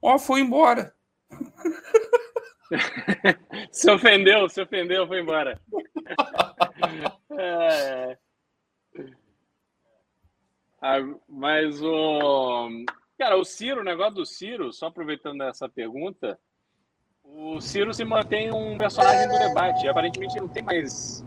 [0.02, 0.94] Ó, foi embora.
[3.70, 5.58] Se ofendeu, se ofendeu, foi embora.
[7.36, 8.16] É.
[10.80, 10.98] Ah,
[11.28, 12.84] mas o.
[13.18, 16.38] Cara, o Ciro, o negócio do Ciro, só aproveitando essa pergunta,
[17.24, 19.88] o Ciro se mantém um personagem do debate.
[19.88, 21.24] Aparentemente ele não tem mais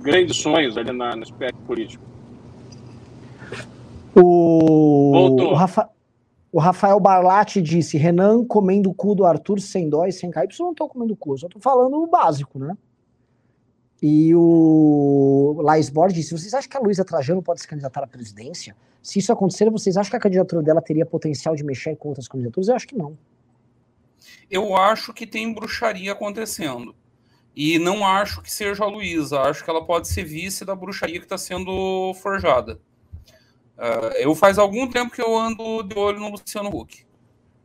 [0.00, 2.04] grandes sonhos ali na, no espectro político.
[4.14, 5.52] O, Voltou.
[5.52, 5.88] o, Rafa-
[6.52, 10.40] o Rafael Barlatti disse: Renan comendo o cu do Arthur sem dó e sem KY.
[10.58, 12.76] Eu não tô comendo o cu, eu só tô falando o básico, né?
[14.00, 18.06] E o Laís Borges disse: vocês acham que a Luísa Trajano pode se candidatar à
[18.06, 18.76] presidência?
[19.02, 22.28] Se isso acontecer, vocês acham que a candidatura dela teria potencial de mexer com outras
[22.28, 22.68] candidaturas?
[22.68, 23.16] Eu acho que não.
[24.50, 26.94] Eu acho que tem bruxaria acontecendo.
[27.60, 29.40] E não acho que seja a Luísa.
[29.40, 32.80] Acho que ela pode ser vice da bruxaria que está sendo forjada.
[33.76, 37.04] Ah, eu faz algum tempo que eu ando de olho no Luciano Huck.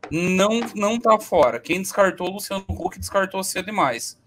[0.09, 1.59] Não, não tá fora.
[1.59, 4.19] Quem descartou o Luciano Huck descartou cedo demais.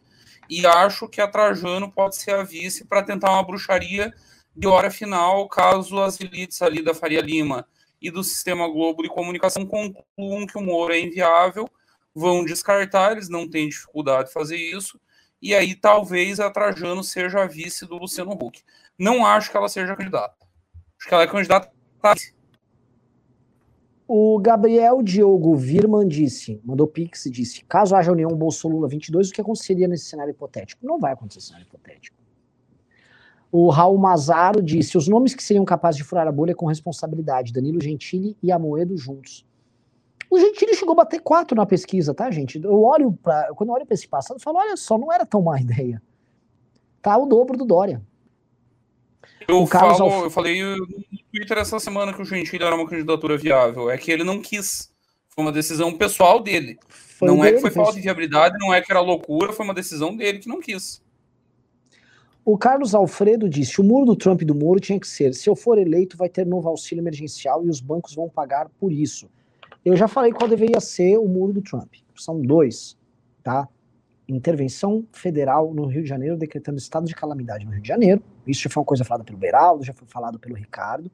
[0.48, 4.14] E acho que a Trajano pode ser a vice para tentar uma bruxaria
[4.54, 7.66] de hora final, caso as elites ali da Faria Lima
[8.00, 11.68] e do Sistema Globo de Comunicação concluam que o Moro é inviável,
[12.14, 15.00] vão descartar, eles não têm dificuldade de fazer isso,
[15.46, 18.64] e aí talvez a Trajano seja a vice do Luciano Huck.
[18.98, 20.34] Não acho que ela seja candidata.
[20.98, 21.70] Acho que ela é candidata.
[24.08, 29.32] O Gabriel Diogo Virman disse, mandou pix e disse: caso haja união Bolsonaro 22, o
[29.32, 30.84] que aconteceria nesse cenário hipotético?
[30.84, 32.16] Não vai acontecer esse cenário hipotético.
[33.52, 37.52] O Raul Mazaro disse: os nomes que seriam capazes de furar a bolha com responsabilidade,
[37.52, 39.46] Danilo Gentili e Amoedo juntos.
[40.36, 42.62] O Gentili chegou a bater quatro na pesquisa, tá, gente?
[42.62, 45.24] Eu olho pra, quando eu olho para esse passado, eu falo: olha só, não era
[45.24, 46.02] tão má ideia.
[47.00, 48.02] Tá o dobro do Dória.
[49.48, 50.86] Eu, O Carlos falo, Alf- eu falei no
[51.32, 53.88] Twitter essa semana que o Gentili era uma candidatura viável.
[53.90, 54.92] É que ele não quis.
[55.30, 56.78] Foi uma decisão pessoal dele.
[56.88, 59.52] Foi não é dele, que foi fez- falta de viabilidade, não é que era loucura,
[59.52, 61.00] foi uma decisão dele que não quis.
[62.44, 65.48] O Carlos Alfredo disse: o muro do Trump e do Moro tinha que ser: se
[65.48, 69.28] eu for eleito, vai ter novo auxílio emergencial e os bancos vão pagar por isso.
[69.86, 71.94] Eu já falei qual deveria ser o muro do Trump.
[72.16, 72.98] São dois,
[73.40, 73.68] tá?
[74.28, 78.20] Intervenção federal no Rio de Janeiro, decretando estado de calamidade no Rio de Janeiro.
[78.44, 81.08] Isso já foi uma coisa falada pelo Beraldo, já foi falado pelo Ricardo.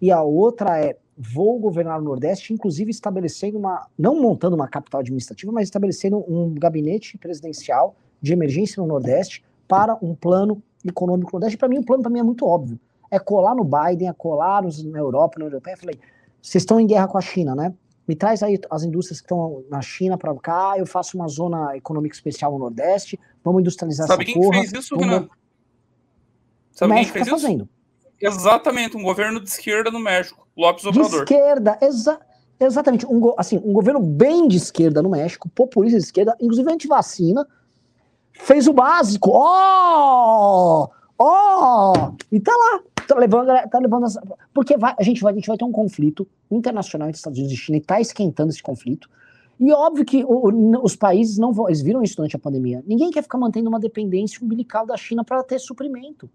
[0.00, 3.88] E a outra é: vou governar o Nordeste, inclusive estabelecendo uma.
[3.98, 9.98] não montando uma capital administrativa, mas estabelecendo um gabinete presidencial de emergência no Nordeste para
[10.00, 11.58] um plano econômico no Nordeste.
[11.58, 12.78] Para mim, o plano mim é muito óbvio.
[13.10, 15.74] É colar no Biden, é colar na Europa, na União Europeia.
[15.74, 15.98] Eu falei,
[16.40, 17.74] vocês estão em guerra com a China, né?
[18.08, 21.76] Me traz aí as indústrias que estão na China para cá, eu faço uma zona
[21.76, 24.60] econômica especial no Nordeste, vamos industrializar Sabe essa quem que porra.
[24.62, 25.26] fez isso, vamos- Renan?
[25.26, 25.28] o
[26.72, 27.44] Sabe quem que México fez tá isso?
[27.46, 27.68] fazendo.
[28.20, 30.48] Exatamente, um governo de esquerda no México.
[30.56, 31.22] Lopes De Obrador.
[31.22, 32.18] esquerda, exa
[32.58, 33.06] exatamente.
[33.06, 37.46] Um, assim, um governo bem de esquerda no México, populista de esquerda, inclusive anti-vacina,
[38.32, 39.30] fez o básico.
[39.32, 40.88] Ó!
[41.18, 42.12] Ó!
[42.32, 42.80] E tá lá.
[43.06, 44.20] Tá levando, tá levando essa,
[44.52, 47.56] porque vai, a, gente vai, a gente vai ter um conflito internacional entre Estados Unidos
[47.56, 49.08] e China e tá esquentando esse conflito.
[49.60, 51.68] E óbvio que o- o- os países não vão.
[51.68, 52.82] Eles viram isso durante a pandemia.
[52.86, 56.30] Ninguém quer ficar mantendo uma dependência umbilical da China para ter suprimento.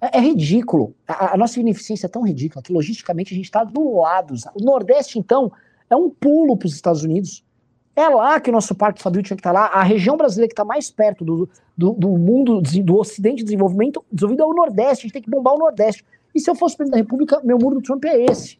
[0.00, 0.94] É, é ridículo.
[1.08, 4.34] A, a, nossa ineficiência é tão ridícula que logisticamente a gente está do lado.
[4.54, 5.50] O Nordeste, então,
[5.88, 7.42] é um pulo para os Estados Unidos.
[7.96, 9.66] É lá que o nosso Parque Fabril tinha que estar tá lá.
[9.68, 14.04] A região brasileira que está mais perto do, do, do, mundo, do Ocidente de desenvolvimento,
[14.12, 15.02] desenvolvido é o Nordeste.
[15.02, 16.04] A gente tem que bombar o Nordeste.
[16.34, 18.58] E se eu fosse presidente da República, meu muro do Trump é esse.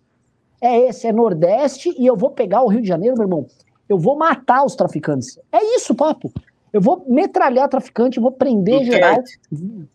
[0.60, 3.46] É esse, é Nordeste, e eu vou pegar o Rio de Janeiro, meu irmão.
[3.88, 5.38] Eu vou matar os traficantes.
[5.52, 6.32] É isso, papo.
[6.72, 8.92] Eu vou metralhar traficante, vou prender Duterte.
[8.92, 9.86] geral.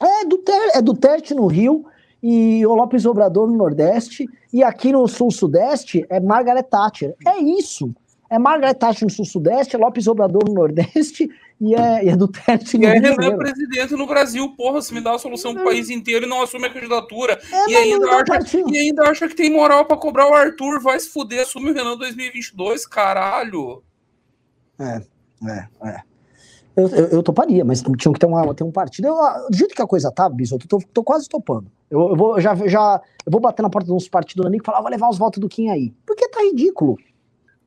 [0.00, 1.84] É Duterte, é Duterte no Rio
[2.22, 4.26] e o Lopes Obrador no Nordeste.
[4.52, 7.14] E aqui no Sul-Sudeste é Margaret Thatcher.
[7.26, 7.92] É isso.
[8.30, 11.28] É Margaret Thatcher no Sul-Sudeste, é Lopes Obrador no Nordeste
[11.60, 14.54] e é, e é Duterte no E é Renan presidente no Brasil.
[14.56, 17.38] Porra, se me dá a solução pro país inteiro e não assume a candidatura.
[17.52, 20.80] É, e, ainda acha, e ainda acha que tem moral para cobrar o Arthur.
[20.80, 23.82] Vai se fuder, assume o Renan 2022, caralho.
[24.78, 25.02] É,
[25.48, 26.08] é, é.
[26.76, 29.08] Eu, eu, eu, toparia, mas tinha que ter, uma, ter um partido.
[29.08, 29.16] Eu,
[29.50, 31.68] do jeito que a coisa tá, Bisoto, eu tô, tô quase topando.
[31.90, 34.64] Eu, eu vou, já, já, eu vou bater na porta de uns partidos ali e
[34.64, 35.92] falar, ah, vou levar os votos do Kim aí.
[36.06, 36.96] Porque tá ridículo.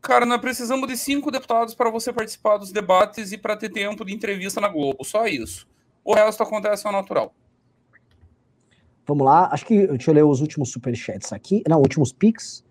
[0.01, 4.03] Cara, nós precisamos de cinco deputados para você participar dos debates e para ter tempo
[4.03, 5.03] de entrevista na Globo.
[5.03, 5.67] Só isso.
[6.03, 7.33] O resto acontece ao natural.
[9.05, 9.49] Vamos lá.
[9.51, 9.87] Acho que.
[9.87, 11.63] Deixa eu ler os últimos superchats aqui.
[11.69, 12.63] Não, últimos pics.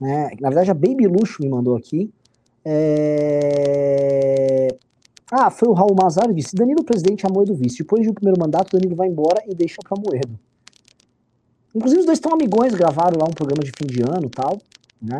[0.00, 0.30] Né?
[0.40, 2.10] Na verdade, a Baby Luxo me mandou aqui.
[2.64, 4.68] É...
[5.30, 7.78] Ah, foi o Raul Mazar disse: Danilo presidente, Amoedo vice.
[7.78, 10.38] Depois do primeiro mandato, Danilo vai embora e deixa para Moedo.
[11.74, 14.58] Inclusive, os dois estão amigões, gravaram lá um programa de fim de ano tal,
[15.00, 15.18] né?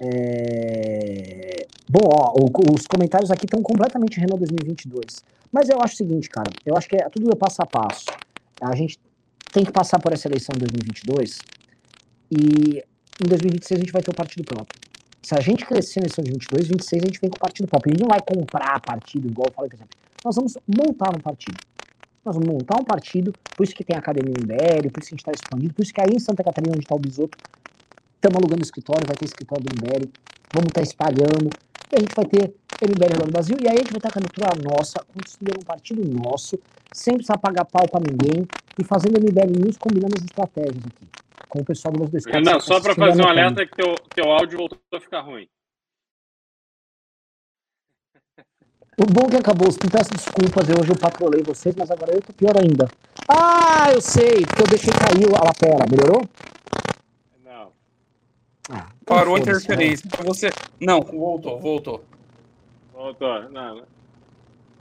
[0.00, 1.66] É...
[1.88, 2.34] Bom, ó,
[2.74, 5.24] os comentários aqui estão completamente Renault 2022.
[5.52, 8.06] Mas eu acho o seguinte, cara, eu acho que é, tudo é passo a passo.
[8.60, 8.98] A gente
[9.52, 11.38] tem que passar por essa eleição em 2022
[12.30, 12.82] e
[13.22, 14.80] em 2026 a gente vai ter o partido próprio.
[15.22, 17.68] Se a gente crescer na eleição de 22, 26 a gente vem com o partido
[17.68, 17.92] próprio.
[17.92, 19.96] A gente não vai comprar partido igual eu falei, por exemplo.
[20.24, 21.56] Nós vamos montar um partido.
[22.24, 25.14] Nós vamos montar um partido, por isso que tem a Academia MBL, por isso que
[25.14, 27.36] a gente está expandindo, por isso que aí em Santa Catarina, onde está o Bisoto,
[28.24, 30.08] Estamos alugando escritório, vai ter escritório do MBL,
[30.54, 31.50] vamos estar tá espalhando,
[31.92, 34.12] e a gente vai ter MBL no Brasil, e aí a gente vai ter a
[34.12, 36.58] candidatura nossa, construindo um partido nosso,
[36.90, 38.48] sem precisar pagar pau para ninguém,
[38.80, 41.06] e fazendo MBL News combinando as estratégias aqui,
[41.50, 42.40] com o pessoal do Novo Destaque.
[42.40, 45.46] Não, só para fazer um alerta que teu, teu áudio voltou a ficar ruim.
[48.96, 52.14] O bom é que acabou, me peço desculpas, eu hoje eu patrolei vocês, mas agora
[52.14, 52.88] eu tô pior ainda.
[53.28, 56.22] Ah, eu sei, porque eu deixei cair a lapela, melhorou?
[58.70, 60.06] Ah, Parou a interferência.
[60.06, 60.50] Então você.
[60.80, 62.04] Não, voltou, voltou.
[62.92, 63.42] Voltou.
[63.50, 63.84] Não, não.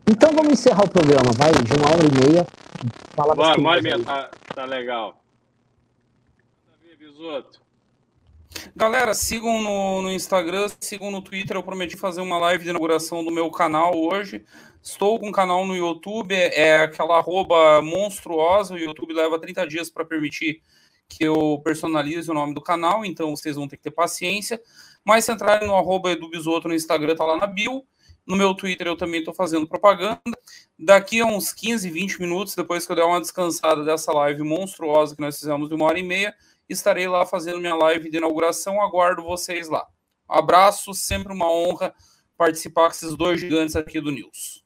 [0.10, 2.47] Então vamos encerrar o programa, vai, de uma hora e meia.
[3.15, 5.23] Fala Boa, uma hora e meia, tá, tá legal.
[8.76, 11.55] Galera, sigam no, no, Instagram, sigam no Twitter.
[11.55, 14.43] Eu prometi fazer uma live de inauguração do meu canal hoje.
[14.81, 18.73] Estou com um canal no YouTube, é, é aquela arroba monstruosa.
[18.73, 20.61] O YouTube leva 30 dias para permitir
[21.18, 24.61] que eu personalize o nome do canal, então vocês vão ter que ter paciência.
[25.03, 27.84] Mas se entrarem no arroba edubisoto no Instagram, tá lá na bio.
[28.26, 30.22] No meu Twitter eu também estou fazendo propaganda.
[30.80, 35.15] Daqui a uns 15, 20 minutos, depois que eu der uma descansada dessa live monstruosa
[35.15, 36.34] que nós fizemos de uma hora e meia,
[36.69, 38.81] estarei lá fazendo minha live de inauguração.
[38.81, 39.85] Aguardo vocês lá.
[40.27, 41.94] abraço, sempre uma honra
[42.38, 44.62] participar com esses dois gigantes aqui do News.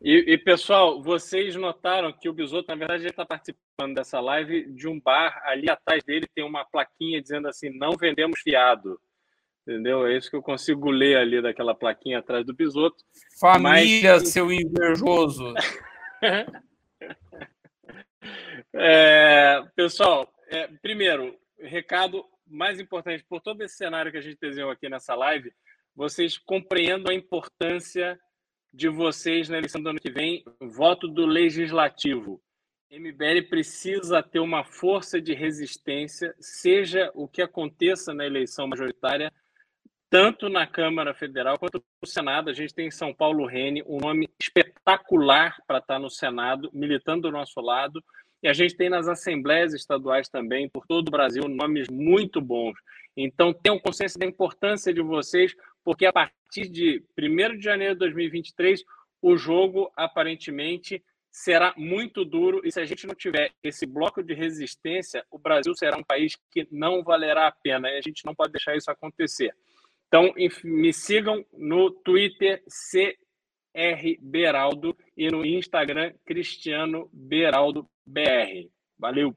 [0.00, 4.70] E, e, pessoal, vocês notaram que o Bisoto, na verdade, ele está participando dessa live
[4.72, 5.42] de um bar.
[5.44, 9.00] Ali atrás dele tem uma plaquinha dizendo assim: não vendemos fiado.
[9.62, 10.06] Entendeu?
[10.06, 13.04] É isso que eu consigo ler ali daquela plaquinha atrás do Bisoto.
[13.40, 14.28] Família, Mas...
[14.28, 15.52] seu invejoso.
[18.72, 24.70] é, pessoal, é, primeiro, recado mais importante: por todo esse cenário que a gente desenhou
[24.70, 25.52] aqui nessa live,
[25.94, 28.18] vocês compreendam a importância
[28.72, 32.40] de vocês na eleição do ano que vem, voto do legislativo.
[32.90, 39.30] MBL precisa ter uma força de resistência, seja o que aconteça na eleição majoritária,
[40.08, 42.48] tanto na Câmara Federal quanto no Senado.
[42.48, 47.22] A gente tem em São Paulo Rene, um nome espetacular para estar no Senado, militando
[47.22, 48.02] do nosso lado.
[48.42, 52.78] E a gente tem nas assembleias estaduais também, por todo o Brasil, nomes muito bons.
[53.16, 55.54] Então, tenham consciência da importância de vocês,
[55.88, 58.84] porque a partir de 1 de janeiro de 2023,
[59.22, 61.02] o jogo aparentemente
[61.32, 65.74] será muito duro e se a gente não tiver esse bloco de resistência, o Brasil
[65.74, 68.90] será um país que não valerá a pena e a gente não pode deixar isso
[68.90, 69.50] acontecer.
[70.08, 70.30] Então,
[70.62, 72.62] me sigam no Twitter
[72.92, 78.68] CR Beraldo e no Instagram Cristiano Beraldo BR.
[78.98, 79.34] Valeu!